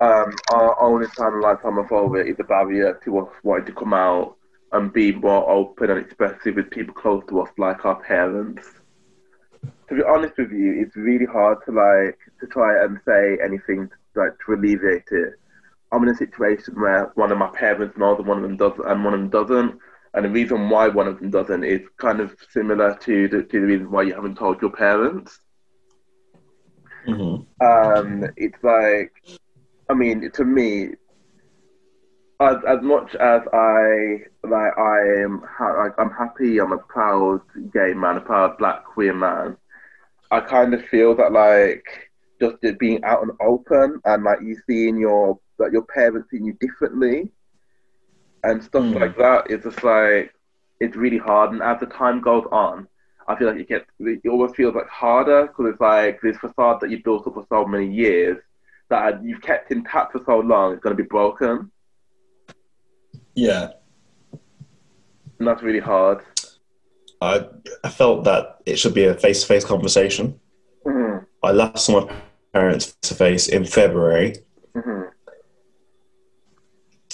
um 0.00 0.32
our 0.52 0.80
own 0.80 1.04
internalized 1.04 1.62
homophobia 1.62 2.26
is 2.28 2.36
a 2.38 2.44
barrier 2.44 3.00
to 3.04 3.18
us 3.18 3.32
wanting 3.42 3.66
to 3.66 3.72
come 3.72 3.94
out 3.94 4.36
and 4.72 4.92
be 4.92 5.12
more 5.12 5.48
open 5.48 5.90
and 5.90 5.98
expressive 5.98 6.56
with 6.56 6.70
people 6.70 6.94
close 6.94 7.24
to 7.28 7.40
us 7.40 7.48
like 7.56 7.84
our 7.84 8.00
parents. 8.02 8.68
To 9.88 9.94
be 9.94 10.02
honest 10.02 10.34
with 10.36 10.52
you, 10.52 10.82
it's 10.82 10.94
really 10.96 11.24
hard 11.24 11.58
to 11.64 11.72
like 11.72 12.18
to 12.40 12.46
try 12.46 12.84
and 12.84 12.98
say 13.06 13.38
anything 13.42 13.90
like 14.14 14.32
to 14.44 14.54
alleviate 14.54 15.08
it. 15.10 15.34
I'm 15.90 16.02
in 16.02 16.10
a 16.10 16.14
situation 16.16 16.74
where 16.74 17.10
one 17.14 17.32
of 17.32 17.38
my 17.38 17.48
parents 17.48 17.96
knows 17.96 18.18
and 18.18 18.28
one 18.28 18.36
of 18.36 18.42
them 18.42 18.58
doesn't 18.58 18.86
and 18.86 19.04
one 19.04 19.14
of 19.14 19.20
them 19.20 19.30
doesn't. 19.30 19.78
And 20.14 20.24
the 20.24 20.30
reason 20.30 20.68
why 20.70 20.88
one 20.88 21.06
of 21.08 21.18
them 21.18 21.30
doesn't 21.30 21.64
is 21.64 21.80
kind 21.98 22.20
of 22.20 22.34
similar 22.50 22.96
to 23.02 23.28
the, 23.28 23.42
to 23.42 23.60
the 23.60 23.66
reason 23.66 23.90
why 23.90 24.02
you 24.02 24.14
haven't 24.14 24.36
told 24.36 24.60
your 24.60 24.70
parents. 24.72 25.38
hmm 27.06 27.42
Um, 27.62 28.24
it's 28.36 28.62
like, 28.62 29.12
I 29.88 29.94
mean, 29.94 30.30
to 30.32 30.44
me, 30.44 30.90
as, 32.40 32.56
as 32.68 32.78
much 32.82 33.14
as 33.16 33.42
I 33.52 34.18
like, 34.44 34.78
I 34.78 35.22
am, 35.24 35.42
ha- 35.58 35.82
like, 35.82 35.92
I'm 35.98 36.10
happy. 36.10 36.58
I'm 36.60 36.72
a 36.72 36.78
proud 36.78 37.40
gay 37.72 37.92
man, 37.94 38.16
a 38.16 38.20
proud 38.20 38.58
black 38.58 38.84
queer 38.84 39.14
man. 39.14 39.56
I 40.30 40.40
kind 40.40 40.74
of 40.74 40.84
feel 40.86 41.14
that 41.16 41.32
like 41.32 41.84
just 42.40 42.56
it 42.62 42.78
being 42.78 43.02
out 43.04 43.22
and 43.22 43.32
open 43.40 44.00
and 44.04 44.24
like 44.24 44.40
you 44.42 44.56
seeing 44.66 44.96
your 44.98 45.38
like 45.58 45.72
your 45.72 45.84
parents 45.84 46.28
seeing 46.30 46.44
you 46.44 46.54
differently 46.60 47.32
and 48.44 48.62
stuff 48.62 48.82
Mm. 48.84 49.00
like 49.00 49.46
It's 49.50 49.64
just 49.64 49.82
like 49.84 50.32
it's 50.80 50.96
really 50.96 51.18
hard. 51.18 51.52
And 51.52 51.62
as 51.62 51.80
the 51.80 51.86
time 51.86 52.20
goes 52.20 52.46
on, 52.52 52.86
I 53.26 53.36
feel 53.36 53.48
like 53.48 53.58
it 53.60 53.68
gets 53.68 53.86
it 54.00 54.26
always 54.28 54.54
feels 54.54 54.74
like 54.74 54.88
harder 54.88 55.46
because 55.48 55.72
it's 55.72 55.80
like 55.80 56.20
this 56.20 56.36
facade 56.38 56.80
that 56.80 56.90
you 56.90 57.02
built 57.02 57.26
up 57.26 57.34
for 57.34 57.46
so 57.48 57.64
many 57.66 57.86
years 57.92 58.38
that 58.88 59.22
you've 59.22 59.42
kept 59.42 59.70
intact 59.70 60.12
for 60.12 60.22
so 60.24 60.38
long 60.38 60.72
is 60.72 60.80
going 60.80 60.96
to 60.96 61.02
be 61.02 61.06
broken, 61.08 61.70
yeah 63.34 63.72
and 65.38 65.46
that's 65.46 65.62
really 65.62 65.78
hard. 65.80 66.20
I, 67.20 67.46
I 67.84 67.88
felt 67.90 68.24
that 68.24 68.58
it 68.66 68.76
should 68.78 68.94
be 68.94 69.04
a 69.04 69.14
face 69.14 69.42
to 69.42 69.46
face 69.46 69.64
conversation 69.64 70.40
Mhm, 70.86 71.26
I 71.42 71.50
last 71.52 71.84
saw 71.84 72.06
my 72.06 72.12
parents 72.52 72.86
face 72.86 72.96
to 73.02 73.14
face 73.14 73.48
in 73.48 73.64
February. 73.64 74.36
mhm. 74.74 75.10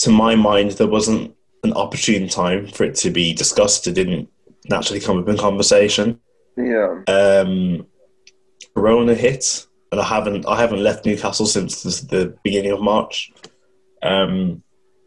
To 0.05 0.11
my 0.11 0.35
mind, 0.35 0.73
there 0.73 0.87
wasn't 0.99 1.35
an 1.63 1.73
opportune 1.73 2.29
time 2.29 2.67
for 2.69 2.85
it 2.85 2.95
to 2.97 3.11
be 3.11 3.33
discussed. 3.33 3.87
It 3.87 3.95
didn't 3.95 4.29
naturally 4.69 5.01
come 5.01 5.19
up 5.19 5.29
in 5.29 5.37
conversation. 5.39 6.21
Yeah, 6.57 7.03
Um, 7.09 7.87
Corona 8.75 9.15
hit, 9.15 9.67
and 9.91 10.01
I 10.01 10.05
haven't 10.05 10.47
I 10.47 10.57
haven't 10.61 10.83
left 10.83 11.07
Newcastle 11.07 11.47
since 11.47 11.83
the, 11.83 12.17
the 12.17 12.39
beginning 12.45 12.73
of 12.73 12.81
March. 12.83 13.33
Um, 14.03 14.63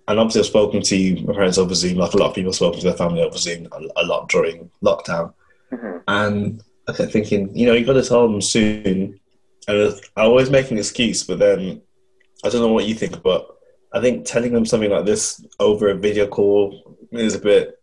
and 0.08 0.20
obviously, 0.20 0.42
I've 0.42 0.48
spoken 0.48 0.82
to 0.82 1.22
my 1.28 1.34
parents 1.34 1.58
over 1.58 1.76
Zoom, 1.76 1.98
like 1.98 2.14
a 2.14 2.18
lot 2.18 2.30
of 2.30 2.36
people 2.36 2.50
have 2.52 2.56
spoken 2.56 2.80
to 2.80 2.88
their 2.88 2.98
family 2.98 3.22
over 3.22 3.38
Zoom 3.38 3.68
a, 3.72 4.02
a 4.02 4.06
lot 4.06 4.30
during 4.30 4.70
lockdown. 4.84 5.34
mhm. 5.72 6.02
And 6.08 6.64
I 6.88 6.94
kept 6.94 7.12
thinking, 7.12 7.56
you 7.56 7.66
know, 7.68 7.74
you've 7.74 7.86
got 7.88 7.94
to 8.02 8.04
tell 8.04 8.28
them 8.28 8.42
soon. 8.42 9.20
and 9.68 10.02
I 10.16 10.22
always 10.24 10.50
make 10.50 10.72
an 10.72 10.78
excuse, 10.78 11.24
but 11.24 11.40
then 11.40 11.82
I 12.44 12.50
don't 12.50 12.62
know 12.62 12.74
what 12.74 12.86
you 12.88 12.96
think, 12.96 13.22
but 13.22 13.57
I 13.94 14.02
think 14.02 14.26
telling 14.26 14.54
them 14.54 14.66
something 14.66 14.90
like 14.92 15.06
this 15.06 15.44
over 15.60 15.90
a 15.90 15.96
video 15.96 16.28
call 16.28 16.98
is 17.12 17.36
a 17.36 17.40
bit. 17.40 17.82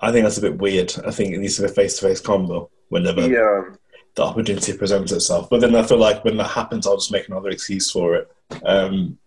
I 0.00 0.12
think 0.12 0.24
that's 0.24 0.38
a 0.38 0.42
bit 0.42 0.58
weird. 0.58 0.92
I 1.06 1.10
think 1.10 1.32
it 1.32 1.38
needs 1.38 1.56
to 1.56 1.62
be 1.62 1.68
a 1.68 1.72
face-to-face 1.72 2.20
combo 2.20 2.70
whenever 2.88 3.22
Yeah. 3.28 3.70
the 4.14 4.22
opportunity 4.22 4.76
presents 4.76 5.12
itself. 5.12 5.48
But 5.48 5.60
then 5.60 5.74
I 5.74 5.82
feel 5.84 5.98
like 5.98 6.24
when 6.24 6.36
that 6.36 6.48
happens, 6.48 6.86
I'll 6.86 6.96
just 6.96 7.12
make 7.12 7.28
another 7.28 7.48
excuse 7.50 7.90
for 7.90 8.16
it. 8.16 8.28
Um, 8.64 9.18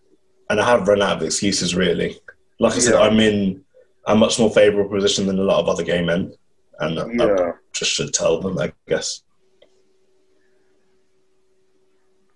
and 0.50 0.60
I 0.62 0.66
have 0.66 0.88
run 0.88 1.02
out 1.02 1.18
of 1.18 1.24
excuses, 1.24 1.76
really. 1.76 2.20
Like 2.60 2.74
I 2.74 2.80
said, 2.80 2.94
I'm 2.96 3.20
in 3.20 3.64
a 4.06 4.16
much 4.16 4.38
more 4.38 4.52
favourable 4.52 4.92
position 4.94 5.26
than 5.26 5.40
a 5.40 5.44
lot 5.44 5.60
of 5.60 5.68
other 5.70 5.84
gay 5.84 6.04
men, 6.04 6.34
and 6.80 7.00
I- 7.00 7.48
I 7.48 7.52
just 7.74 7.92
should 7.92 8.14
tell 8.14 8.40
them, 8.40 8.60
I 8.60 8.72
guess. 8.88 9.24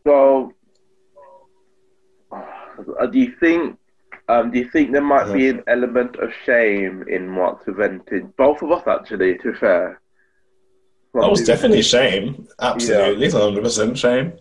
So, 0.08 0.54
do 3.08 3.20
you 3.20 3.34
think? 3.40 3.78
Um, 4.28 4.52
do 4.52 4.60
you 4.60 4.70
think 4.70 4.92
there 4.92 5.02
might 5.02 5.34
be 5.34 5.50
an 5.50 5.64
element 5.68 6.16
of 6.18 6.32
shame 6.46 7.04
in 7.08 7.36
what's 7.36 7.64
prevented 7.64 8.36
both 8.38 8.62
of 8.62 8.72
us, 8.72 8.86
actually? 8.88 9.38
To 9.40 9.52
be 9.52 9.58
fair, 9.58 10.00
That 11.16 11.30
was 11.30 11.44
definitely 11.44 11.82
shame. 11.82 12.48
Absolutely, 12.62 13.26
it's 13.26 13.34
100 13.34 13.64
percent 13.64 13.98
shame. 13.98 14.34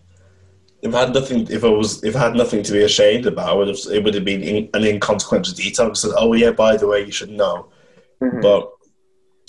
If 0.81 0.93
I 0.93 1.01
had 1.01 1.13
nothing, 1.13 1.47
if 1.49 1.63
I 1.63 1.69
was, 1.69 2.03
if 2.03 2.15
I 2.15 2.19
had 2.19 2.35
nothing 2.35 2.61
to 2.63 2.71
be 2.71 2.83
ashamed 2.83 3.25
about, 3.25 3.49
I 3.49 3.53
would 3.53 3.67
have, 3.67 3.79
it 3.91 4.03
would 4.03 4.13
have 4.13 4.23
been 4.23 4.43
in, 4.43 4.69
an 4.73 4.83
inconsequential 4.85 5.55
detail. 5.55 5.89
I 5.89 5.93
said, 5.93 6.11
"Oh 6.15 6.33
yeah, 6.33 6.51
by 6.51 6.77
the 6.77 6.87
way, 6.87 7.03
you 7.03 7.11
should 7.11 7.31
know." 7.31 7.69
Mhm. 8.21 8.41
But 8.41 8.71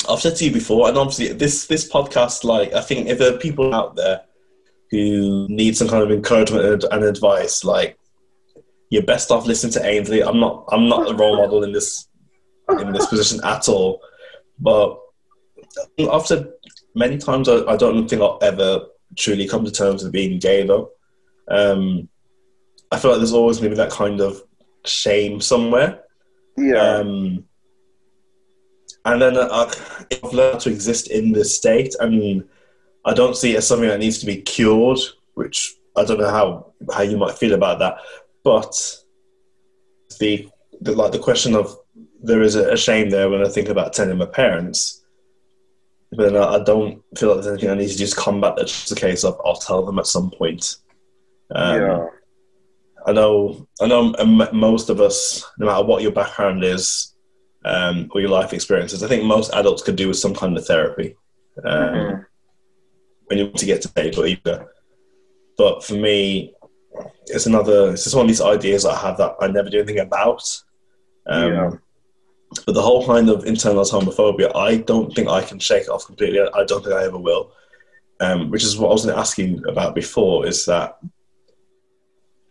I've 0.08 0.20
said 0.20 0.36
to 0.36 0.44
you 0.46 0.52
before, 0.52 0.88
and 0.88 0.96
obviously 0.96 1.32
this 1.34 1.66
this 1.66 1.88
podcast, 1.88 2.44
like 2.44 2.72
I 2.72 2.80
think 2.80 3.08
if 3.08 3.18
there 3.18 3.34
are 3.34 3.38
people 3.38 3.74
out 3.74 3.94
there 3.96 4.22
who 4.90 5.46
need 5.48 5.76
some 5.76 5.86
kind 5.88 6.02
of 6.02 6.10
encouragement 6.10 6.64
and, 6.64 6.84
and 6.92 7.04
advice, 7.04 7.62
like 7.62 7.96
you're 8.90 9.02
best 9.02 9.30
off 9.30 9.46
listening 9.46 9.72
to 9.72 9.86
Ainsley. 9.86 10.22
I'm 10.22 10.40
not 10.40 10.64
I'm 10.70 10.88
not 10.88 11.06
the 11.06 11.14
role 11.14 11.36
model 11.36 11.64
in 11.64 11.72
this 11.72 12.08
in 12.78 12.92
this 12.92 13.06
position 13.06 13.40
at 13.44 13.68
all. 13.68 14.00
But 14.58 14.98
I've 15.98 16.26
said 16.26 16.52
many 16.94 17.16
times 17.16 17.48
I, 17.48 17.64
I 17.64 17.76
don't 17.76 18.08
think 18.08 18.20
I'll 18.20 18.38
ever 18.42 18.86
truly 19.16 19.48
come 19.48 19.64
to 19.64 19.70
terms 19.70 20.02
with 20.02 20.12
being 20.12 20.38
gay 20.38 20.66
though. 20.66 20.90
Um, 21.48 22.08
I 22.90 22.98
feel 22.98 23.12
like 23.12 23.18
there's 23.18 23.32
always 23.32 23.60
maybe 23.60 23.76
that 23.76 23.90
kind 23.90 24.20
of 24.20 24.42
shame 24.84 25.40
somewhere. 25.40 26.02
yeah, 26.56 26.96
Um, 26.96 27.44
and 29.04 29.22
then 29.22 29.36
uh, 29.36 29.48
I've 30.12 30.32
learned 30.32 30.60
to 30.60 30.70
exist 30.70 31.10
in 31.10 31.32
this 31.32 31.56
state, 31.56 31.94
and 32.00 32.44
I 33.04 33.14
don't 33.14 33.36
see 33.36 33.54
it 33.54 33.58
as 33.58 33.68
something 33.68 33.88
that 33.88 34.00
needs 34.00 34.18
to 34.18 34.26
be 34.26 34.42
cured. 34.42 34.98
Which 35.34 35.74
I 35.96 36.04
don't 36.04 36.20
know 36.20 36.30
how 36.30 36.72
how 36.92 37.02
you 37.02 37.16
might 37.16 37.38
feel 37.38 37.54
about 37.54 37.78
that, 37.78 37.98
but 38.44 38.74
the, 40.18 40.48
the 40.80 40.92
like 40.92 41.12
the 41.12 41.18
question 41.18 41.54
of 41.54 41.76
there 42.22 42.42
is 42.42 42.54
a, 42.54 42.76
shame 42.76 43.10
there 43.10 43.30
when 43.30 43.44
I 43.44 43.48
think 43.48 43.68
about 43.68 43.92
telling 43.92 44.18
my 44.18 44.26
parents. 44.26 45.04
But 46.12 46.36
I, 46.36 46.56
I 46.56 46.64
don't 46.64 47.02
feel 47.16 47.34
like 47.34 47.44
there's 47.44 47.46
anything 47.54 47.70
I 47.70 47.74
need 47.74 47.88
to 47.88 47.96
just 47.96 48.16
combat. 48.16 48.54
That's 48.56 48.72
just 48.72 48.92
a 48.92 49.00
case 49.00 49.24
of 49.24 49.40
I'll 49.44 49.54
tell 49.54 49.84
them 49.84 49.98
at 49.98 50.06
some 50.06 50.30
point. 50.30 50.76
Um, 51.54 51.80
yeah, 51.80 52.06
I 53.06 53.12
know, 53.12 53.66
I 53.80 53.86
know. 53.86 54.14
Most 54.52 54.90
of 54.90 55.00
us, 55.00 55.44
no 55.58 55.66
matter 55.66 55.84
what 55.84 56.02
your 56.02 56.12
background 56.12 56.64
is 56.64 57.14
um, 57.64 58.08
or 58.12 58.20
your 58.20 58.30
life 58.30 58.52
experiences, 58.52 59.02
I 59.02 59.08
think 59.08 59.24
most 59.24 59.52
adults 59.54 59.82
could 59.82 59.96
do 59.96 60.08
with 60.08 60.18
some 60.18 60.34
kind 60.34 60.56
of 60.56 60.66
therapy 60.66 61.16
um, 61.64 61.94
Mhm. 61.94 62.26
when 63.26 63.38
you 63.38 63.44
want 63.46 63.56
to 63.58 63.66
get 63.66 63.82
to 63.82 63.90
age 63.96 64.18
or 64.18 64.26
either. 64.26 64.66
But 65.56 65.84
for 65.84 65.94
me, 65.94 66.54
it's 67.26 67.46
another. 67.46 67.92
It's 67.92 68.04
just 68.04 68.16
one 68.16 68.26
of 68.26 68.28
these 68.28 68.40
ideas 68.40 68.84
I 68.84 68.98
have 68.98 69.16
that 69.18 69.36
I 69.40 69.46
never 69.48 69.70
do 69.70 69.78
anything 69.78 70.00
about. 70.00 70.42
Um, 71.26 71.52
Yeah. 71.52 71.70
But 72.66 72.74
the 72.74 72.82
whole 72.82 73.06
kind 73.06 73.28
of 73.28 73.44
internalized 73.44 73.92
homophobia, 73.92 74.54
I 74.56 74.78
don't 74.78 75.14
think 75.14 75.28
I 75.28 75.40
can 75.40 75.60
shake 75.60 75.84
it 75.84 75.88
off 75.88 76.06
completely. 76.06 76.40
I 76.40 76.64
don't 76.64 76.82
think 76.82 76.96
I 76.96 77.04
ever 77.04 77.18
will. 77.18 77.52
Um, 78.18 78.50
which 78.50 78.64
is 78.64 78.76
what 78.76 78.88
I 78.88 78.92
was 78.92 79.04
going 79.04 79.14
to 79.14 79.20
ask 79.20 79.38
you 79.38 79.62
about 79.68 79.94
before. 79.94 80.46
Is 80.46 80.66
that 80.66 80.98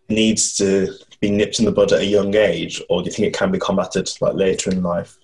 needs 0.08 0.56
to 0.58 0.94
be 1.20 1.30
nipped 1.30 1.60
in 1.60 1.66
the 1.66 1.72
bud 1.72 1.92
at 1.92 2.00
a 2.00 2.06
young 2.06 2.34
age, 2.34 2.82
or 2.90 3.02
do 3.02 3.08
you 3.08 3.12
think 3.12 3.28
it 3.28 3.38
can 3.38 3.52
be 3.52 3.60
combated 3.60 4.10
like 4.22 4.36
later 4.36 4.72
in 4.72 4.82
life, 4.82 5.18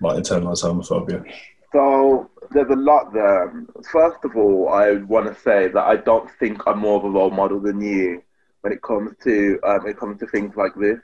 like 0.00 0.16
internalized 0.16 0.64
homophobia? 0.64 1.24
So 1.72 2.29
there's 2.50 2.70
a 2.70 2.76
lot 2.76 3.12
there. 3.12 3.64
First 3.90 4.24
of 4.24 4.36
all, 4.36 4.68
I 4.68 4.94
want 4.94 5.26
to 5.26 5.40
say 5.40 5.68
that 5.68 5.84
I 5.84 5.96
don't 5.96 6.30
think 6.38 6.62
I'm 6.66 6.80
more 6.80 6.98
of 6.98 7.04
a 7.04 7.10
role 7.10 7.30
model 7.30 7.60
than 7.60 7.80
you 7.80 8.22
when 8.62 8.72
it 8.72 8.82
comes 8.82 9.12
to 9.24 9.58
um, 9.64 9.82
when 9.82 9.92
it 9.92 9.98
comes 9.98 10.18
to 10.20 10.26
things 10.26 10.56
like 10.56 10.74
this. 10.74 10.98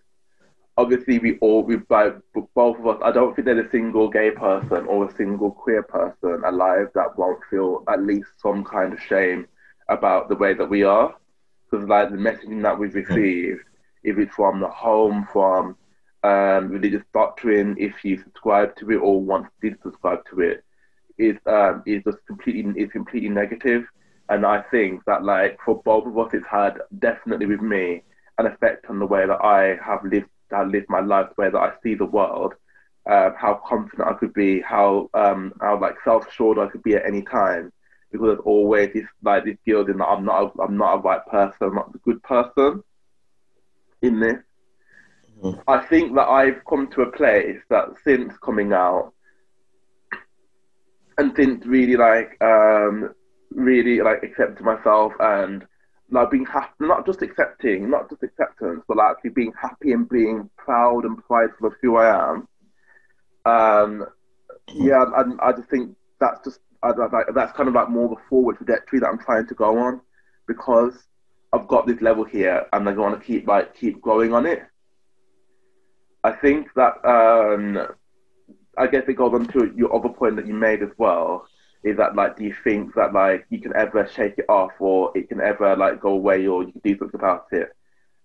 Obviously, 0.77 1.19
we 1.19 1.39
all 1.39 1.63
we 1.63 1.77
both 1.77 2.21
both 2.55 2.79
of 2.79 2.87
us. 2.87 3.01
I 3.03 3.13
don't 3.13 3.35
think 3.35 3.47
there's 3.47 3.67
a 3.67 3.71
single 3.71 4.09
gay 4.09 4.31
person 4.31 4.87
or 4.87 5.09
a 5.09 5.15
single 5.17 5.51
queer 5.51 5.83
person 5.83 6.43
alive 6.45 6.89
that 6.95 7.17
won't 7.17 7.41
feel 7.51 7.83
at 7.89 8.03
least 8.03 8.29
some 8.39 8.65
kind 8.65 8.93
of 8.93 9.01
shame 9.01 9.47
about 9.89 10.29
the 10.29 10.37
way 10.37 10.53
that 10.55 10.69
we 10.69 10.83
are. 10.83 11.15
Because 11.71 11.89
like 11.89 12.11
the 12.11 12.17
messaging 12.17 12.63
that 12.63 12.79
we've 12.79 12.95
received, 12.95 13.63
if 14.03 14.19
it's 14.19 14.35
from 14.35 14.61
the 14.61 14.69
home, 14.69 15.27
from 15.33 15.77
um, 16.23 16.69
religious 16.69 17.03
doctrine, 17.15 17.77
if 17.79 18.05
you 18.05 18.19
subscribe 18.19 18.77
to 18.77 18.91
it 18.91 18.97
or 18.97 19.21
want 19.21 19.47
to 19.63 19.75
subscribe 19.83 20.21
to 20.31 20.41
it, 20.41 20.65
is 21.19 21.37
um, 21.47 21.83
is 21.87 22.03
just 22.05 22.19
completely 22.27 22.81
is 22.83 22.91
completely 22.91 23.29
negative. 23.29 23.85
And 24.29 24.45
I 24.45 24.62
think 24.71 25.05
that 25.07 25.25
like 25.25 25.59
for 25.64 25.81
both 25.85 26.07
of 26.07 26.19
us, 26.19 26.31
it's 26.35 26.47
had 26.51 26.79
definitely 26.99 27.47
with 27.47 27.61
me 27.61 28.03
an 28.39 28.47
effect 28.47 28.87
on 28.89 28.99
the 28.99 29.07
way 29.07 29.27
that 29.27 29.43
I 29.45 29.77
have 29.85 30.05
lived, 30.05 30.29
I 30.53 30.64
live 30.64 30.85
my 30.89 31.01
life, 31.01 31.29
the 31.37 31.43
way 31.43 31.51
that 31.51 31.59
I 31.59 31.73
see 31.83 31.95
the 31.95 32.05
world, 32.07 32.55
um, 33.11 33.35
how 33.39 33.61
confident 33.67 34.09
I 34.09 34.14
could 34.14 34.35
be, 34.35 34.61
how 34.61 35.11
um, 35.14 35.53
how 35.61 35.79
like 35.81 35.97
self 36.05 36.29
assured 36.29 36.59
I 36.59 36.67
could 36.69 36.83
be 36.83 36.95
at 36.95 37.07
any 37.07 37.23
time. 37.23 37.73
Because 38.11 38.29
there's 38.29 38.41
always 38.45 38.93
this 38.93 39.07
like 39.23 39.45
this 39.45 39.57
guilt 39.64 39.89
in 39.91 39.99
that 39.99 40.07
I'm 40.07 40.25
not 40.25 40.43
a, 40.57 40.62
I'm 40.62 40.77
not 40.77 40.95
a 40.95 41.01
right 41.01 41.25
person, 41.27 41.57
I'm 41.61 41.75
not 41.75 41.95
a 41.95 41.99
good 41.99 42.23
person 42.23 42.83
in 44.03 44.21
this. 44.21 44.43
Mhm. 45.43 45.62
I 45.69 45.79
think 45.87 46.14
that 46.14 46.29
I've 46.29 46.64
come 46.69 46.89
to 46.89 47.03
a 47.03 47.12
place 47.12 47.61
that 47.69 47.89
since 48.05 48.37
coming 48.39 48.73
out 48.73 49.12
and 51.19 51.33
since 51.37 51.64
really 51.67 51.97
like 51.97 52.37
um 52.43 53.14
really 53.51 54.01
like 54.01 54.23
accept 54.23 54.61
myself 54.61 55.12
and 55.21 55.67
like 56.11 56.31
being 56.31 56.47
happy 56.47 56.73
not 56.81 57.07
just 57.07 57.23
accepting 57.23 57.91
not 57.91 58.09
just 58.09 58.23
acceptance 58.23 58.83
but 58.87 58.97
like 58.97 59.12
actually 59.12 59.31
being 59.31 59.53
happy 59.61 59.93
and 59.93 60.09
being 60.09 60.49
proud 60.57 61.05
and 61.05 61.25
prideful 61.25 61.69
of 61.69 61.75
who 61.83 61.97
I 61.97 62.31
am. 62.31 62.49
Um 63.45 64.07
yeah 64.75 65.05
I, 65.05 65.49
I 65.49 65.53
just 65.53 65.69
think 65.69 65.97
that's 66.21 66.45
just 66.45 66.61
I, 66.83 66.91
like, 66.91 67.27
that's 67.35 67.57
kind 67.57 67.69
of 67.69 67.75
like 67.75 67.89
more 67.89 68.09
the 68.09 68.17
forward 68.29 68.59
trajectory 68.59 69.01
that 69.01 69.09
I'm 69.09 69.19
trying 69.19 69.47
to 69.47 69.55
go 69.55 69.79
on 69.79 70.01
because 70.47 70.93
I've 71.53 71.69
got 71.69 71.87
this 71.87 72.01
level 72.01 72.25
here 72.25 72.67
and 72.73 72.89
I 72.89 72.93
want 72.93 73.19
to 73.19 73.27
keep 73.27 73.47
like 73.47 73.75
keep 73.75 74.01
growing 74.01 74.33
on 74.33 74.47
it. 74.47 74.62
I 76.23 76.33
think 76.33 76.69
that 76.75 77.05
um 77.05 77.89
I 78.77 78.87
guess 78.87 79.05
it 79.09 79.14
goes 79.14 79.35
on 79.35 79.47
to 79.49 79.72
your 79.77 79.95
other 79.95 80.09
point 80.09 80.37
that 80.37 80.47
you 80.47 80.55
made 80.55 80.83
as 80.83 80.91
well. 80.99 81.47
Is 81.83 81.97
that 81.99 82.14
like, 82.16 82.37
do 82.37 82.45
you 82.45 82.55
think 82.64 82.95
that 82.95 83.12
like 83.12 83.47
you 83.51 83.61
can 83.61 83.74
ever 83.77 84.07
shake 84.07 84.35
it 84.39 84.47
off, 84.49 84.72
or 84.81 85.12
it 85.16 85.29
can 85.29 85.41
ever 85.41 85.77
like 85.77 86.01
go 86.01 86.11
away, 86.11 86.47
or 86.47 86.62
you 86.64 86.72
can 86.72 86.81
do 86.85 86.99
something 86.99 87.20
about 87.20 87.47
it? 87.53 87.70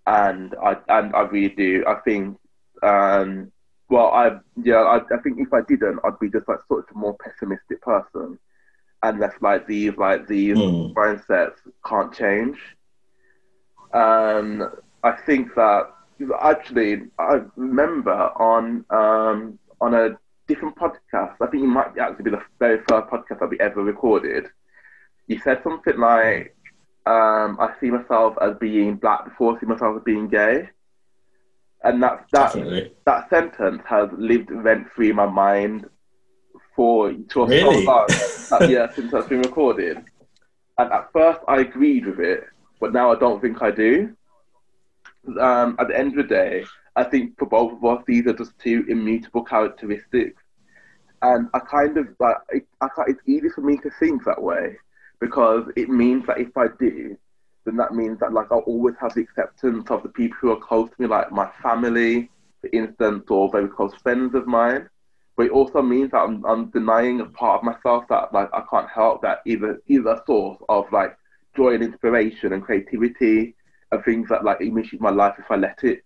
And 0.06 0.54
I 0.62 0.76
and 0.88 1.14
I 1.14 1.22
really 1.22 1.54
do. 1.54 1.84
I 1.86 1.96
think, 2.04 2.36
um, 2.82 3.50
well, 3.88 4.08
I 4.08 4.38
yeah, 4.62 4.76
I, 4.80 4.96
I 4.98 5.18
think 5.22 5.38
if 5.38 5.52
I 5.52 5.60
didn't, 5.62 6.00
I'd 6.04 6.18
be 6.20 6.30
just 6.30 6.48
like 6.48 6.58
sort 6.68 6.86
of 6.88 6.96
a 6.96 6.98
more 6.98 7.16
pessimistic 7.22 7.80
person, 7.82 8.38
and 9.02 9.22
that's 9.22 9.40
like 9.42 9.66
these 9.66 9.96
like 9.96 10.26
these 10.28 10.58
Hmm. 10.58 10.92
mindsets 10.96 11.56
can't 11.86 12.12
change. 12.12 12.58
Um, 13.92 14.68
I 15.02 15.12
think 15.12 15.54
that 15.54 15.90
actually, 16.40 17.02
I 17.18 17.40
remember 17.56 18.12
on 18.12 18.84
um, 18.90 19.58
on 19.80 19.94
a 19.94 20.18
different 20.52 20.76
podcast. 20.76 21.34
I 21.40 21.46
think 21.46 21.62
you 21.62 21.68
might 21.68 21.96
actually 21.98 22.24
be 22.24 22.30
the 22.30 22.42
very 22.58 22.78
first 22.88 23.08
podcast 23.08 23.40
that 23.40 23.50
we 23.50 23.58
ever 23.60 23.82
recorded. 23.82 24.48
You 25.28 25.38
said 25.38 25.62
something 25.62 25.98
like, 25.98 26.54
um, 27.06 27.56
"I 27.60 27.74
see 27.80 27.90
myself 27.90 28.36
as 28.40 28.56
being 28.58 28.96
black 28.96 29.24
before 29.24 29.56
I 29.56 29.60
see 29.60 29.66
myself 29.66 29.96
as 29.98 30.02
being 30.04 30.28
gay," 30.28 30.68
and 31.84 32.02
that 32.02 32.26
that 32.32 32.52
Definitely. 32.54 32.92
that 33.06 33.28
sentence 33.30 33.82
has 33.86 34.08
lived 34.16 34.50
rent 34.50 34.88
free 34.94 35.10
in 35.10 35.16
my 35.16 35.26
mind 35.26 35.88
for 36.76 37.12
for 37.32 37.46
Really? 37.48 37.84
so 37.84 37.90
long. 37.90 38.08
that, 38.50 38.68
yeah, 38.68 38.86
since 38.94 39.10
that's 39.12 39.28
been 39.28 39.40
recorded. 39.42 39.98
And 40.78 40.92
at 40.92 41.12
first, 41.12 41.40
I 41.48 41.60
agreed 41.60 42.06
with 42.06 42.20
it, 42.20 42.44
but 42.80 42.92
now 42.92 43.12
I 43.12 43.18
don't 43.18 43.40
think 43.40 43.62
I 43.62 43.70
do. 43.70 44.14
Um, 45.38 45.76
at 45.78 45.88
the 45.88 45.96
end 45.98 46.18
of 46.18 46.28
the 46.28 46.34
day, 46.34 46.64
I 46.96 47.04
think 47.04 47.38
for 47.38 47.46
both 47.46 47.72
of 47.72 47.84
us, 47.84 48.02
these 48.06 48.26
are 48.26 48.32
just 48.32 48.58
two 48.58 48.84
immutable 48.88 49.44
characteristics. 49.44 50.41
And 51.22 51.48
I 51.54 51.60
kind 51.60 51.96
of 51.98 52.08
like, 52.18 52.36
it, 52.50 52.66
I, 52.80 52.88
ca- 52.88 53.04
it's 53.06 53.20
easy 53.26 53.48
for 53.48 53.60
me 53.60 53.76
to 53.78 53.90
think 54.00 54.24
that 54.24 54.42
way 54.42 54.76
because 55.20 55.64
it 55.76 55.88
means 55.88 56.26
that 56.26 56.38
if 56.38 56.56
I 56.56 56.66
do, 56.78 57.16
then 57.64 57.76
that 57.76 57.94
means 57.94 58.18
that 58.20 58.32
like 58.32 58.50
I'll 58.50 58.58
always 58.60 58.96
have 59.00 59.14
the 59.14 59.22
acceptance 59.22 59.88
of 59.90 60.02
the 60.02 60.08
people 60.08 60.36
who 60.40 60.50
are 60.50 60.60
close 60.60 60.90
to 60.90 61.02
me, 61.02 61.06
like 61.06 61.30
my 61.30 61.48
family, 61.62 62.28
for 62.60 62.68
instance, 62.72 63.24
or 63.28 63.50
very 63.50 63.68
close 63.68 63.94
friends 64.02 64.34
of 64.34 64.46
mine. 64.46 64.88
But 65.36 65.46
it 65.46 65.52
also 65.52 65.80
means 65.80 66.10
that 66.10 66.18
I'm, 66.18 66.44
I'm 66.44 66.70
denying 66.70 67.20
a 67.20 67.26
part 67.26 67.60
of 67.60 67.64
myself 67.64 68.04
that 68.08 68.34
like 68.34 68.50
I 68.52 68.62
can't 68.68 68.90
help 68.90 69.22
that 69.22 69.38
either 69.46 69.80
either 69.86 70.10
a 70.10 70.22
source 70.26 70.58
of 70.68 70.90
like 70.92 71.16
joy 71.56 71.74
and 71.74 71.84
inspiration 71.84 72.52
and 72.52 72.62
creativity 72.62 73.54
and 73.92 74.04
things 74.04 74.28
that 74.28 74.44
like 74.44 74.60
enrich 74.60 74.92
my 74.98 75.10
life 75.10 75.34
if 75.38 75.50
I 75.50 75.56
let 75.56 75.84
it. 75.84 76.02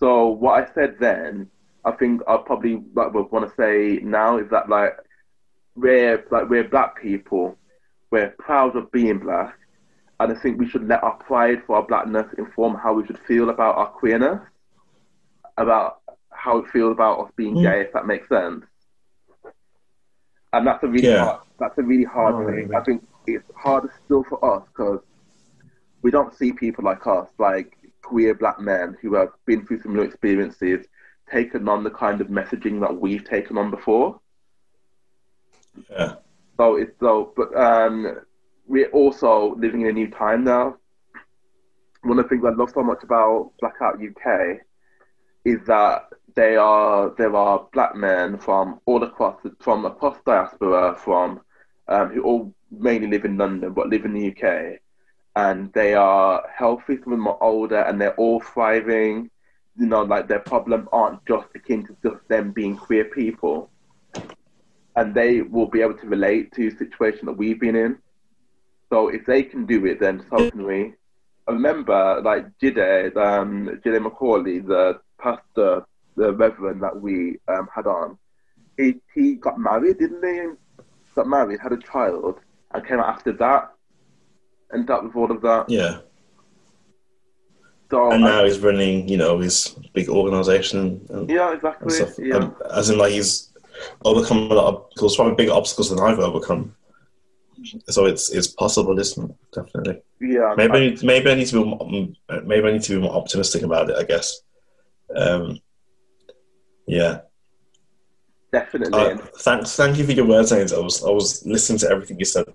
So 0.00 0.28
what 0.28 0.62
I 0.62 0.74
said 0.74 0.96
then, 0.98 1.48
I 1.84 1.92
think 1.92 2.22
I 2.26 2.38
probably 2.38 2.82
like, 2.94 3.12
would 3.12 3.30
want 3.30 3.48
to 3.48 3.54
say 3.56 4.00
now 4.02 4.38
is 4.38 4.48
that 4.50 4.68
like 4.68 4.96
we're 5.76 6.24
like 6.30 6.48
we're 6.48 6.68
black 6.68 7.00
people, 7.00 7.56
we're 8.10 8.30
proud 8.38 8.76
of 8.76 8.90
being 8.92 9.18
black, 9.18 9.58
and 10.20 10.32
I 10.32 10.40
think 10.40 10.58
we 10.58 10.68
should 10.68 10.88
let 10.88 11.02
our 11.02 11.16
pride 11.16 11.62
for 11.66 11.76
our 11.76 11.82
blackness 11.86 12.26
inform 12.38 12.74
how 12.76 12.94
we 12.94 13.06
should 13.06 13.18
feel 13.20 13.50
about 13.50 13.76
our 13.76 13.88
queerness, 13.88 14.40
about 15.56 16.00
how 16.30 16.58
it 16.58 16.70
feels 16.70 16.92
about 16.92 17.20
us 17.20 17.32
being 17.36 17.56
mm. 17.56 17.62
gay, 17.62 17.80
if 17.82 17.92
that 17.92 18.06
makes 18.06 18.28
sense. 18.28 18.64
And 20.52 20.66
that's 20.66 20.82
a 20.84 20.88
really 20.88 21.08
Yeah. 21.08 21.24
hard, 21.24 21.40
that's 21.58 21.78
a 21.78 21.82
really 21.82 22.04
hard 22.04 22.34
Oh, 22.36 22.46
thing. 22.46 22.68
really? 22.68 22.74
I 22.74 22.80
think 22.82 23.06
it's 23.26 23.50
harder 23.56 23.92
still 24.04 24.24
for 24.24 24.42
us 24.44 24.62
because 24.68 25.00
we 26.02 26.10
don't 26.10 26.34
see 26.34 26.52
people 26.52 26.84
like 26.84 27.06
us, 27.06 27.28
like 27.38 27.76
queer 28.02 28.34
black 28.34 28.60
men 28.60 28.96
who 29.00 29.14
have 29.14 29.30
been 29.46 29.66
through 29.66 29.80
similar 29.80 30.04
experiences, 30.04 30.86
taken 31.30 31.68
on 31.68 31.84
the 31.84 31.90
kind 31.90 32.20
of 32.20 32.28
messaging 32.28 32.80
that 32.80 32.96
we've 32.96 33.24
taken 33.24 33.58
on 33.58 33.70
before. 33.70 34.20
Yeah. 35.90 36.16
So 36.56 36.76
it's 36.76 36.92
so, 37.00 37.32
but 37.36 37.56
um, 37.56 38.20
we're 38.66 38.90
also 38.90 39.56
living 39.56 39.82
in 39.82 39.88
a 39.88 39.92
new 39.92 40.10
time 40.10 40.44
now. 40.44 40.76
One 42.02 42.18
of 42.18 42.24
the 42.24 42.28
things 42.28 42.44
I 42.44 42.50
love 42.50 42.70
so 42.74 42.82
much 42.82 43.02
about 43.02 43.52
Blackout 43.60 43.94
UK 43.94 44.58
is 45.44 45.58
that 45.66 46.08
they 46.34 46.56
are 46.56 47.14
there 47.16 47.34
are 47.34 47.66
black 47.72 47.94
men 47.94 48.38
from 48.38 48.80
all 48.86 49.02
across 49.02 49.40
from 49.60 49.84
across 49.84 50.16
diaspora 50.26 50.96
from 50.98 51.40
um, 51.88 52.08
who 52.10 52.22
all 52.22 52.54
mainly 52.70 53.06
live 53.06 53.24
in 53.24 53.36
London 53.36 53.72
but 53.72 53.88
live 53.88 54.04
in 54.04 54.14
the 54.14 54.30
UK, 54.30 54.80
and 55.36 55.72
they 55.72 55.94
are 55.94 56.44
healthy. 56.54 56.96
Some 57.02 57.12
of 57.12 57.18
them 57.18 57.28
are 57.28 57.42
older, 57.42 57.80
and 57.80 58.00
they're 58.00 58.16
all 58.16 58.40
thriving. 58.40 59.30
You 59.76 59.86
know, 59.86 60.02
like 60.02 60.28
their 60.28 60.40
problems 60.40 60.88
aren't 60.92 61.24
just 61.26 61.48
akin 61.54 61.86
to 61.86 61.96
just 62.02 62.28
them 62.28 62.52
being 62.52 62.76
queer 62.76 63.06
people 63.06 63.70
and 64.96 65.14
they 65.14 65.42
will 65.42 65.66
be 65.66 65.80
able 65.80 65.94
to 65.94 66.06
relate 66.06 66.52
to 66.52 66.70
situation 66.70 67.26
that 67.26 67.32
we've 67.36 67.60
been 67.60 67.76
in. 67.76 67.98
So 68.90 69.08
if 69.08 69.26
they 69.26 69.42
can 69.42 69.66
do 69.66 69.84
it, 69.86 69.98
then 70.00 70.24
so 70.30 70.50
can 70.50 70.64
we. 70.64 70.94
I 71.48 71.52
remember, 71.52 72.20
like 72.22 72.46
Jide, 72.58 73.16
um, 73.16 73.80
Jide 73.84 74.00
Macaulay, 74.00 74.60
the 74.60 75.00
pastor, 75.18 75.84
the 76.16 76.32
reverend 76.32 76.82
that 76.82 77.00
we 77.00 77.38
um, 77.48 77.68
had 77.74 77.86
on, 77.86 78.16
he, 78.76 78.96
he 79.14 79.34
got 79.34 79.58
married, 79.58 79.98
didn't 79.98 80.24
he? 80.24 80.84
Got 81.14 81.26
married, 81.26 81.60
had 81.60 81.72
a 81.72 81.78
child, 81.78 82.40
and 82.72 82.86
came 82.86 83.00
out 83.00 83.08
after 83.08 83.32
that, 83.32 83.72
and 84.70 84.86
dealt 84.86 85.04
with 85.04 85.16
all 85.16 85.30
of 85.30 85.42
that. 85.42 85.68
Yeah. 85.68 85.98
So 87.94 88.10
And 88.10 88.24
I- 88.24 88.28
now 88.28 88.44
he's 88.44 88.58
running, 88.58 89.08
you 89.08 89.16
know, 89.16 89.38
his 89.38 89.76
big 89.92 90.08
organization 90.08 91.00
and, 91.10 91.30
yeah, 91.30 91.46
and 91.50 91.56
exactly. 91.58 91.90
stuff. 91.94 92.18
Yeah. 92.18 92.38
Um, 92.38 92.56
as 92.72 92.90
in, 92.90 92.98
like, 92.98 93.12
he's 93.12 93.52
overcome 94.04 94.50
a 94.50 94.54
lot 94.54 94.66
of 94.66 94.74
obstacles, 94.82 95.14
probably 95.14 95.34
bigger 95.36 95.52
obstacles 95.52 95.90
than 95.90 96.00
I've 96.00 96.18
overcome. 96.18 96.74
So 97.88 98.06
it's 98.06 98.30
it's 98.30 98.48
possible, 98.48 98.98
isn't 98.98 99.30
it? 99.30 99.36
Definitely. 99.52 100.02
yeah. 100.20 100.54
Maybe 100.56 100.72
I 100.76 100.80
need, 100.80 101.02
maybe 101.04 101.30
I 101.30 101.34
need 101.36 101.46
to 101.46 101.62
be 101.62 101.64
more, 101.70 101.88
maybe 102.44 102.66
I 102.68 102.72
need 102.72 102.82
to 102.82 102.94
be 102.96 103.00
more 103.00 103.14
optimistic 103.14 103.62
about 103.62 103.88
it. 103.90 103.96
I 103.96 104.02
guess. 104.02 104.40
Um, 105.14 105.60
yeah. 106.88 107.20
definitely. 108.52 108.98
Uh, 108.98 109.16
thanks. 109.38 109.76
Thank 109.76 109.98
you 109.98 110.04
for 110.04 110.12
your 110.12 110.26
words, 110.26 110.50
Ains. 110.50 110.76
I 110.76 110.80
was 110.80 111.04
I 111.04 111.10
was 111.10 111.46
listening 111.46 111.78
to 111.78 111.88
everything 111.90 112.18
you 112.18 112.24
said. 112.24 112.46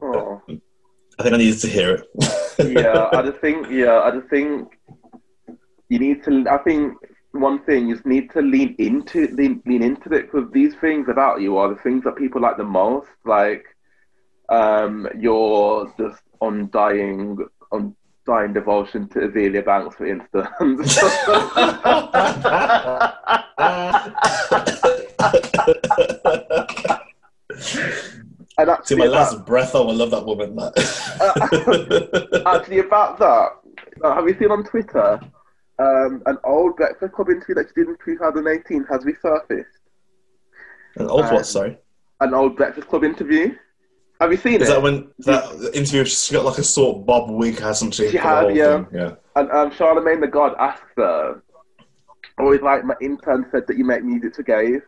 Oh. 0.00 0.40
I 1.18 1.22
think 1.22 1.34
I 1.34 1.36
needed 1.36 1.60
to 1.60 1.68
hear 1.68 1.90
it. 1.96 2.04
yeah, 2.58 3.08
I 3.12 3.22
just 3.22 3.40
think 3.40 3.68
yeah, 3.70 4.00
I 4.00 4.10
just 4.10 4.28
think 4.28 4.78
you 5.88 5.98
need 5.98 6.24
to. 6.24 6.46
I 6.48 6.58
think 6.58 6.94
one 7.32 7.62
thing 7.64 7.88
you 7.88 7.94
just 7.94 8.06
need 8.06 8.30
to 8.32 8.40
lean 8.40 8.74
into 8.78 9.28
lean, 9.28 9.62
lean 9.66 9.82
into 9.82 10.12
it 10.12 10.30
because 10.30 10.50
these 10.52 10.74
things 10.76 11.08
about 11.08 11.40
you 11.40 11.56
are 11.56 11.68
the 11.68 11.80
things 11.82 12.04
that 12.04 12.16
people 12.16 12.40
like 12.40 12.56
the 12.56 12.64
most. 12.64 13.08
Like 13.24 13.64
um, 14.48 15.08
your 15.18 15.92
just 15.98 16.22
undying 16.40 17.38
undying 17.72 18.52
devotion 18.52 19.08
to 19.08 19.20
Azealia 19.20 19.64
Banks, 19.64 19.96
for 19.96 20.06
instance. 20.06 20.48
and 28.58 28.66
to 28.66 28.72
actually, 28.72 28.96
my 28.96 29.06
about, 29.06 29.32
last 29.32 29.44
breath, 29.44 29.74
oh, 29.74 29.88
I 29.88 29.92
love 29.92 30.10
that 30.10 30.24
woman. 30.24 30.56
That. 30.56 30.72
actually 32.46 32.78
about 32.78 33.18
that, 33.18 33.50
uh, 34.02 34.14
have 34.14 34.26
you 34.26 34.36
seen 34.38 34.50
on 34.50 34.64
Twitter 34.64 35.20
um, 35.78 36.22
an 36.26 36.38
old 36.44 36.76
Breakfast 36.76 37.12
Club 37.12 37.28
interview 37.28 37.54
that 37.56 37.68
she 37.68 37.82
did 37.82 37.88
in 37.88 37.96
2018 38.04 38.84
has 38.84 39.04
resurfaced? 39.04 39.64
An 40.96 41.08
old 41.08 41.24
Um, 41.24 41.34
what? 41.34 41.46
Sorry. 41.46 41.76
An 42.20 42.32
old 42.32 42.56
Breakfast 42.56 42.88
Club 42.88 43.04
interview. 43.04 43.54
Have 44.20 44.30
you 44.32 44.38
seen 44.38 44.62
Is 44.62 44.70
it? 44.70 44.72
that 44.72 44.82
when 44.82 45.10
that 45.18 45.44
interview? 45.74 46.04
She's 46.06 46.30
got 46.30 46.46
like 46.46 46.56
a 46.56 46.64
sort 46.64 46.96
of 46.96 47.06
bob 47.06 47.30
wig, 47.30 47.58
hasn't 47.58 47.94
she? 47.94 48.10
She 48.10 48.16
had, 48.16 48.56
yeah. 48.56 48.84
thing? 48.84 48.86
Yeah. 48.94 49.14
And 49.34 49.50
um, 49.50 49.70
Charlemagne 49.72 50.22
the 50.22 50.26
God 50.26 50.54
asked 50.58 50.82
her, 50.96 51.42
always 52.38 52.62
like, 52.62 52.84
my 52.84 52.94
intern 53.02 53.46
said 53.50 53.66
that 53.66 53.76
you 53.76 53.84
make 53.84 54.02
music 54.02 54.34
for 54.34 54.42
gays. 54.42 54.80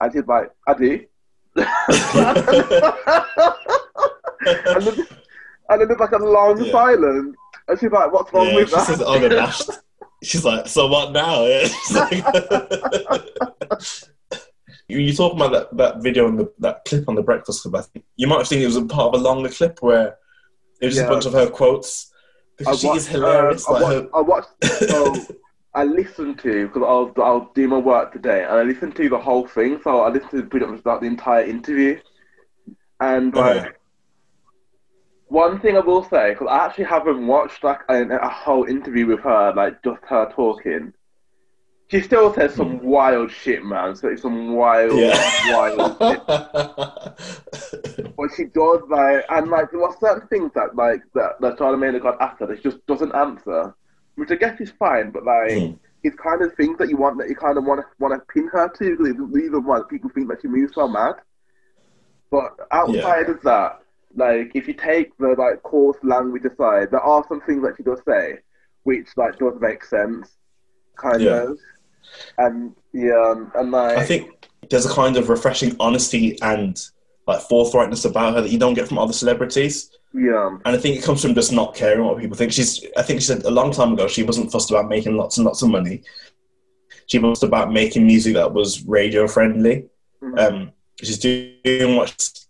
And 0.00 0.12
she's 0.12 0.26
like, 0.26 0.50
I 0.66 0.72
do. 0.72 1.04
And, 1.56 1.66
then, 4.86 5.06
and 5.68 5.80
then 5.80 5.88
there's 5.88 6.00
like 6.00 6.12
a 6.12 6.18
long 6.18 6.62
Yeah. 6.64 6.72
silence. 6.72 7.36
And 7.68 7.78
she's 7.80 7.90
like, 7.90 8.12
what's 8.12 8.32
wrong 8.32 8.46
yeah, 8.48 8.56
with 8.56 8.68
she 8.68 8.74
that? 8.74 8.86
says 8.86 9.00
it 9.00 9.06
unabashed. 9.06 9.70
She's 10.22 10.44
like, 10.44 10.66
so 10.68 10.86
what 10.86 11.12
now? 11.12 11.44
Yeah. 11.44 11.68
Like- 11.94 12.24
you, 14.88 14.98
you 14.98 15.12
talking 15.14 15.40
about 15.40 15.52
that, 15.52 15.76
that 15.76 16.02
video 16.02 16.28
and 16.28 16.38
the, 16.38 16.52
that 16.58 16.84
clip 16.84 17.08
on 17.08 17.14
the 17.14 17.22
Breakfast 17.22 17.62
Club? 17.62 17.76
I 17.76 17.82
think 17.82 18.04
you 18.16 18.26
might 18.26 18.38
have 18.38 18.48
seen 18.48 18.60
it 18.62 18.66
was 18.66 18.76
a 18.76 18.84
part 18.84 19.14
of 19.14 19.20
a 19.20 19.24
longer 19.24 19.48
clip 19.48 19.78
where 19.80 20.16
it 20.80 20.86
was 20.86 20.94
just 20.94 21.04
Yeah. 21.04 21.06
a 21.06 21.10
bunch 21.10 21.26
of 21.26 21.32
her 21.32 21.48
quotes 21.48 22.10
because 22.58 22.80
she 22.80 22.86
watched, 22.86 22.98
is 22.98 23.06
hilarious. 23.08 23.68
um, 23.68 23.76
I, 23.76 23.78
like 23.80 24.12
watched, 24.12 24.14
I 24.14 24.20
watched, 24.20 24.64
so 24.88 25.14
I 25.74 25.84
listened 25.84 26.38
to, 26.40 26.68
because 26.68 26.82
I'll, 26.82 27.12
I'll 27.22 27.50
do 27.54 27.66
my 27.66 27.78
work 27.78 28.12
today, 28.12 28.44
and 28.44 28.52
I 28.52 28.62
listened 28.62 28.94
to 28.96 29.08
the 29.08 29.18
whole 29.18 29.46
thing, 29.46 29.80
so 29.82 30.02
I 30.02 30.08
listened 30.08 30.30
to 30.30 30.42
pretty 30.44 30.66
much 30.66 30.80
about 30.80 31.00
the 31.00 31.08
entire 31.08 31.44
interview. 31.44 31.98
And, 33.00 33.34
like, 33.34 33.80
one 35.26 35.58
thing 35.60 35.76
I 35.76 35.80
will 35.80 36.04
say, 36.04 36.30
because 36.30 36.46
I 36.48 36.66
actually 36.66 36.84
haven't 36.84 37.26
watched, 37.26 37.64
like, 37.64 37.80
a, 37.88 38.04
a 38.04 38.28
whole 38.28 38.64
interview 38.64 39.06
with 39.06 39.20
her, 39.20 39.52
like, 39.54 39.82
just 39.82 40.00
her 40.08 40.30
talking. 40.32 40.92
She 41.88 42.00
still 42.00 42.32
says 42.32 42.54
some 42.54 42.78
hmm. 42.78 42.86
wild 42.86 43.30
shit, 43.30 43.62
man. 43.64 43.94
So 43.94 44.08
it's 44.08 44.22
some 44.22 44.54
wild, 44.54 44.98
yeah. 44.98 45.54
wild 45.54 45.98
shit. 46.00 46.26
But 48.16 48.30
she 48.36 48.44
does 48.44 48.80
like, 48.88 49.24
and 49.28 49.50
like 49.50 49.70
there 49.70 49.82
are 49.82 49.94
certain 50.00 50.26
things 50.28 50.50
that 50.54 50.74
like 50.74 51.02
that 51.14 51.38
that 51.40 51.58
Charlemagne 51.58 51.98
got 52.00 52.18
asked 52.22 52.40
her 52.40 52.46
that 52.46 52.56
she 52.56 52.62
just 52.62 52.86
doesn't 52.86 53.14
answer, 53.14 53.74
which 54.16 54.30
I 54.30 54.36
guess 54.36 54.60
is 54.60 54.70
fine. 54.78 55.10
But 55.10 55.24
like, 55.24 55.50
Mm. 55.52 55.78
it's 56.02 56.16
kind 56.16 56.42
of 56.42 56.54
things 56.54 56.78
that 56.78 56.88
you 56.88 56.96
want 56.96 57.18
that 57.18 57.28
you 57.28 57.36
kind 57.36 57.56
of 57.58 57.64
want 57.64 57.80
to 57.80 57.86
want 57.98 58.14
to 58.14 58.20
pin 58.32 58.48
her 58.52 58.68
to 58.68 58.90
because 58.90 59.08
it's 59.08 59.18
the 59.18 59.24
reason 59.24 59.64
why 59.64 59.80
people 59.88 60.10
think 60.10 60.28
that 60.28 60.40
she 60.42 60.48
moves 60.48 60.74
so 60.74 60.86
mad. 60.88 61.14
But 62.30 62.52
outside 62.72 63.28
of 63.30 63.40
that, 63.42 63.80
like 64.16 64.52
if 64.54 64.66
you 64.68 64.74
take 64.74 65.16
the 65.18 65.34
like 65.38 65.62
coarse 65.62 65.96
language 66.02 66.44
aside, 66.44 66.90
there 66.90 67.00
are 67.00 67.24
some 67.28 67.40
things 67.42 67.62
that 67.62 67.74
she 67.76 67.82
does 67.82 68.00
say, 68.06 68.38
which 68.84 69.08
like 69.16 69.38
does 69.38 69.54
make 69.60 69.84
sense, 69.84 70.36
kind 70.96 71.20
Yeah. 71.20 71.42
of. 71.50 71.58
And 72.38 72.74
yeah, 72.92 73.14
um, 73.30 73.50
and 73.54 73.70
like 73.70 73.96
I 73.98 74.04
think 74.04 74.48
there's 74.70 74.86
a 74.86 74.90
kind 74.92 75.16
of 75.16 75.28
refreshing 75.28 75.74
honesty 75.80 76.38
and 76.42 76.80
like 77.26 77.40
forthrightness 77.48 78.04
about 78.08 78.34
her 78.34 78.42
that 78.42 78.50
you 78.50 78.58
don't 78.58 78.74
get 78.74 78.86
from 78.88 78.98
other 78.98 79.12
celebrities. 79.12 79.90
Yeah, 80.14 80.46
And 80.64 80.76
I 80.76 80.78
think 80.78 80.96
it 80.96 81.04
comes 81.04 81.20
from 81.22 81.34
just 81.34 81.52
not 81.52 81.74
caring 81.74 82.04
what 82.04 82.18
people 82.18 82.36
think. 82.36 82.52
She's, 82.52 82.84
I 82.96 83.02
think 83.02 83.20
she 83.20 83.26
said 83.26 83.42
a 83.44 83.50
long 83.50 83.72
time 83.72 83.92
ago, 83.94 84.06
she 84.08 84.22
wasn't 84.22 84.52
fussed 84.52 84.70
about 84.70 84.88
making 84.88 85.16
lots 85.16 85.36
and 85.38 85.44
lots 85.44 85.60
of 85.62 85.70
money. 85.70 86.02
She 87.06 87.18
was 87.18 87.42
about 87.42 87.72
making 87.72 88.06
music 88.06 88.34
that 88.34 88.52
was 88.52 88.84
radio 88.86 89.26
friendly. 89.28 89.86
Mhm. 90.22 90.38
Um, 90.38 90.72
she's 91.02 91.18
doing 91.18 91.96
what, 91.96 92.08
she's- 92.08 92.46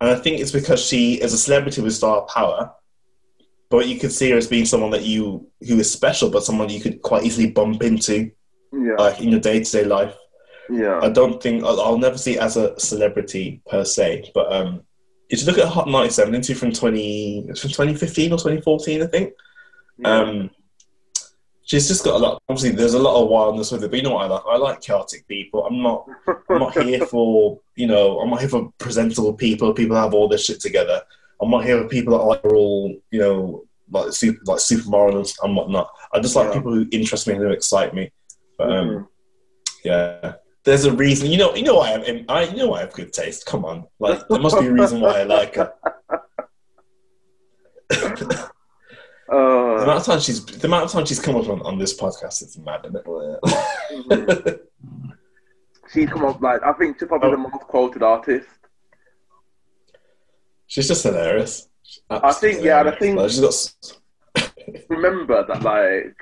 and 0.00 0.10
I 0.10 0.16
think 0.16 0.40
it's 0.40 0.52
because 0.52 0.84
she 0.84 1.14
is 1.14 1.32
a 1.32 1.38
celebrity 1.38 1.80
with 1.80 1.94
star 1.94 2.22
power. 2.22 2.72
But 3.70 3.88
you 3.88 3.98
could 3.98 4.12
see 4.12 4.30
her 4.30 4.36
as 4.36 4.46
being 4.46 4.64
someone 4.66 4.90
that 4.90 5.04
you 5.04 5.48
who 5.66 5.78
is 5.80 5.90
special, 5.90 6.28
but 6.30 6.44
someone 6.44 6.68
you 6.68 6.80
could 6.80 7.02
quite 7.02 7.24
easily 7.24 7.50
bump 7.50 7.82
into, 7.82 8.30
yeah, 8.72 8.94
like 8.98 9.20
in 9.20 9.30
your 9.30 9.40
day 9.40 9.62
to 9.62 9.72
day 9.72 9.84
life. 9.84 10.14
yeah. 10.70 11.00
I 11.02 11.08
don't 11.08 11.42
think 11.42 11.64
I'll, 11.64 11.80
I'll 11.80 11.98
never 11.98 12.18
see 12.18 12.34
it 12.34 12.40
as 12.40 12.56
a 12.56 12.78
celebrity 12.78 13.62
per 13.68 13.84
se, 13.84 14.30
but 14.34 14.52
um, 14.52 14.82
if 15.28 15.40
you 15.40 15.46
look 15.46 15.58
at 15.58 15.68
Hot 15.68 15.88
97 15.88 16.34
into 16.34 16.54
from 16.54 16.72
20, 16.72 17.46
from 17.46 17.70
2015 17.70 18.32
or 18.32 18.38
2014, 18.38 19.02
I 19.02 19.06
think. 19.06 19.32
Yeah. 19.98 20.18
Um, 20.20 20.50
she's 21.62 21.88
just 21.88 22.04
got 22.04 22.14
a 22.14 22.18
lot. 22.18 22.42
Obviously, 22.48 22.70
there's 22.76 22.94
a 22.94 22.98
lot 22.98 23.20
of 23.22 23.28
wildness 23.28 23.72
with 23.72 23.82
it, 23.84 23.90
but 23.90 23.96
you 23.96 24.02
know 24.02 24.12
what 24.12 24.24
I 24.24 24.28
like? 24.28 24.42
I 24.48 24.56
like 24.56 24.80
chaotic 24.80 25.26
people. 25.26 25.64
I'm 25.66 25.82
not. 25.82 26.06
I'm 26.48 26.58
not 26.60 26.76
here 26.82 27.04
for 27.12 27.58
you 27.74 27.86
know. 27.86 28.20
I'm 28.20 28.30
not 28.30 28.40
here 28.40 28.48
for 28.48 28.72
presentable 28.78 29.32
people. 29.34 29.72
People 29.74 29.96
have 29.96 30.14
all 30.14 30.28
this 30.28 30.44
shit 30.44 30.60
together. 30.60 31.00
I'm 31.40 31.50
not 31.50 31.64
here 31.64 31.82
for 31.82 31.88
people 31.88 32.12
that 32.16 32.22
are 32.22 32.28
like 32.28 32.44
all 32.44 32.94
you 33.10 33.18
know 33.20 33.64
like 33.90 34.12
super 34.12 34.40
like 34.46 34.60
super 34.60 34.88
morals 34.88 35.36
and 35.42 35.54
whatnot. 35.56 35.88
I 36.12 36.20
just 36.20 36.36
like 36.36 36.48
Yeah. 36.48 36.54
people 36.54 36.72
who 36.74 36.86
interest 36.92 37.26
me 37.26 37.34
and 37.34 37.42
who 37.42 37.50
excite 37.50 37.94
me. 37.94 38.10
But 38.58 38.72
um, 38.72 38.88
Mhm. 38.88 39.06
yeah, 39.84 40.32
there's 40.66 40.84
a 40.84 40.92
reason. 40.92 41.30
You 41.30 41.38
know. 41.38 41.54
You 41.54 41.62
know 41.62 41.80
I 41.80 41.88
have. 41.92 42.04
I 42.28 42.42
you 42.44 42.56
know 42.58 42.74
I 42.74 42.80
have 42.80 42.92
good 42.92 43.12
taste. 43.14 43.46
Come 43.46 43.64
on, 43.64 43.86
like 43.98 44.28
there 44.28 44.38
must 44.40 44.58
be 44.60 44.66
a 44.66 44.72
reason 44.72 45.00
why 45.00 45.20
I 45.20 45.22
like 45.22 45.54
her. 45.54 45.72
The 47.88 48.50
Uh, 49.32 49.82
amount 49.82 49.98
of 49.98 50.04
time 50.04 50.20
she's 50.20 50.44
the 50.44 50.66
amount 50.68 50.84
of 50.84 50.92
time 50.92 51.04
she's 51.04 51.18
come 51.18 51.34
up 51.34 51.48
on, 51.48 51.60
on 51.62 51.78
this 51.78 51.98
podcast 51.98 52.42
is 52.42 52.56
mad, 52.58 52.86
isn't 52.86 53.02
it? 54.12 54.62
She's 55.92 56.08
come 56.08 56.24
up 56.24 56.40
like 56.40 56.62
I 56.64 56.72
think 56.74 56.98
she's 56.98 57.08
probably 57.08 57.28
Oh. 57.28 57.32
the 57.32 57.38
most 57.38 57.60
quoted 57.66 58.02
artist. 58.04 58.46
she's 60.66 60.86
just 60.88 61.02
hilarious. 61.04 61.68
I 62.10 62.32
think, 62.32 62.62
yeah, 62.62 62.82
I 62.82 62.90
think- 62.96 63.18
she's 63.30 63.40
got. 63.40 64.52
Remember 64.88 65.44
that 65.46 65.62
like 65.62 66.16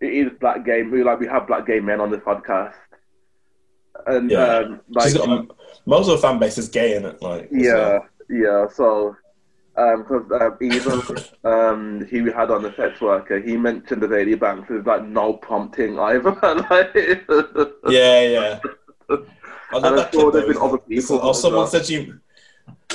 it 0.00 0.12
is 0.12 0.32
black 0.40 0.64
gay. 0.64 0.82
We 0.82 1.02
like 1.02 1.18
we 1.20 1.26
have 1.26 1.46
black 1.46 1.66
gay 1.66 1.80
men 1.80 2.00
on 2.00 2.10
this 2.10 2.20
podcast, 2.20 2.74
and 4.06 4.30
Yeah. 4.30 4.44
um, 4.58 4.80
like 4.90 5.14
got 5.14 5.28
um, 5.28 5.52
most 5.86 6.08
of 6.08 6.12
the 6.12 6.18
fan 6.26 6.38
base 6.38 6.58
is 6.58 6.68
gay 6.68 6.96
in 6.96 7.04
it. 7.04 7.20
Like 7.22 7.48
yeah, 7.50 7.74
well. 7.74 8.06
yeah. 8.28 8.66
So 8.68 9.16
because 9.74 10.24
um, 10.40 10.56
even 10.62 11.02
um, 11.44 12.06
he 12.10 12.18
had 12.32 12.50
on 12.50 12.62
the 12.62 12.74
sex 12.76 13.00
worker, 13.00 13.38
he 13.40 13.56
mentioned 13.56 14.02
the 14.02 14.08
Lady 14.08 14.34
Banks. 14.34 14.68
There's 14.68 14.86
like 14.86 15.04
no 15.04 15.34
prompting 15.34 15.98
either. 15.98 16.30
like, 16.70 16.94
yeah, 17.88 18.22
yeah. 18.22 18.58
I 19.72 19.78
love 19.78 19.96
that 19.96 20.10
sure 20.12 20.30
there's 20.32 20.46
been 20.46 20.56
other 20.62 20.78
people 20.78 21.20
Oh, 21.22 21.32
someone 21.32 21.60
well. 21.60 21.66
said 21.66 21.88
you. 21.88 22.20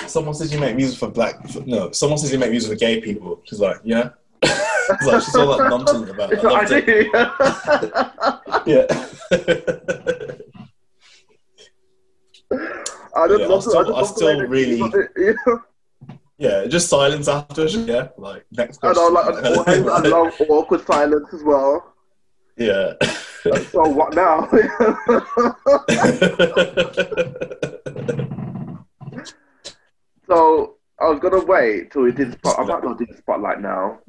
Someone 0.07 0.33
said 0.33 0.49
you 0.51 0.59
make 0.59 0.75
music 0.75 0.97
for 0.97 1.09
black. 1.09 1.47
For, 1.49 1.59
no, 1.61 1.91
someone 1.91 2.17
says 2.17 2.31
you 2.31 2.39
make 2.39 2.49
music 2.51 2.71
for 2.71 2.77
gay 2.77 2.99
people. 3.01 3.41
She's 3.45 3.59
like, 3.59 3.77
yeah. 3.83 4.09
It's 4.89 5.05
like 5.05 5.21
she's 5.21 5.35
all 5.35 5.55
that 5.57 5.69
nonchalant 5.69 6.09
about. 6.09 6.33
It. 6.33 6.43
I 6.43 6.49
I 6.49 6.63
loved 6.63 6.71
it. 6.73 6.85
do. 8.65 8.71
Yeah. 8.71 10.20
I 13.23 13.27
just 13.27 13.39
Yeah, 13.41 13.47
love 13.47 13.57
I 13.57 13.61
still- 13.61 13.95
I 13.95 13.99
I 13.99 14.03
still 14.03 14.47
really- 14.47 14.81
it, 14.81 15.37
yeah. 15.47 15.57
yeah, 16.37 16.65
just 16.67 16.89
silence 16.89 17.27
after. 17.27 17.65
Yeah, 17.67 18.09
like 18.17 18.45
next 18.51 18.77
I 18.83 18.93
question. 18.93 19.13
know, 19.13 19.21
like, 19.21 19.67
and 19.67 19.89
I 19.89 19.99
love 20.07 20.33
awkward 20.49 20.85
silence 20.85 21.27
as 21.33 21.43
well. 21.43 21.93
yeah. 22.57 22.93
So 23.71 23.81
what 23.89 24.13
now? 24.13 24.47
so 30.27 30.75
I 30.99 31.09
was 31.09 31.19
gonna 31.19 31.43
wait 31.43 31.91
till 31.91 32.03
we 32.03 32.11
did 32.11 32.33
spot. 32.33 32.59
I 32.59 32.63
might 32.63 32.83
not 32.83 32.97
do 32.97 33.05
the 33.05 33.17
spotlight 33.17 33.61
now. 33.61 33.99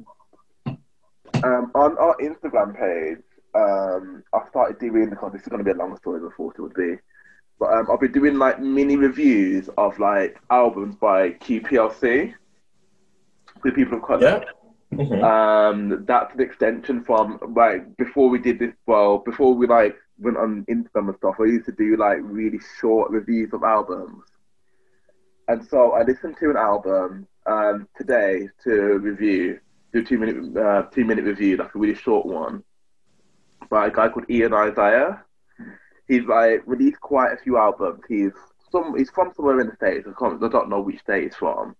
Um, 0.67 1.71
on 1.75 1.97
our 1.97 2.15
Instagram 2.17 2.77
page, 2.77 3.23
um, 3.55 4.23
I 4.33 4.47
started 4.49 4.79
doing 4.79 5.09
because 5.09 5.33
this 5.33 5.41
is 5.41 5.47
gonna 5.47 5.63
be 5.63 5.71
a 5.71 5.75
longer 5.75 5.97
story 5.97 6.19
than 6.19 6.29
I 6.31 6.35
thought 6.35 6.55
it 6.57 6.61
would 6.61 6.73
be. 6.75 6.95
But 7.59 7.73
um, 7.73 7.87
I'll 7.89 7.97
be 7.97 8.07
doing 8.07 8.37
like 8.37 8.59
mini 8.59 8.95
reviews 8.97 9.69
of 9.77 9.97
like 9.99 10.39
albums 10.49 10.95
by 10.95 11.31
QPOC 11.31 12.33
with 13.63 13.75
people 13.75 13.97
of 13.97 14.03
color. 14.03 14.21
yeah. 14.21 14.43
Mhm. 14.97 15.23
Um, 15.23 16.05
that's 16.05 16.33
an 16.35 16.41
extension 16.41 17.03
from 17.03 17.39
like 17.55 17.97
before 17.97 18.29
we 18.29 18.37
did 18.37 18.59
this. 18.59 18.73
Well, 18.85 19.19
before 19.19 19.55
we 19.55 19.65
like 19.65 19.95
went 20.19 20.37
on 20.37 20.65
Instagram 20.69 21.09
and 21.09 21.17
stuff, 21.17 21.35
I 21.39 21.45
used 21.45 21.65
to 21.65 21.71
do 21.71 21.95
like 21.97 22.19
really 22.21 22.59
short 22.79 23.09
reviews 23.09 23.53
of 23.53 23.63
albums. 23.63 24.23
And 25.47 25.65
so 25.67 25.91
I 25.93 26.03
listened 26.03 26.37
to 26.39 26.49
an 26.51 26.57
album 26.57 27.27
um, 27.47 27.87
today 27.97 28.47
to 28.63 28.99
review, 28.99 29.59
do 29.91 29.99
a 29.99 30.03
two 30.03 30.17
minute 30.19 30.57
uh, 30.57 30.83
two 30.83 31.05
minute 31.05 31.25
review, 31.25 31.57
like 31.57 31.73
a 31.73 31.77
really 31.79 31.95
short 31.95 32.25
one, 32.25 32.63
by 33.69 33.87
a 33.87 33.91
guy 33.91 34.09
called 34.09 34.29
Ian 34.29 34.53
Isaiah. 34.53 35.23
He's 36.13 36.27
like 36.27 36.63
released 36.65 37.01
quite 37.01 37.33
a 37.33 37.37
few 37.37 37.57
albums. 37.57 38.01
He's 38.07 38.31
some 38.71 38.97
he's 38.97 39.09
from 39.09 39.31
somewhere 39.35 39.59
in 39.59 39.67
the 39.67 39.75
states. 39.75 40.07
I, 40.07 40.13
can't, 40.19 40.43
I 40.43 40.47
don't 40.47 40.69
know 40.69 40.81
which 40.81 40.99
state 40.99 41.23
he's 41.23 41.35
from 41.35 41.75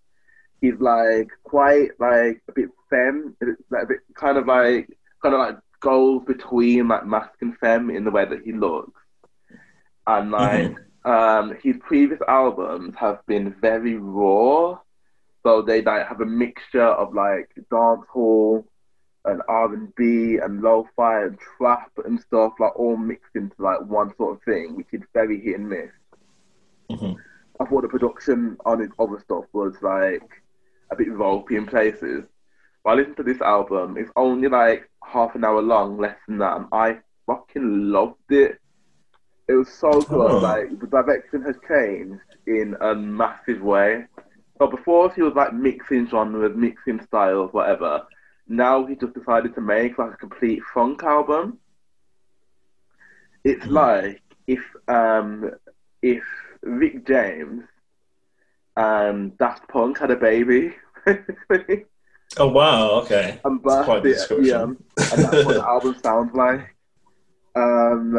he's 0.63 0.79
like 0.79 1.29
quite 1.43 1.89
like 1.99 2.41
a 2.47 2.53
bit 2.55 2.69
femme, 2.89 3.35
like 3.69 3.83
a 3.83 3.87
bit 3.87 3.99
kind 4.15 4.37
of 4.37 4.47
like 4.47 4.87
kind 5.21 5.35
of 5.35 5.39
like 5.39 5.57
goes 5.81 6.23
between 6.25 6.87
like 6.87 7.05
masc 7.05 7.33
and 7.41 7.57
femme 7.57 7.89
in 7.89 8.05
the 8.05 8.11
way 8.11 8.25
that 8.25 8.41
he 8.45 8.53
looks, 8.53 8.99
and 10.07 10.31
like 10.31 10.73
um, 11.03 11.53
his 11.61 11.75
previous 11.81 12.21
albums 12.27 12.95
have 12.97 13.19
been 13.27 13.53
very 13.61 13.97
raw, 13.97 14.79
so 15.43 15.61
they 15.61 15.81
like 15.81 16.07
have 16.07 16.21
a 16.21 16.25
mixture 16.25 16.81
of 16.81 17.13
like 17.13 17.51
dancehall 17.69 18.63
and 19.25 19.41
R 19.47 19.73
and 19.73 19.93
B 19.95 20.37
and 20.43 20.61
lo-fi 20.61 21.23
and 21.23 21.37
trap 21.57 21.91
and 22.05 22.19
stuff 22.19 22.53
like 22.59 22.77
all 22.77 22.97
mixed 22.97 23.35
into 23.35 23.55
like 23.59 23.81
one 23.81 24.15
sort 24.17 24.35
of 24.35 24.43
thing, 24.43 24.75
which 24.75 24.87
is 24.91 25.01
very 25.13 25.39
hit 25.39 25.59
and 25.59 25.69
miss. 25.69 25.91
Mhm. 26.91 27.15
I 27.59 27.65
thought 27.65 27.81
the 27.81 27.87
production 27.87 28.57
on 28.65 28.79
his 28.79 28.89
other 28.99 29.19
stuff 29.19 29.45
was 29.53 29.75
like 29.81 30.29
a 30.91 30.95
bit 30.95 31.11
ropey 31.11 31.55
in 31.55 31.65
places. 31.65 32.23
But 32.83 32.89
I 32.89 32.93
listened 32.95 33.17
to 33.17 33.23
this 33.23 33.41
album. 33.41 33.95
It's 33.97 34.11
only 34.15 34.49
like 34.49 34.89
half 35.03 35.35
an 35.35 35.45
hour 35.45 35.61
long, 35.61 35.97
less 35.97 36.17
than 36.27 36.39
that, 36.39 36.57
and 36.57 36.67
I 36.71 36.99
fucking 37.25 37.91
loved 37.91 38.29
it. 38.29 38.59
It 39.47 39.53
was 39.53 39.69
so 39.69 40.01
good. 40.01 40.31
Oh. 40.31 40.37
Like 40.39 40.79
the 40.79 40.87
direction 40.87 41.43
has 41.43 41.55
changed 41.67 42.21
in 42.47 42.75
a 42.81 42.93
massive 42.93 43.61
way. 43.61 44.05
But 44.57 44.71
before 44.71 45.11
he 45.13 45.21
was 45.21 45.33
like 45.33 45.53
mixing 45.53 46.07
genres, 46.07 46.55
mixing 46.55 47.01
styles, 47.05 47.53
whatever. 47.53 48.05
Now 48.47 48.85
he 48.85 48.95
just 48.95 49.13
decided 49.13 49.55
to 49.55 49.61
make 49.61 49.97
like 49.97 50.13
a 50.13 50.17
complete 50.17 50.61
funk 50.73 51.03
album. 51.03 51.59
It's 53.43 53.65
Mhm. 53.65 53.71
like 53.71 54.21
if 54.47 54.63
um 54.87 55.51
if 56.01 56.23
Rick 56.61 57.05
James 57.07 57.63
and 58.75 59.37
Daft 59.37 59.67
Punk 59.69 59.99
had 59.99 60.11
a 60.11 60.15
baby. 60.15 60.75
Oh 62.37 62.47
wow. 62.47 63.01
Okay. 63.01 63.39
and 63.45 63.61
It's 63.63 63.75
quite 63.85 63.99
a 63.99 64.01
birthed 64.01 64.05
it, 64.05 64.13
description. 64.15 64.45
yeah, 64.47 64.63
and 64.63 64.77
that's 65.23 65.45
what 65.45 65.55
the 65.55 65.63
album 65.67 65.95
sounds 66.01 66.33
like. 66.33 66.75
Um, 67.55 68.13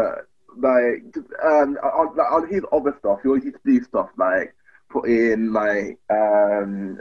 like 0.57 1.17
um, 1.43 1.77
on, 1.83 2.17
on 2.21 2.49
his 2.49 2.63
other 2.71 2.95
stuff, 3.01 3.19
he 3.23 3.29
always 3.29 3.43
used 3.45 3.57
to 3.65 3.73
do 3.73 3.83
stuff 3.83 4.11
like 4.17 4.55
put 4.89 5.09
in 5.09 5.53
like 5.53 5.99
um, 6.11 7.01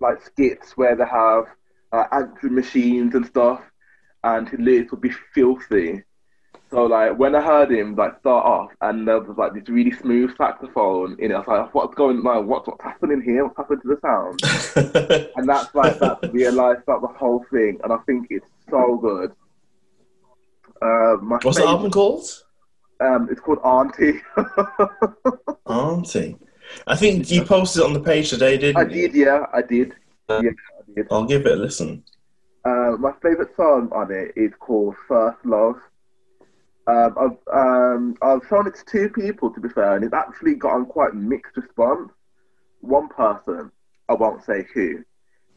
like 0.00 0.20
skits 0.20 0.76
where 0.76 0.94
they 0.94 1.06
have 1.06 1.46
uh, 1.94 2.06
answering 2.12 2.54
machines 2.54 3.14
and 3.14 3.24
stuff, 3.26 3.60
and 4.24 4.48
his 4.48 4.58
lyrics 4.58 4.90
would 4.90 5.00
be 5.00 5.12
filthy. 5.34 6.02
So 6.70 6.86
like 6.86 7.16
when 7.16 7.36
I 7.36 7.40
heard 7.40 7.70
him 7.70 7.94
like 7.94 8.18
start 8.18 8.44
off, 8.44 8.70
and 8.80 9.06
there 9.06 9.20
was 9.20 9.36
like 9.38 9.54
this 9.54 9.68
really 9.68 9.92
smooth 9.92 10.36
saxophone 10.36 11.16
in 11.20 11.30
it, 11.30 11.34
I 11.34 11.38
was 11.38 11.46
like, 11.46 11.74
"What's 11.74 11.94
going 11.94 12.26
on? 12.26 12.48
What's 12.48 12.66
what's 12.66 12.82
happening 12.82 13.22
here? 13.22 13.44
What's 13.44 13.56
happened 13.56 13.82
to 13.82 13.88
the 13.88 14.00
sound?" 14.02 15.30
and 15.36 15.48
that's 15.48 15.72
like 15.74 15.98
that's 16.00 16.32
realised 16.32 16.82
about 16.82 17.02
the 17.02 17.18
whole 17.18 17.44
thing, 17.52 17.78
and 17.84 17.92
I 17.92 17.98
think 18.06 18.26
it's 18.30 18.48
so 18.68 18.96
good. 18.96 19.32
Uh, 20.82 21.16
What's 21.42 21.58
the 21.58 21.64
album 21.64 21.92
called? 21.92 22.26
Um, 23.00 23.28
it's 23.30 23.40
called 23.40 23.58
Auntie. 23.64 24.20
Auntie. 25.66 26.36
I 26.86 26.96
think 26.96 27.30
you 27.30 27.44
posted 27.44 27.82
it 27.82 27.86
on 27.86 27.92
the 27.92 28.00
page 28.00 28.30
today, 28.30 28.56
didn't 28.58 28.76
I 28.78 28.82
you? 28.82 29.08
did, 29.08 29.14
yeah, 29.14 29.46
I 29.52 29.62
did. 29.62 29.94
Yeah. 30.28 30.40
I'll 31.10 31.24
give 31.24 31.46
it 31.46 31.52
a 31.52 31.56
listen. 31.56 32.04
Uh, 32.64 32.96
my 32.98 33.12
favourite 33.22 33.54
song 33.56 33.90
on 33.92 34.10
it 34.10 34.32
is 34.36 34.52
called 34.58 34.94
First 35.06 35.44
Love. 35.44 35.76
Um, 36.86 37.14
I've 37.18 37.54
um, 37.54 38.16
I've 38.22 38.46
shown 38.48 38.66
it 38.66 38.74
to 38.76 38.84
two 38.84 39.08
people 39.08 39.50
to 39.50 39.60
be 39.60 39.68
fair, 39.68 39.96
and 39.96 40.04
it's 40.04 40.14
actually 40.14 40.54
gotten 40.54 40.86
quite 40.86 41.14
mixed 41.14 41.56
response. 41.56 42.10
One 42.80 43.08
person, 43.08 43.70
I 44.08 44.14
won't 44.14 44.44
say 44.44 44.66
who, 44.74 45.04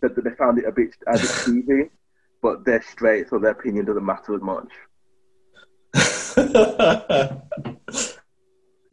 said 0.01 0.15
that 0.15 0.23
they 0.23 0.31
found 0.31 0.59
it 0.59 0.65
a 0.65 0.71
bit 0.71 0.95
a 1.07 1.13
bit 1.13 1.31
cheesy, 1.45 1.89
but 2.41 2.65
they're 2.65 2.83
straight, 2.83 3.29
so 3.29 3.39
their 3.39 3.51
opinion 3.51 3.85
doesn't 3.85 4.05
matter 4.05 4.35
as 4.35 4.41
much. 4.41 4.71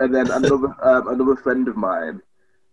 And 0.00 0.14
then 0.14 0.30
another 0.30 0.74
um, 0.82 1.08
another 1.08 1.36
friend 1.36 1.68
of 1.68 1.76
mine, 1.76 2.20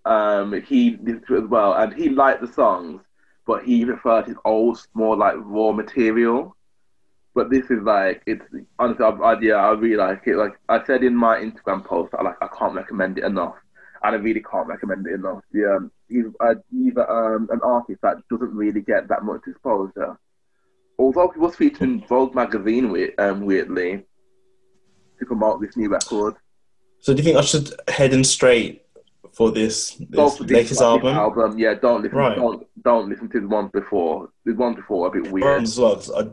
um, 0.05 0.61
he 0.61 0.97
to 0.97 1.35
it 1.35 1.43
as 1.43 1.49
well, 1.49 1.73
and 1.73 1.93
he 1.93 2.09
liked 2.09 2.41
the 2.41 2.51
songs, 2.51 3.01
but 3.45 3.63
he 3.63 3.85
preferred 3.85 4.27
his 4.27 4.37
old, 4.45 4.85
more 4.93 5.15
like 5.15 5.35
raw 5.37 5.71
material. 5.71 6.55
But 7.33 7.49
this 7.49 7.71
is 7.71 7.81
like 7.83 8.21
it's 8.25 8.43
honestly, 8.77 9.05
I, 9.05 9.09
I, 9.09 9.39
yeah, 9.39 9.55
I 9.55 9.71
really 9.71 9.95
like 9.95 10.23
it. 10.25 10.35
Like 10.35 10.53
I 10.67 10.83
said 10.85 11.03
in 11.03 11.15
my 11.15 11.37
Instagram 11.37 11.85
post, 11.85 12.13
I 12.17 12.23
like 12.23 12.35
I 12.41 12.47
can't 12.47 12.73
recommend 12.73 13.17
it 13.17 13.23
enough. 13.23 13.55
and 14.03 14.15
I 14.15 14.19
really 14.19 14.41
can't 14.41 14.67
recommend 14.67 15.07
it 15.07 15.13
enough. 15.13 15.43
Yeah, 15.53 15.75
um, 15.77 15.91
he's 16.09 16.25
uh, 16.39 16.55
he's 16.71 16.97
um, 16.97 17.47
an 17.51 17.61
artist 17.63 18.01
that 18.01 18.17
doesn't 18.29 18.53
really 18.53 18.81
get 18.81 19.07
that 19.09 19.23
much 19.23 19.41
exposure. 19.47 20.17
Although 20.97 21.29
he 21.29 21.39
was 21.39 21.55
featured 21.55 21.81
in 21.81 22.05
Vogue 22.07 22.35
magazine, 22.35 22.91
with, 22.91 23.17
um, 23.19 23.41
weirdly, 23.41 24.05
to 25.19 25.25
promote 25.25 25.61
this 25.61 25.75
new 25.77 25.89
record. 25.89 26.35
So 26.99 27.13
do 27.13 27.19
you 27.19 27.23
think 27.23 27.37
I 27.37 27.41
should 27.41 27.71
head 27.87 28.13
in 28.13 28.23
straight 28.23 28.83
for 29.33 29.51
this, 29.51 29.95
this 30.09 30.37
for 30.37 30.43
latest 30.43 30.69
this 30.69 30.81
album? 30.81 31.15
album, 31.15 31.57
yeah, 31.57 31.73
don't 31.75 32.01
listen, 32.03 32.17
Right. 32.17 32.35
don't 32.35 32.65
don't 32.83 33.09
listen 33.09 33.29
to 33.29 33.39
the 33.41 33.47
ones 33.47 33.69
before. 33.73 34.29
The 34.45 34.53
ones 34.53 34.75
before 34.77 35.05
are 35.07 35.09
a 35.17 35.21
bit 35.21 35.31
weird. 35.31 35.63
As 35.63 35.79
well, 35.79 35.95
'cause 35.95 36.11
I, 36.11 36.27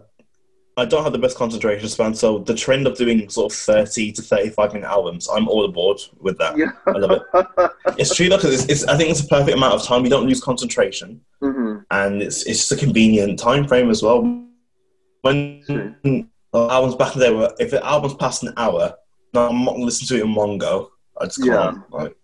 I 0.80 0.84
don't 0.84 1.02
have 1.02 1.12
the 1.12 1.18
best 1.18 1.36
concentration 1.36 1.88
span, 1.88 2.14
so 2.14 2.38
the 2.38 2.54
trend 2.54 2.86
of 2.86 2.96
doing 2.96 3.28
sort 3.28 3.52
of 3.52 3.58
30 3.58 4.12
to 4.12 4.22
35 4.22 4.74
minute 4.74 4.86
albums, 4.88 5.28
I'm 5.28 5.48
all 5.48 5.64
aboard 5.64 5.98
with 6.20 6.38
that. 6.38 6.56
Yeah. 6.56 6.70
I 6.86 6.92
love 6.92 7.10
it. 7.34 7.70
It's 7.98 8.14
true, 8.14 8.28
though, 8.28 8.38
'cause 8.38 8.52
it's, 8.54 8.66
it's, 8.66 8.84
I 8.84 8.96
think 8.96 9.10
it's 9.10 9.24
a 9.24 9.26
perfect 9.26 9.56
amount 9.56 9.74
of 9.74 9.82
time. 9.82 10.04
You 10.04 10.10
don't 10.10 10.26
lose 10.26 10.40
concentration, 10.40 11.20
hmm 11.40 11.78
and 11.90 12.22
it's 12.22 12.44
it's 12.46 12.58
just 12.68 12.72
a 12.72 12.76
convenient 12.76 13.38
time 13.38 13.66
frame 13.66 13.90
as 13.90 14.02
well. 14.02 14.20
When 15.22 15.62
uh, 16.54 16.68
albums 16.68 16.94
back 16.94 17.14
in 17.14 17.20
the 17.20 17.26
day 17.26 17.34
were, 17.34 17.52
if 17.58 17.70
the 17.72 17.84
album's 17.84 18.14
past 18.14 18.42
an 18.44 18.52
hour, 18.56 18.94
no, 19.34 19.48
I'm 19.48 19.64
not 19.64 19.72
going 19.72 19.80
to 19.80 19.84
listen 19.86 20.06
to 20.08 20.16
it 20.16 20.24
in 20.24 20.34
one 20.34 20.58
go. 20.58 20.90
I 21.20 21.24
just 21.26 21.42
can't. 21.42 21.48
Yeah. 21.92 21.98
Like, 21.98 22.16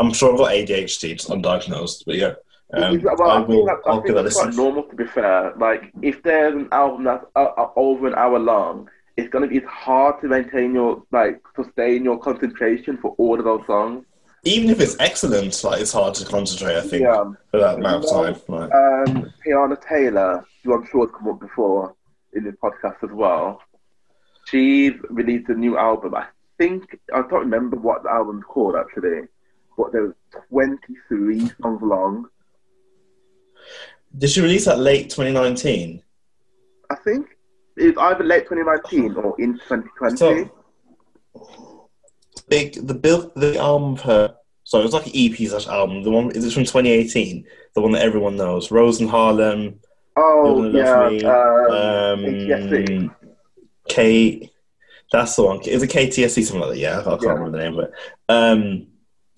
I'm 0.00 0.12
sure 0.12 0.32
I've 0.32 0.38
got 0.38 0.50
ADHD, 0.52 1.16
just 1.16 1.28
undiagnosed, 1.28 2.04
but 2.06 2.16
yeah. 2.16 2.34
Um, 2.72 3.00
well, 3.02 3.20
I 3.30 3.42
I 3.42 3.46
think 3.46 3.66
that- 3.66 3.82
I 3.86 3.92
think 3.92 4.06
give 4.06 4.14
that 4.14 4.20
a 4.20 4.22
that's 4.24 4.36
quite 4.40 4.54
normal 4.54 4.84
to 4.84 4.96
be 4.96 5.04
fair. 5.06 5.52
Like 5.56 5.92
if 6.02 6.22
there's 6.22 6.54
an 6.54 6.68
album 6.72 7.04
that's 7.04 7.24
uh, 7.36 7.48
uh, 7.56 7.70
over 7.76 8.06
an 8.06 8.14
hour 8.14 8.38
long, 8.38 8.88
it's 9.16 9.28
gonna 9.28 9.48
be 9.48 9.56
it's 9.56 9.66
hard 9.66 10.20
to 10.22 10.28
maintain 10.28 10.72
your 10.74 11.02
like 11.12 11.40
sustain 11.56 12.04
your 12.04 12.18
concentration 12.18 12.96
for 12.98 13.10
all 13.18 13.38
of 13.38 13.44
those 13.44 13.66
songs. 13.66 14.04
Even 14.44 14.70
if 14.70 14.80
it's 14.80 14.96
excellent, 15.00 15.62
like 15.64 15.80
it's 15.82 15.92
hard 15.92 16.14
to 16.14 16.24
concentrate. 16.24 16.76
I 16.76 16.80
think 16.80 17.02
Yeah. 17.02 17.24
for 17.50 17.58
that 17.60 17.74
amount 17.80 18.04
of 18.04 18.10
time. 18.10 18.36
Like, 18.48 18.72
Um, 18.72 19.32
Teyana 19.44 19.76
Taylor, 19.86 20.46
who 20.64 20.72
I'm 20.74 20.86
sure 20.86 21.06
has 21.06 21.14
come 21.14 21.28
up 21.28 21.40
before 21.40 21.94
in 22.32 22.44
this 22.44 22.54
podcast 22.62 23.02
as 23.02 23.10
well. 23.12 23.60
She's 24.46 24.92
released 25.10 25.48
a 25.50 25.54
new 25.54 25.76
album. 25.76 26.14
I 26.14 26.26
think 26.58 26.98
I 27.12 27.18
don't 27.22 27.40
remember 27.40 27.76
what 27.76 28.02
the 28.04 28.10
album's 28.10 28.44
called 28.44 28.76
actually, 28.76 29.22
but 29.76 29.92
there's 29.92 30.14
23 30.50 31.48
songs 31.60 31.82
long. 31.82 32.26
did 34.16 34.30
she 34.30 34.40
release 34.40 34.64
that 34.64 34.78
late 34.78 35.10
2019? 35.10 36.02
I 36.90 36.94
think 36.96 37.26
it's 37.76 37.96
either 37.98 38.24
late 38.24 38.48
2019 38.48 39.14
or 39.16 39.40
in 39.40 39.54
2020. 39.68 40.16
So- 40.16 40.50
Big 42.48 42.84
the 42.86 42.94
bill 42.94 43.30
the 43.36 43.56
album 43.58 43.92
of 43.92 44.00
her. 44.02 44.34
So 44.64 44.80
it 44.80 44.82
was 44.82 44.92
like 44.92 45.06
an 45.06 45.12
EP 45.14 45.36
slash 45.48 45.68
album. 45.68 46.02
The 46.02 46.10
one 46.10 46.30
is 46.32 46.44
it 46.44 46.52
from 46.52 46.64
2018? 46.64 47.44
The 47.74 47.80
one 47.80 47.92
that 47.92 48.02
everyone 48.02 48.36
knows. 48.36 48.70
Rose 48.72 49.00
in 49.00 49.06
Harlem. 49.08 49.78
Oh 50.16 50.64
yeah, 50.70 51.08
Love 51.22 52.18
um, 52.18 53.08
Um. 53.08 53.16
Kate. 53.88 54.50
That's 55.12 55.36
the 55.36 55.44
one. 55.44 55.60
Is 55.62 55.82
it 55.82 55.90
KTSE 55.90 56.42
something 56.44 56.60
like 56.60 56.70
that? 56.70 56.78
Yeah, 56.78 57.00
I 57.00 57.04
can't 57.04 57.22
Yeah. 57.22 57.28
remember 57.30 57.56
the 57.58 57.64
name 57.64 57.78
of 57.78 57.84
it. 57.84 57.92
Um, 58.28 58.86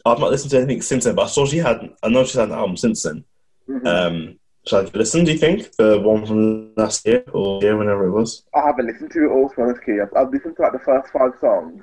I've 0.05 0.19
not 0.19 0.31
listened 0.31 0.51
to 0.53 0.59
anything 0.59 0.83
since 0.83 1.05
then, 1.05 1.15
but 1.15 1.23
I 1.25 1.27
saw 1.29 1.47
she 1.47 1.59
had. 1.59 1.91
I 2.03 2.09
know 2.09 2.25
she's 2.25 2.35
had 2.35 2.49
an 2.49 2.55
album 2.55 2.77
since 2.77 3.03
then. 3.03 3.25
Mhm. 3.69 3.87
Um, 3.87 4.39
should 4.67 4.87
I 4.95 4.99
listen? 4.99 5.25
Do 5.25 5.33
you 5.33 5.39
think 5.39 5.73
the 5.77 6.01
one 6.01 6.25
from 6.27 6.75
last 6.77 7.07
year 7.07 7.25
or 7.33 7.61
year, 7.63 7.77
whenever 7.77 8.07
it 8.07 8.11
was? 8.13 8.45
I 8.55 8.61
haven't 8.67 8.87
listened 8.87 9.11
to 9.13 9.25
it 9.25 9.29
all, 9.33 9.49
to 9.51 9.57
be 9.57 9.63
honest 9.63 9.81
you. 9.87 10.03
I've, 10.03 10.17
I've 10.27 10.33
listened 10.33 10.57
to 10.57 10.63
like 10.63 10.73
the 10.73 10.79
first 10.81 11.13
five 11.13 11.33
songs, 11.41 11.83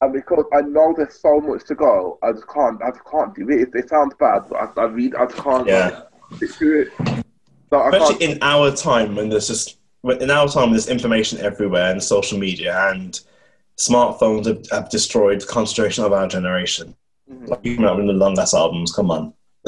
and 0.00 0.12
because 0.12 0.44
I 0.52 0.60
know 0.62 0.94
there's 0.96 1.20
so 1.20 1.40
much 1.40 1.64
to 1.66 1.74
go, 1.74 2.18
I 2.22 2.32
just 2.32 2.48
can't. 2.48 2.80
I 2.82 2.90
just 2.90 3.04
can't 3.10 3.34
do 3.34 3.48
it. 3.50 3.60
It, 3.60 3.68
it 3.74 3.88
sounds 3.88 4.14
bad, 4.18 4.42
but 4.48 4.56
I, 4.78 4.82
I 4.82 4.84
read. 4.86 5.14
I 5.16 5.26
just 5.26 5.38
can't. 5.38 5.66
Yeah. 5.66 6.02
Like, 6.40 6.50
through 6.50 6.82
it. 6.82 7.24
So 7.70 7.86
Especially 7.88 8.24
in 8.32 8.38
our 8.42 8.70
time 8.74 9.14
when 9.14 9.28
there's 9.28 9.48
just 9.48 9.78
when- 10.02 10.22
in 10.22 10.30
our 10.30 10.48
time 10.48 10.70
there's 10.70 10.88
information 10.88 11.38
everywhere 11.40 11.90
and 11.90 12.02
social 12.02 12.38
media 12.38 12.90
and 12.92 13.20
smartphones 13.76 14.46
have, 14.46 14.64
have 14.70 14.90
destroyed 14.90 15.40
the 15.40 15.46
concentration 15.46 16.04
of 16.04 16.12
our 16.12 16.26
generation. 16.28 16.94
Mhm. 17.30 17.48
Like 17.48 17.60
you 17.64 17.76
come 17.76 17.84
out 17.84 17.96
with 17.98 18.06
the 18.06 18.12
long 18.12 18.38
ass 18.38 18.54
albums, 18.54 18.92
come 18.92 19.10
on. 19.10 19.32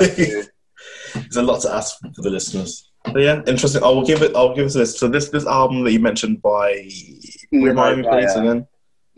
There's 0.00 1.36
a 1.36 1.42
lot 1.42 1.60
to 1.62 1.72
ask 1.72 1.96
for 2.14 2.22
the 2.22 2.30
listeners. 2.30 2.90
But 3.04 3.22
yeah, 3.22 3.42
interesting. 3.46 3.82
I 3.82 3.88
will 3.88 4.04
give 4.04 4.22
it. 4.22 4.34
I'll 4.34 4.54
give 4.54 4.66
it 4.66 4.72
this. 4.72 4.98
So 4.98 5.08
this 5.08 5.28
this 5.28 5.46
album 5.46 5.84
that 5.84 5.92
you 5.92 6.00
mentioned 6.00 6.42
by 6.42 6.88
Ian 7.52 7.62
remind 7.64 8.00
me 8.02 8.08
please 8.08 8.34
again. 8.34 8.66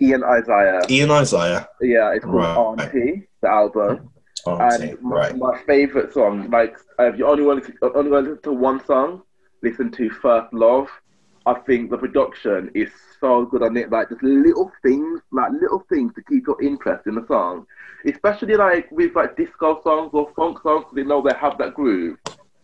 Ian 0.01 0.23
Isaiah. 0.23 0.81
Ian 0.91 1.11
Isaiah. 1.11 1.69
Yeah, 1.81 2.13
it's 2.13 2.25
called 2.25 2.37
Right. 2.37 2.57
Auntie, 2.87 3.29
the 3.43 3.49
album. 3.49 4.11
Oh, 4.47 4.57
And 4.57 5.01
my, 5.03 5.17
right. 5.17 5.37
my 5.37 5.59
favorite 5.67 6.13
song, 6.13 6.49
like 6.51 6.77
if 7.01 7.19
you 7.19 7.27
only 7.27 7.43
want 7.43 7.65
to 7.65 7.73
only 7.95 8.11
want 8.11 8.27
to 8.27 8.31
listen 8.33 8.43
to 8.45 8.53
one 8.53 8.85
song, 8.85 9.23
listen 9.63 9.91
to 9.93 10.11
First 10.11 10.53
Love. 10.53 10.89
I 11.47 11.55
think 11.61 11.91
the 11.91 11.97
production 11.99 12.71
is 12.75 12.91
so 13.21 13.47
good 13.47 13.63
on 13.63 13.77
it. 13.77 13.91
Like 13.91 14.11
just 14.11 14.23
little 14.23 14.71
things, 14.83 15.21
like 15.33 15.51
little 15.51 15.83
things 15.89 16.13
to 16.15 16.23
keep 16.23 16.47
your 16.47 16.61
interest 16.63 17.07
in 17.07 17.15
the 17.17 17.27
song. 17.27 17.67
Especially 18.07 18.55
like 18.57 18.91
with 18.91 19.15
like 19.15 19.37
disco 19.37 19.81
songs 19.83 20.11
or 20.13 20.33
funk 20.35 20.61
songs, 20.63 20.87
they 20.95 21.03
know 21.05 21.23
they 21.23 21.35
have 21.39 21.59
that 21.59 21.75
groove 21.75 22.17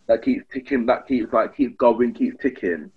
that 0.08 0.22
keeps 0.22 0.44
ticking, 0.52 0.86
that 0.86 1.06
keeps 1.06 1.32
like 1.32 1.56
keeps 1.56 1.76
going, 1.78 2.14
keeps 2.14 2.36
ticking. 2.42 2.90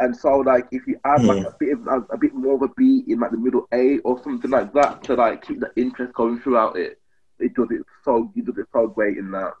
And 0.00 0.16
so 0.16 0.38
like 0.38 0.64
if 0.72 0.86
you 0.86 0.98
add 1.04 1.24
like 1.26 1.38
Hmm. 1.38 1.46
a 1.46 1.52
bit 1.58 1.72
of 1.74 1.86
a, 1.86 2.00
a 2.14 2.18
bit 2.18 2.34
more 2.34 2.56
of 2.56 2.62
a 2.62 2.68
beat 2.76 3.06
in 3.08 3.20
like 3.20 3.30
the 3.30 3.38
middle 3.38 3.66
A 3.72 3.98
or 4.00 4.22
something 4.22 4.50
like 4.50 4.72
that 4.74 5.02
to 5.04 5.14
like 5.14 5.42
keep 5.42 5.60
the 5.60 5.70
interest 5.76 6.12
going 6.14 6.40
throughout 6.40 6.76
it, 6.76 6.98
it 7.38 7.54
does 7.54 7.68
it 7.70 7.82
so 8.04 8.30
he 8.34 8.42
does 8.42 8.58
it 8.58 8.66
so 8.72 8.88
great 8.88 9.18
in 9.18 9.30
that. 9.32 9.52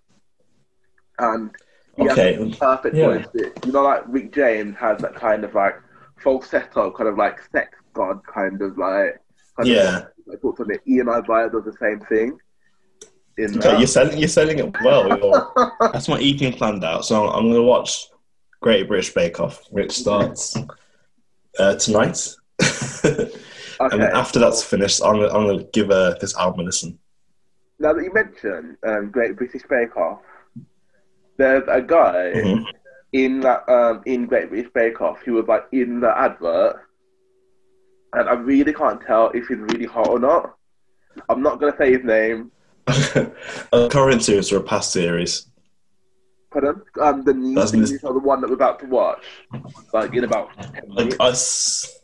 And 1.18 1.54
he 1.96 2.04
Okay. 2.04 2.30
has 2.30 2.30
perfect 2.60 2.98
Yeah. 2.98 3.00
voice. 3.00 3.26
You 3.34 3.72
know, 3.72 3.82
like 3.82 4.02
Rick 4.08 4.32
James 4.32 4.76
has 4.78 5.00
that 5.02 5.14
kind 5.14 5.44
of 5.44 5.54
like 5.54 5.74
falsetto, 6.22 6.90
kind 6.92 7.08
of 7.08 7.16
like 7.18 7.38
sex 7.52 7.78
god 7.94 8.20
kind 8.32 8.60
of 8.62 8.78
like. 8.78 9.20
Kind 9.56 9.68
Yeah. 9.68 9.96
Of, 9.98 10.06
like, 10.26 10.40
puts 10.40 10.60
on 10.60 10.70
it. 10.70 10.80
Ian 10.86 11.08
Isaiah 11.08 11.48
does 11.50 11.64
the 11.64 11.76
same 11.80 12.00
thing. 12.00 12.38
In 13.38 13.58
Okay, 13.58 13.68
that. 13.70 13.78
you're 13.78 13.86
selling. 13.86 14.18
You're 14.18 14.28
selling 14.28 14.58
it 14.58 14.74
well. 14.82 15.52
That's 15.92 16.08
my 16.08 16.18
evening 16.18 16.54
planned 16.54 16.84
out. 16.84 17.04
So 17.04 17.28
I'm 17.28 17.44
going 17.44 17.54
to 17.54 17.62
watch 17.62 18.06
Great 18.62 18.88
British 18.88 19.12
Bake 19.12 19.40
Off, 19.40 19.62
which 19.70 19.92
starts 19.92 20.56
uh, 21.58 21.74
tonight. 21.76 22.34
and 23.04 23.30
Okay. 23.78 23.98
then 23.98 24.10
after 24.14 24.38
that's 24.38 24.62
finished, 24.62 25.02
I'm 25.04 25.16
going 25.16 25.28
to, 25.28 25.34
I'm 25.36 25.44
going 25.44 25.58
to 25.58 25.64
give 25.74 25.90
uh, 25.90 26.14
this 26.18 26.34
album 26.38 26.60
a 26.60 26.62
listen. 26.64 26.98
Now 27.78 27.92
that 27.92 28.02
you 28.02 28.10
mentioned 28.14 28.78
um, 28.86 29.10
Great 29.10 29.36
British 29.36 29.64
Bake 29.68 29.94
Off, 29.98 30.22
there's 31.36 31.64
a 31.68 31.82
guy 31.82 32.32
Mhm. 32.34 32.64
in 33.12 33.40
that 33.40 33.68
um, 33.68 34.00
in 34.06 34.24
Great 34.24 34.48
British 34.48 34.72
Bake 34.72 35.02
Off 35.02 35.20
who 35.26 35.34
was 35.34 35.46
like 35.46 35.66
in 35.72 36.00
the 36.00 36.08
advert, 36.18 36.76
and 38.16 38.28
I 38.28 38.32
really 38.32 38.72
can't 38.72 39.00
tell 39.00 39.28
if 39.30 39.46
he's 39.46 39.58
really 39.58 39.84
hot 39.86 40.08
or 40.08 40.18
not. 40.18 40.54
I'm 41.28 41.42
not 41.42 41.60
gonna 41.60 41.76
say 41.78 41.92
his 41.92 42.04
name. 42.04 42.50
a 43.72 43.88
current 43.90 44.22
series 44.22 44.52
or 44.52 44.58
a 44.58 44.62
past 44.62 44.92
series? 44.92 45.48
Pardon? 46.50 46.82
Um, 47.00 47.24
the 47.24 47.34
new 47.34 47.54
That's 47.54 47.72
series 47.72 47.92
mis- 47.92 48.04
or 48.04 48.14
the 48.14 48.20
one 48.20 48.40
that 48.40 48.48
we're 48.48 48.54
about 48.54 48.78
to 48.80 48.86
watch, 48.86 49.24
like 49.92 50.14
in 50.14 50.24
about 50.24 50.50
10 50.62 50.82
Like. 50.88 51.20
I, 51.20 51.28
s- 51.30 52.00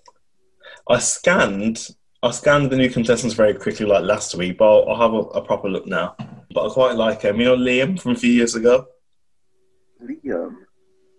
I 0.88 0.98
scanned, 0.98 1.88
I 2.22 2.30
scanned 2.32 2.70
the 2.70 2.76
new 2.76 2.90
contestants 2.90 3.34
very 3.34 3.54
quickly, 3.54 3.86
like 3.86 4.02
last 4.04 4.34
week. 4.34 4.58
But 4.58 4.64
I'll, 4.66 4.88
I'll 4.90 5.00
have 5.00 5.14
a, 5.14 5.28
a 5.40 5.44
proper 5.44 5.68
look 5.70 5.86
now. 5.86 6.16
But 6.52 6.66
I 6.68 6.72
quite 6.72 6.96
like 6.96 7.22
him. 7.22 7.38
You 7.40 7.46
know 7.46 7.56
Liam 7.56 7.98
from 8.00 8.12
a 8.12 8.16
few 8.16 8.32
years 8.32 8.54
ago, 8.54 8.86
Liam, 10.02 10.50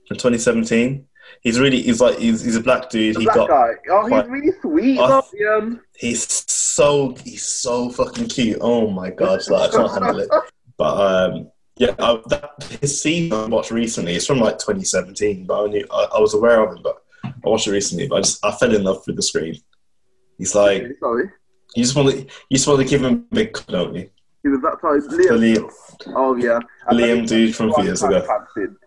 from 0.08 0.18
2017. 0.18 1.08
He's 1.42 1.60
really, 1.60 1.82
he's 1.82 2.00
like, 2.02 2.18
he's, 2.20 2.42
he's 2.44 2.56
a 2.56 2.62
black 2.62 2.90
dude. 2.90 3.16
the 3.16 3.20
He 3.22 3.26
black 3.26 3.36
got, 3.36 3.48
guy. 3.50 3.70
Oh, 3.90 4.08
quite- 4.08 4.24
he's 4.26 4.32
really 4.32 4.52
sweet. 4.62 5.00
I- 5.00 5.08
not 5.10 5.26
Liam. 5.32 5.80
he's 5.98 6.52
so, 6.52 7.16
he's 7.24 7.46
so 7.46 7.90
fucking 7.90 8.28
cute. 8.28 8.58
Oh 8.62 8.90
my 8.90 9.10
god, 9.10 9.42
like, 9.50 9.70
I 9.74 9.76
can't 9.78 9.92
handle 9.92 10.20
it. 10.20 10.30
But 10.76 10.98
um, 11.34 11.52
yeah, 11.78 11.94
I, 12.00 12.20
that, 12.30 12.78
his 12.82 13.00
season 13.00 13.32
I 13.38 13.46
watched 13.46 13.70
recently. 13.70 14.16
It's 14.16 14.26
from 14.26 14.40
like 14.40 14.58
2017, 14.58 15.46
but 15.46 15.66
I, 15.66 15.68
knew, 15.68 15.86
I, 15.92 16.08
I 16.16 16.20
was 16.20 16.34
aware 16.34 16.64
of 16.64 16.76
him. 16.76 16.82
But 16.84 16.98
I 17.24 17.32
watched 17.48 17.68
it 17.68 17.72
recently. 17.72 18.08
But 18.08 18.16
I 18.16 18.22
just, 18.22 18.44
I 18.44 18.52
fell 18.54 18.74
in 18.74 18.84
love 18.84 19.04
with 19.06 19.16
the 19.16 19.22
screen. 19.22 19.56
He's 20.40 20.56
like, 20.56 20.88
Sorry, 21.00 21.30
you 21.76 21.84
just 21.84 21.96
want 21.96 22.10
to, 22.10 22.18
you 22.22 22.58
just 22.58 22.68
want 22.68 22.80
to 22.82 22.88
give 22.88 23.04
him 23.04 23.28
a 23.32 23.36
big, 23.36 23.56
don't 23.68 23.96
you? 23.96 24.10
he 24.42 24.50
was 24.50 24.62
that 24.62 24.82
time. 24.82 25.00
Liam. 25.18 25.70
Liam, 25.70 26.14
Oh 26.16 26.36
yeah, 26.36 26.60
And 26.88 27.00
Liam 27.00 27.28
dude 27.28 27.56
from 27.56 27.70
a 27.70 27.74
few 27.76 27.84
years 27.86 28.02
ago. 28.02 28.26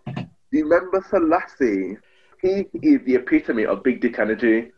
Do 0.09 0.25
you 0.51 0.67
remember 0.67 0.99
Selasi? 1.09 1.97
He 2.41 2.67
is 2.73 3.01
the 3.05 3.15
epitome 3.15 3.65
of 3.65 3.83
big 3.83 4.01
dick 4.01 4.19
energy. 4.19 4.71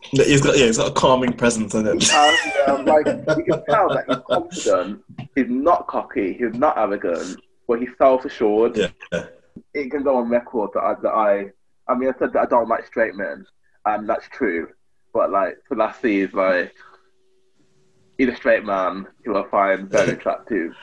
He's 0.00 0.40
got, 0.40 0.56
yeah, 0.56 0.66
he's 0.66 0.78
got 0.78 0.90
a 0.90 0.94
calming 0.94 1.32
presence 1.32 1.74
in 1.74 1.86
it. 1.86 2.12
And, 2.12 2.68
um, 2.68 2.84
like 2.84 3.06
you 3.06 3.44
can 3.44 3.64
tell 3.68 3.88
that 3.88 4.04
he's 4.08 4.18
confident. 4.28 5.02
He's 5.34 5.48
not 5.48 5.86
cocky. 5.88 6.34
He's 6.34 6.54
not 6.54 6.78
arrogant. 6.78 7.40
But 7.66 7.80
he's 7.80 7.90
self-assured. 7.98 8.76
Yeah. 8.76 9.26
It 9.74 9.90
can 9.90 10.04
go 10.04 10.18
on 10.18 10.28
record 10.28 10.70
that 10.74 10.82
I, 10.82 10.94
that 11.02 11.08
I. 11.08 11.46
I 11.88 11.94
mean, 11.96 12.08
I 12.08 12.18
said 12.18 12.32
that 12.34 12.40
I 12.42 12.46
don't 12.46 12.68
like 12.68 12.86
straight 12.86 13.14
men, 13.14 13.46
and 13.84 14.08
that's 14.08 14.28
true. 14.28 14.68
But 15.12 15.30
like 15.30 15.56
Selasi 15.70 16.28
is 16.28 16.32
like 16.32 16.74
he's 18.18 18.28
a 18.28 18.36
straight 18.36 18.64
man 18.64 19.06
who 19.24 19.36
I 19.36 19.48
find 19.48 19.88
very 19.88 20.12
attractive. 20.12 20.74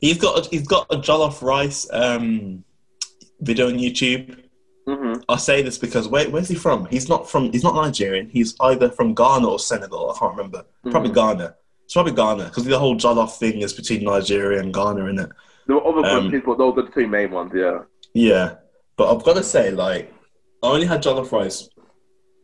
He's 0.00 0.18
got 0.18 0.46
a, 0.46 0.48
he's 0.48 0.66
got 0.66 0.86
a 0.90 0.96
jollof 0.96 1.42
rice 1.42 1.86
um, 1.92 2.64
video 3.40 3.68
on 3.68 3.74
YouTube. 3.74 4.42
Hmm 4.86 5.14
I 5.28 5.36
say 5.36 5.62
this 5.62 5.78
because 5.78 6.08
where, 6.08 6.28
where's 6.30 6.48
he 6.48 6.54
from? 6.54 6.86
He's 6.86 7.08
not 7.08 7.30
from. 7.30 7.52
He's 7.52 7.64
not 7.64 7.74
Nigerian. 7.74 8.28
He's 8.28 8.54
either 8.60 8.90
from 8.90 9.14
Ghana 9.14 9.46
or 9.48 9.58
Senegal. 9.58 10.10
I 10.10 10.18
can't 10.18 10.36
remember. 10.36 10.64
Probably 10.90 11.12
Ghana. 11.12 11.54
It's 11.84 11.94
probably 11.94 12.12
Ghana 12.12 12.44
because 12.44 12.64
the 12.64 12.78
whole 12.78 12.96
jollof 12.96 13.36
thing 13.38 13.60
is 13.62 13.72
between 13.72 14.04
Nigeria 14.04 14.60
and 14.60 14.72
Ghana, 14.72 15.04
isn't 15.04 15.18
it? 15.20 15.30
There 15.66 15.76
were 15.76 15.86
other 15.86 16.06
Um, 16.08 16.22
countries, 16.22 16.42
but 16.46 16.58
those 16.58 16.78
are 16.78 16.82
the 16.82 16.90
two 16.90 17.06
main 17.06 17.30
ones. 17.30 17.52
Yeah. 17.54 17.80
Yeah, 18.14 18.54
but 18.96 19.14
I've 19.14 19.22
got 19.24 19.34
to 19.36 19.42
say, 19.42 19.70
like, 19.70 20.12
I 20.62 20.66
only 20.66 20.86
had 20.86 21.02
jollof 21.02 21.30
rice 21.32 21.68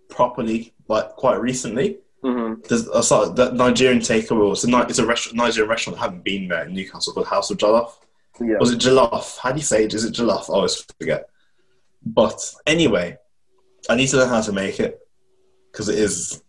properly, 0.08 0.74
like, 0.88 1.10
quite 1.16 1.40
recently. 1.40 1.98
hmm 2.22 2.54
There's 2.68 2.88
I 2.90 3.00
saw 3.00 3.26
that 3.26 3.54
Nigerian 3.54 4.00
takeaway. 4.00 4.52
It's 4.52 4.64
a, 4.64 4.80
it's 4.88 4.98
a 4.98 5.06
restaurant, 5.06 5.36
Nigerian 5.36 5.70
restaurant. 5.70 5.98
I 5.98 6.02
haven't 6.02 6.24
been 6.24 6.48
there 6.48 6.64
in 6.66 6.74
Newcastle 6.74 7.12
called 7.12 7.26
House 7.26 7.50
of 7.50 7.58
Jollof. 7.58 7.92
Yeah. 8.40 8.58
Was 8.60 8.72
it 8.72 8.80
jollof? 8.80 9.38
How 9.38 9.50
do 9.52 9.56
you 9.58 9.64
say 9.64 9.84
it? 9.84 9.94
Is 9.94 10.04
it 10.04 10.14
jollof? 10.14 10.50
I 10.50 10.54
always 10.54 10.84
forget. 10.98 11.28
But 12.06 12.54
anyway, 12.66 13.18
I 13.90 13.96
need 13.96 14.06
to 14.08 14.18
learn 14.18 14.28
how 14.28 14.40
to 14.40 14.52
make 14.52 14.78
it 14.78 15.00
because 15.70 15.88
it 15.88 15.98
is 15.98 16.42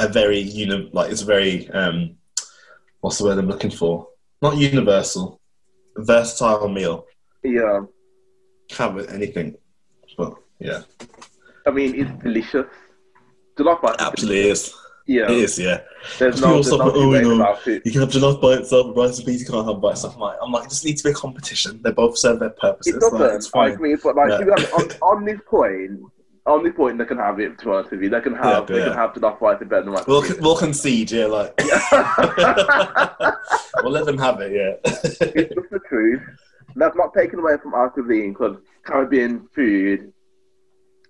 a 0.00 0.08
very 0.08 0.40
uni- 0.40 0.90
like 0.92 1.10
it's 1.12 1.22
very 1.22 1.70
um, 1.70 2.16
what's 3.00 3.18
the 3.18 3.24
word 3.24 3.38
I'm 3.38 3.46
looking 3.46 3.70
for? 3.70 4.08
Not 4.42 4.56
universal, 4.56 5.40
versatile 5.96 6.68
meal. 6.68 7.06
Yeah. 7.44 7.82
Have 8.76 8.94
with 8.94 9.12
anything, 9.12 9.56
but 10.18 10.34
yeah, 10.58 10.82
I 11.66 11.70
mean, 11.70 11.94
it's 11.94 12.22
delicious. 12.22 12.66
Is 13.58 13.66
absolutely 14.00 14.50
is. 14.50 14.74
Yeah. 15.06 15.30
It 15.30 15.38
is, 15.38 15.58
yeah. 15.58 15.82
There's 16.18 16.40
no, 16.40 16.54
there's 16.54 16.70
no 16.70 16.80
"Oh, 16.82 17.14
you 17.14 17.36
know. 17.38 17.56
You 17.66 17.80
can 17.92 18.00
have 18.00 18.10
jollof 18.10 18.40
by 18.42 18.54
itself, 18.54 18.96
rice 18.96 19.18
and 19.18 19.26
peas 19.26 19.40
you 19.40 19.46
can't 19.46 19.66
have 19.66 19.80
by 19.80 19.92
itself. 19.92 20.14
I'm 20.14 20.20
like, 20.20 20.36
I'm 20.42 20.50
like, 20.50 20.64
it 20.64 20.70
just 20.70 20.84
needs 20.84 21.00
to 21.02 21.08
be 21.08 21.12
a 21.12 21.14
competition. 21.14 21.80
They 21.82 21.92
both 21.92 22.18
serve 22.18 22.40
their 22.40 22.50
purposes. 22.50 22.96
It 22.96 23.00
doesn't. 23.00 23.22
it's 23.22 23.46
I 23.48 23.50
fine. 23.50 23.72
agree, 23.72 23.96
but 24.02 24.16
like 24.16 24.30
Yeah. 24.30 24.46
honest, 24.50 25.00
on, 25.02 25.16
on 25.18 25.24
this 25.24 25.38
point, 25.48 26.00
on 26.44 26.64
this 26.64 26.74
point, 26.74 26.98
they 26.98 27.04
can 27.04 27.18
have 27.18 27.38
it. 27.40 27.56
To 27.58 27.64
be 27.64 27.70
honest 27.70 27.90
with 27.92 28.02
you, 28.02 28.08
they 28.10 28.20
can 28.20 28.34
have 28.34 28.68
Yeah, 28.68 28.76
they 28.76 28.78
yeah. 28.78 28.84
can 28.88 28.94
have 28.94 29.12
jollof 29.14 29.40
rice 29.40 29.62
in 29.62 29.68
rice. 29.68 30.06
We'll, 30.08 30.22
peas. 30.22 30.38
we'll 30.40 30.56
concede, 30.56 31.10
yeah, 31.12 31.26
like 31.26 31.54
we'll 33.82 33.92
let 33.92 34.06
them 34.06 34.18
have 34.18 34.40
it, 34.40 34.52
yeah. 34.52 34.74
it's 34.84 35.54
just 35.54 35.70
the 35.70 35.80
truth. 35.88 36.20
That's 36.74 36.96
not 36.96 37.14
taken 37.14 37.38
away 37.38 37.56
from 37.62 37.74
our 37.74 37.90
cuisine 37.90 38.32
because 38.32 38.56
Caribbean 38.84 39.48
food 39.54 40.12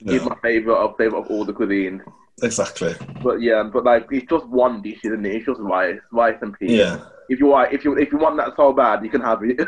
is 0.06 0.22
my 0.22 0.36
favorite 0.42 0.76
of 0.76 0.96
favorite 0.96 1.20
of 1.20 1.26
all 1.30 1.44
the 1.44 1.52
cuisines. 1.54 2.02
Exactly. 2.42 2.94
But 3.22 3.40
yeah, 3.40 3.62
but 3.64 3.84
like 3.84 4.06
it's 4.10 4.28
just 4.28 4.46
one 4.46 4.82
dish, 4.82 5.00
isn't 5.04 5.24
it? 5.26 5.34
It's 5.36 5.46
just 5.46 5.60
rice, 5.60 5.98
rice 6.12 6.36
and 6.42 6.56
peas. 6.58 6.70
Yeah, 6.72 7.00
If 7.28 7.40
you 7.40 7.46
want, 7.46 7.72
if 7.72 7.84
you 7.84 7.96
if 7.98 8.12
you 8.12 8.18
want 8.18 8.36
that 8.38 8.54
so 8.56 8.72
bad, 8.72 9.02
you 9.04 9.10
can 9.10 9.20
have 9.22 9.40
it. 9.42 9.58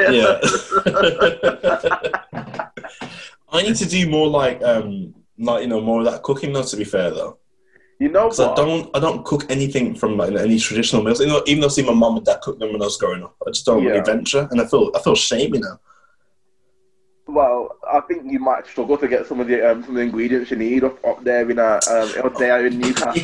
yeah. 0.00 0.40
I 3.52 3.62
need 3.62 3.76
to 3.76 3.86
do 3.86 4.08
more 4.08 4.28
like 4.28 4.62
um 4.62 5.14
like 5.38 5.62
you 5.62 5.68
know 5.68 5.80
more 5.80 6.00
of 6.00 6.06
that 6.06 6.22
cooking 6.22 6.52
though. 6.52 6.62
To 6.62 6.76
be 6.76 6.84
fair 6.84 7.10
though, 7.10 7.38
you 7.98 8.08
know 8.10 8.24
because 8.28 8.40
I 8.40 8.54
don't 8.54 8.90
I 8.96 9.00
don't 9.00 9.24
cook 9.24 9.50
anything 9.50 9.94
from 9.94 10.16
like 10.16 10.32
any 10.32 10.58
traditional 10.58 11.02
meals. 11.02 11.20
You 11.20 11.26
know, 11.26 11.42
even 11.46 11.60
though 11.60 11.66
I 11.66 11.70
see 11.70 11.82
my 11.82 11.92
mum 11.94 12.16
and 12.18 12.26
dad 12.26 12.40
cook 12.42 12.58
them 12.58 12.72
when 12.72 12.82
I 12.82 12.84
was 12.84 12.96
growing 12.96 13.22
up, 13.24 13.34
I 13.46 13.50
just 13.50 13.66
don't 13.66 13.82
really 13.84 13.96
Yeah. 13.98 14.04
venture, 14.04 14.46
and 14.50 14.60
I 14.60 14.66
feel 14.66 14.90
I 14.94 15.00
feel 15.02 15.14
shame, 15.16 15.54
you 15.54 15.60
know. 15.60 15.78
Well, 17.32 17.76
I 17.90 18.00
think 18.00 18.30
you 18.30 18.38
might 18.40 18.66
struggle 18.66 18.98
to 18.98 19.06
get 19.08 19.26
some 19.26 19.38
of 19.40 19.46
the 19.46 19.70
um, 19.70 19.82
some 19.82 19.90
of 19.90 19.96
the 19.96 20.02
ingredients 20.02 20.50
you 20.50 20.56
need 20.56 20.82
up, 20.84 21.02
up 21.04 21.22
there 21.22 21.48
in 21.50 21.58
a 21.58 21.78
um, 21.90 22.12
up 22.24 22.34
there 22.36 22.66
in 22.66 22.78
Newcastle. 22.78 23.22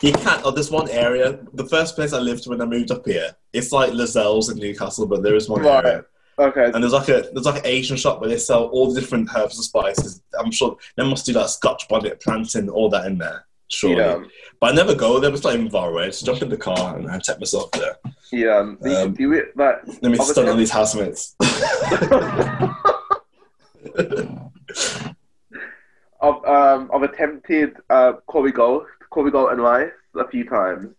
you 0.00 0.12
can't. 0.12 0.42
Oh, 0.44 0.50
there's 0.52 0.70
one 0.70 0.88
area. 0.90 1.38
The 1.54 1.66
first 1.66 1.96
place 1.96 2.12
I 2.12 2.18
lived 2.20 2.46
when 2.46 2.60
I 2.60 2.64
moved 2.64 2.90
up 2.90 3.04
here, 3.06 3.30
it's 3.52 3.72
like 3.72 3.90
Lazelle's 3.92 4.50
in 4.50 4.58
Newcastle, 4.58 5.06
but 5.06 5.22
there 5.22 5.34
is 5.34 5.48
one 5.48 5.62
Right. 5.62 5.84
area, 5.84 6.04
Okay. 6.38 6.70
and 6.72 6.82
there's 6.82 6.92
like 6.92 7.08
a 7.08 7.28
there's 7.32 7.46
like 7.46 7.58
an 7.58 7.66
Asian 7.66 7.96
shop 7.96 8.20
where 8.20 8.30
they 8.30 8.38
sell 8.38 8.64
all 8.66 8.92
the 8.92 9.00
different 9.00 9.28
herbs 9.36 9.56
and 9.56 9.64
spices. 9.64 10.22
I'm 10.38 10.52
sure 10.52 10.76
they 10.96 11.02
must 11.08 11.26
do 11.26 11.32
like 11.32 11.48
Scotch 11.48 11.88
bonnet 11.88 12.20
plantain, 12.20 12.68
all 12.68 12.88
that 12.90 13.06
in 13.06 13.18
there. 13.18 13.46
Surely, 13.72 13.96
Yeah. 13.96 14.18
but 14.60 14.72
I 14.72 14.74
never 14.74 14.94
go 14.96 15.20
there. 15.20 15.32
It's 15.32 15.44
not 15.44 15.54
even 15.54 15.70
far 15.70 15.90
away. 15.90 16.06
Just 16.06 16.24
jump 16.26 16.42
in 16.42 16.48
the 16.48 16.56
car 16.56 16.96
and 16.96 17.08
I 17.08 17.18
take 17.20 17.38
myself 17.38 17.70
there. 17.72 17.96
Yeah. 18.32 18.58
um, 18.58 18.78
You 18.84 18.90
can 18.90 19.12
do 19.14 19.32
it 19.32 19.56
like 19.56 19.76
Let 20.02 20.10
me 20.10 20.18
stun 20.18 20.48
on 20.48 20.56
these 20.58 20.70
housemates. 20.72 21.36
I've 26.22 26.44
um 26.44 26.90
I've 26.94 27.02
attempted 27.02 27.76
uh 27.88 28.12
curry 28.28 28.52
goat, 28.52 28.86
curry 29.12 29.30
goat 29.30 29.48
and 29.52 29.60
rice 29.62 29.90
a 30.16 30.28
few 30.28 30.44
times. 30.48 30.94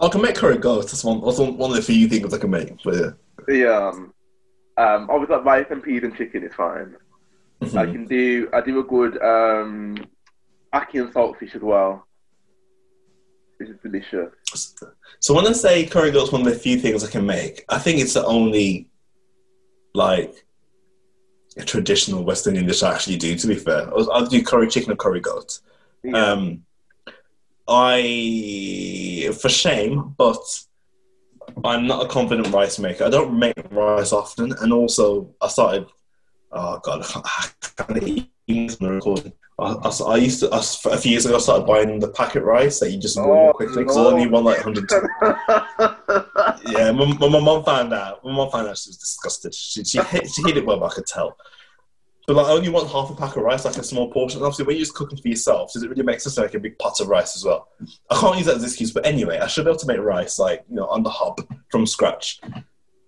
I 0.00 0.08
can 0.08 0.22
make 0.22 0.34
curry 0.36 0.58
goat. 0.58 0.82
That's 0.86 1.04
one. 1.04 1.20
That's 1.24 1.38
one, 1.38 1.70
of 1.70 1.76
the 1.76 1.82
few 1.82 2.08
things 2.08 2.32
I 2.32 2.38
can 2.38 2.50
make. 2.50 2.82
But 2.82 2.94
yeah. 2.94 3.10
Yeah. 3.48 3.88
Um, 3.88 4.14
um 4.78 5.10
obviously 5.10 5.36
like 5.36 5.44
rice 5.44 5.66
and 5.70 5.82
peas 5.82 6.02
and 6.02 6.16
chicken 6.16 6.44
is 6.44 6.54
fine. 6.54 6.96
I 7.62 7.64
Mhm. 7.66 7.92
can 7.92 8.06
do 8.06 8.48
I 8.52 8.60
do 8.60 8.78
a 8.80 8.84
good 8.84 9.14
um 9.22 9.96
ackee 10.74 11.00
and 11.00 11.12
saltfish 11.12 11.54
as 11.54 11.62
well. 11.62 12.06
Which 13.58 13.68
is 13.68 13.76
delicious. 13.82 14.32
So 15.20 15.34
when 15.34 15.46
I 15.46 15.52
say 15.52 15.86
curry 15.86 16.10
goat's 16.10 16.32
one 16.32 16.40
of 16.40 16.46
the 16.52 16.58
few 16.58 16.78
things 16.78 17.04
I 17.04 17.10
can 17.10 17.24
make, 17.26 17.64
I 17.68 17.78
think 17.78 18.00
it's 18.00 18.14
the 18.14 18.24
only 18.24 18.88
like 19.94 20.44
traditional 21.60 22.24
West 22.24 22.46
Indian 22.46 22.66
dish 22.66 22.82
I 22.82 22.94
actually 22.94 23.16
do. 23.16 23.36
To 23.36 23.46
be 23.46 23.56
fair, 23.56 23.88
I'll, 23.88 24.10
I'll 24.12 24.26
do 24.26 24.42
curry 24.42 24.68
chicken 24.68 24.90
and 24.90 24.98
curry 24.98 25.20
goat. 25.20 25.60
Yeah. 26.02 26.16
Um, 26.16 26.64
I 27.68 29.34
for 29.40 29.48
shame, 29.48 30.14
but 30.16 30.42
I'm 31.64 31.86
not 31.86 32.04
a 32.04 32.08
confident 32.08 32.52
rice 32.52 32.78
maker. 32.78 33.04
I 33.04 33.10
don't 33.10 33.38
make 33.38 33.54
rice 33.70 34.12
often, 34.12 34.52
and 34.60 34.72
also 34.72 35.34
I 35.40 35.48
started. 35.48 35.86
Oh 36.50 36.80
god, 36.82 37.04
I 37.14 37.48
can't 37.76 38.02
eat 38.02 38.76
recording. 38.80 39.32
I, 39.58 39.72
I, 39.72 39.90
I 40.08 40.16
used 40.16 40.40
to 40.40 40.50
I, 40.50 40.58
a 40.92 40.98
few 40.98 41.12
years 41.12 41.26
ago. 41.26 41.36
I 41.36 41.38
started 41.38 41.66
buying 41.66 41.98
the 42.00 42.08
packet 42.08 42.42
rice 42.42 42.80
that 42.80 42.90
you 42.90 42.98
just 42.98 43.16
boil 43.16 43.50
Oh, 43.50 43.52
quickly 43.52 43.82
because 43.84 43.96
I 43.96 44.00
only 44.00 44.26
want 44.26 44.46
like 44.46 44.58
hundred. 44.60 44.90
Yeah, 46.66 46.92
my, 46.92 47.06
my, 47.18 47.28
my 47.28 47.40
mum 47.40 47.64
found 47.64 47.92
out. 47.92 48.24
My 48.24 48.32
mum 48.32 48.50
found 48.50 48.68
out 48.68 48.78
she 48.78 48.90
was 48.90 48.96
disgusted. 48.96 49.54
She 49.54 49.84
she 49.84 49.98
hit, 50.02 50.30
she 50.30 50.42
hit 50.42 50.56
it 50.56 50.66
well, 50.66 50.82
I 50.84 50.90
could 50.90 51.06
tell. 51.06 51.36
But 52.26 52.36
like, 52.36 52.46
I 52.46 52.50
only 52.50 52.68
want 52.68 52.88
half 52.88 53.10
a 53.10 53.16
pack 53.16 53.36
of 53.36 53.42
rice, 53.42 53.64
like 53.64 53.76
a 53.76 53.82
small 53.82 54.10
portion. 54.10 54.38
And 54.38 54.46
obviously, 54.46 54.64
when 54.64 54.76
you're 54.76 54.84
just 54.84 54.94
cooking 54.94 55.18
for 55.18 55.28
yourself, 55.28 55.72
does 55.72 55.82
it 55.82 55.90
really 55.90 56.04
make 56.04 56.20
sense 56.20 56.36
to 56.36 56.42
make 56.42 56.54
a 56.54 56.60
big 56.60 56.78
pot 56.78 57.00
of 57.00 57.08
rice 57.08 57.36
as 57.36 57.44
well? 57.44 57.68
I 58.10 58.18
can't 58.18 58.36
use 58.36 58.46
that 58.46 58.56
as 58.56 58.62
an 58.62 58.68
excuse, 58.68 58.92
but 58.92 59.04
anyway, 59.04 59.38
I 59.38 59.48
should 59.48 59.64
be 59.64 59.70
able 59.70 59.80
to 59.80 59.86
make 59.86 59.98
rice 59.98 60.38
like 60.38 60.64
you 60.68 60.76
know 60.76 60.86
on 60.86 61.02
the 61.02 61.10
hob 61.10 61.40
from 61.70 61.86
scratch. 61.86 62.40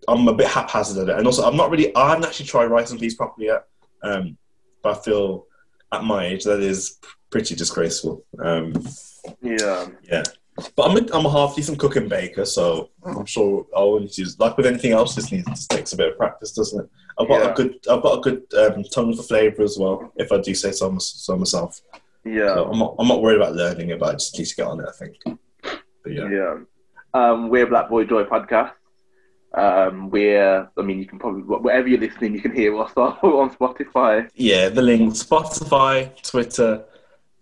I'm 0.09 0.27
a 0.29 0.35
bit 0.35 0.49
haphazard 0.49 1.09
at 1.09 1.15
it, 1.15 1.19
and 1.19 1.27
also 1.27 1.49
I'm 1.49 1.57
not 1.57 1.71
really. 1.71 1.95
I 1.95 2.11
haven't 2.11 2.25
actually 2.25 2.47
tried 2.47 2.67
rice 2.67 2.91
and 2.91 3.01
peas 3.01 3.15
properly 3.15 3.47
yet. 3.47 3.67
Um, 4.03 4.37
but 4.83 4.99
I 4.99 5.01
feel 5.01 5.47
at 5.93 6.05
my 6.05 6.27
age 6.27 6.45
that 6.45 6.61
is 6.61 6.99
pretty 7.31 7.55
disgraceful. 7.55 8.25
Um, 8.43 8.73
yeah. 9.43 9.87
yeah. 10.03 10.23
But 10.77 10.89
I'm 10.91 10.97
a, 10.97 11.17
I'm 11.17 11.27
a 11.27 11.31
half 11.31 11.57
decent 11.57 11.79
cook 11.81 11.97
and 11.97 12.09
baker, 12.09 12.45
so 12.45 12.91
I'm 13.05 13.27
sure 13.27 13.67
I'll 13.77 14.01
use 14.01 14.39
like 14.39 14.57
with 14.57 14.67
anything 14.67 14.93
else. 14.93 15.17
Just 15.17 15.33
needs 15.33 15.47
just 15.47 15.69
takes 15.71 15.93
a 15.93 15.97
bit 15.97 16.13
of 16.13 16.17
practice, 16.17 16.53
doesn't 16.53 16.85
it? 16.85 16.91
I've 17.19 17.27
got 17.29 17.43
Yeah. 17.43 17.51
a 17.51 17.55
good 17.55 17.75
I've 17.91 18.03
got 18.03 18.19
a 18.19 18.21
good 18.21 18.43
um, 18.57 18.85
tongue 18.85 19.17
for 19.17 19.23
flavour 19.25 19.63
as 19.63 19.77
well. 19.79 20.13
If 20.17 20.31
I 20.31 20.41
do 20.41 20.55
say 20.55 20.71
so, 20.71 20.97
so 20.99 21.37
myself, 21.37 21.81
Yeah. 22.25 22.55
so 22.55 22.71
I'm 22.71 22.79
not 22.79 22.95
I'm 23.01 23.09
not 23.09 23.21
worried 23.21 23.37
about 23.41 23.57
learning 23.57 23.91
it, 23.91 23.99
but 23.99 24.11
I 24.11 24.13
just 24.13 24.39
need 24.39 24.45
to 24.47 24.55
get 24.55 24.67
on 24.69 24.79
it. 24.81 24.87
I 24.89 24.93
think. 24.93 25.17
But 25.25 26.13
yeah, 26.13 26.29
Yeah. 26.31 26.55
Um, 27.15 27.49
we're 27.49 27.67
Black 27.67 27.89
Boy 27.89 28.05
Joy 28.05 28.23
podcast. 28.25 28.73
Um, 29.57 30.11
we're, 30.11 30.69
I 30.77 30.83
mean, 30.83 30.99
you 30.99 31.07
can 31.07 31.19
probably, 31.19 31.43
wherever 31.43 31.87
you're 31.87 32.01
listening, 32.01 32.35
you 32.35 32.41
can 32.41 32.53
hear 32.55 32.77
us 32.81 32.93
on 32.97 33.51
Spotify. 33.51 34.29
yeah. 34.35 34.69
The 34.69 34.83
link: 34.83 35.13
Spotify, 35.15 36.11
Twitter, 36.23 36.85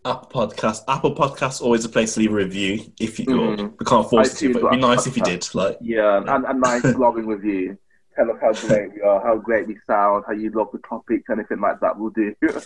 Apple 0.04 0.28
Podcast. 0.48 0.82
Apple 0.88 1.14
Podcast 1.14 1.62
always 1.62 1.84
a 1.84 1.88
place 1.88 2.14
to 2.14 2.20
leave 2.20 2.32
a 2.32 2.34
review. 2.34 2.84
If 3.00 3.18
you 3.18 3.26
Mhm. 3.26 3.74
we 3.78 3.86
can't 3.86 4.08
force 4.10 4.34
it 4.34 4.38
to, 4.38 4.52
but 4.52 4.58
it'd 4.60 4.70
be 4.72 4.76
nice 4.76 5.06
if 5.06 5.16
you 5.16 5.22
did. 5.22 5.48
Like 5.54 5.78
Yeah, 5.80 6.18
and 6.18 6.44
a 6.44 6.52
nice 6.54 6.82
glowing 6.98 7.26
review. 7.26 7.78
Tell 8.14 8.30
us 8.30 8.36
how 8.42 8.52
great 8.68 8.92
we 8.94 9.00
are, 9.00 9.22
how 9.22 9.36
great 9.38 9.66
we 9.66 9.78
sound, 9.86 10.24
how 10.26 10.34
you 10.34 10.50
love 10.50 10.68
the 10.72 10.80
topics, 10.80 11.30
anything 11.30 11.60
like 11.60 11.80
that, 11.80 11.98
we'll 11.98 12.10
do. 12.10 12.34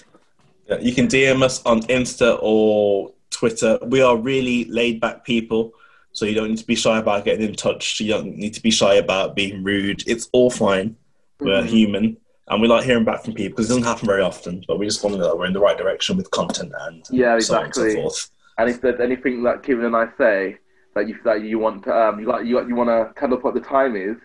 Yeah, 0.68 0.78
you 0.80 0.92
can 0.92 1.06
DM 1.06 1.42
us 1.44 1.64
on 1.64 1.82
Insta 1.82 2.40
or 2.42 3.12
Twitter. 3.30 3.78
We 3.86 4.02
are 4.02 4.16
really 4.16 4.64
laid 4.64 5.00
back 5.00 5.24
people, 5.24 5.70
so 6.16 6.24
you 6.24 6.34
don't 6.34 6.48
need 6.48 6.56
to 6.56 6.66
be 6.66 6.74
shy 6.74 6.96
about 6.98 7.26
getting 7.26 7.46
in 7.46 7.54
touch. 7.54 8.00
You 8.00 8.10
don't 8.14 8.38
need 8.38 8.54
to 8.54 8.62
be 8.62 8.70
shy 8.70 8.94
about 8.94 9.36
being 9.36 9.62
rude. 9.62 10.02
It's 10.06 10.30
all 10.32 10.48
fine. 10.50 10.96
We're 11.40 11.60
Mhm. 11.62 11.66
human, 11.66 12.16
and 12.48 12.62
we 12.62 12.68
like 12.68 12.84
hearing 12.84 13.04
back 13.04 13.22
from 13.22 13.34
people 13.34 13.50
because 13.54 13.66
it 13.66 13.74
doesn't 13.74 13.82
happen 13.84 14.06
very 14.06 14.22
often. 14.22 14.64
But 14.66 14.78
we 14.78 14.86
just 14.86 15.04
want 15.04 15.14
to 15.14 15.20
know 15.20 15.28
that 15.28 15.36
we're 15.36 15.44
in 15.44 15.52
the 15.52 15.60
right 15.60 15.76
direction 15.76 16.16
with 16.16 16.30
content 16.30 16.72
and 16.84 17.04
Yeah, 17.10 17.38
so 17.38 17.56
on 17.58 17.64
and 17.66 17.74
so 17.74 17.82
exactly. 17.82 17.94
forth. 18.02 18.30
And 18.56 18.70
if 18.70 18.80
there's 18.80 18.98
anything 18.98 19.42
that 19.42 19.62
Kevin 19.62 19.84
and 19.84 19.94
I 19.94 20.08
say 20.16 20.56
that 20.94 21.06
you 21.06 21.18
that 21.24 21.42
you 21.42 21.58
want, 21.58 21.84
to, 21.84 21.94
um, 21.94 22.18
you 22.18 22.24
like 22.26 22.46
you, 22.46 22.66
you 22.66 22.74
want 22.74 22.88
to 22.88 23.12
tell 23.20 23.34
us 23.34 23.42
what 23.42 23.52
the 23.52 23.60
time 23.60 23.94
is, 23.94 24.16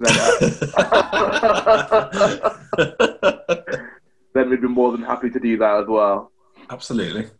then 0.00 0.14
uh, 0.18 0.32
then 4.34 4.50
we'd 4.50 4.60
be 4.60 4.68
more 4.68 4.92
than 4.92 5.00
happy 5.02 5.30
to 5.30 5.40
do 5.40 5.56
that 5.56 5.80
as 5.80 5.86
well. 5.88 6.30
Absolutely. 6.68 7.30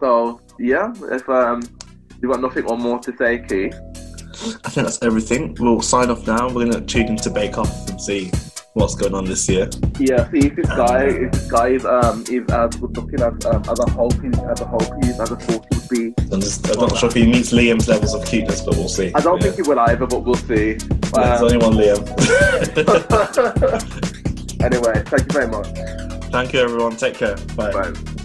So 0.00 0.42
yeah, 0.58 0.92
if 1.10 1.26
um, 1.30 1.62
you've 2.22 2.30
got 2.32 2.40
nothing 2.40 2.64
more 2.64 2.98
to 3.00 3.16
say, 3.16 3.38
Keith, 3.48 3.74
I 4.64 4.70
think 4.70 4.86
that's 4.86 5.02
everything. 5.02 5.56
We'll 5.58 5.82
sign 5.82 6.10
off 6.10 6.26
now. 6.26 6.48
We're 6.48 6.66
gonna 6.70 6.80
tune 6.84 7.08
into 7.08 7.30
Bake 7.30 7.58
Off 7.58 7.88
and 7.90 8.00
see 8.00 8.30
what's 8.74 8.94
going 8.94 9.14
on 9.14 9.24
this 9.24 9.48
year. 9.48 9.68
Yeah, 9.98 10.30
see 10.30 10.46
if 10.46 10.56
this 10.56 10.66
guy, 10.68 11.04
if 11.06 11.32
this 11.32 11.50
guy 11.50 11.68
is 11.68 11.84
um 11.84 12.22
is 12.30 12.48
as 12.50 12.74
good 12.76 12.96
looking 12.96 13.20
as 13.20 13.44
um 13.46 13.62
as 13.68 13.78
hope 13.92 14.14
he 14.22 14.28
as 14.28 14.60
hope 14.60 15.02
he 15.02 15.10
is 15.10 15.20
as 15.20 15.28
thought 15.30 15.66
he 15.70 15.76
would 15.78 15.88
be. 15.90 16.14
I'm, 16.32 16.40
just, 16.40 16.68
I'm 16.70 16.78
not 16.78 16.96
sure 16.96 17.08
if 17.08 17.14
he 17.14 17.26
meets 17.26 17.52
Liam's 17.52 17.88
levels 17.88 18.14
of 18.14 18.24
cuteness, 18.24 18.62
but 18.62 18.76
we'll 18.76 18.88
see. 18.88 19.12
I 19.14 19.20
don't 19.20 19.36
Yeah. 19.42 19.50
think 19.50 19.56
he 19.56 19.62
will 19.70 19.80
either, 19.80 20.06
but 20.06 20.24
we'll 20.24 20.34
see. 20.36 20.74
There's 20.74 21.40
Um, 21.40 21.44
only 21.44 21.58
one 21.58 21.74
Liam. 21.74 22.00
anyway, 24.62 25.02
thank 25.06 25.22
you 25.22 25.32
very 25.32 25.48
much. 25.48 25.66
Thank 26.30 26.52
you, 26.52 26.60
everyone. 26.60 26.96
Take 26.96 27.14
care. 27.14 27.36
Bye. 27.56 27.72
Bye. 27.72 28.19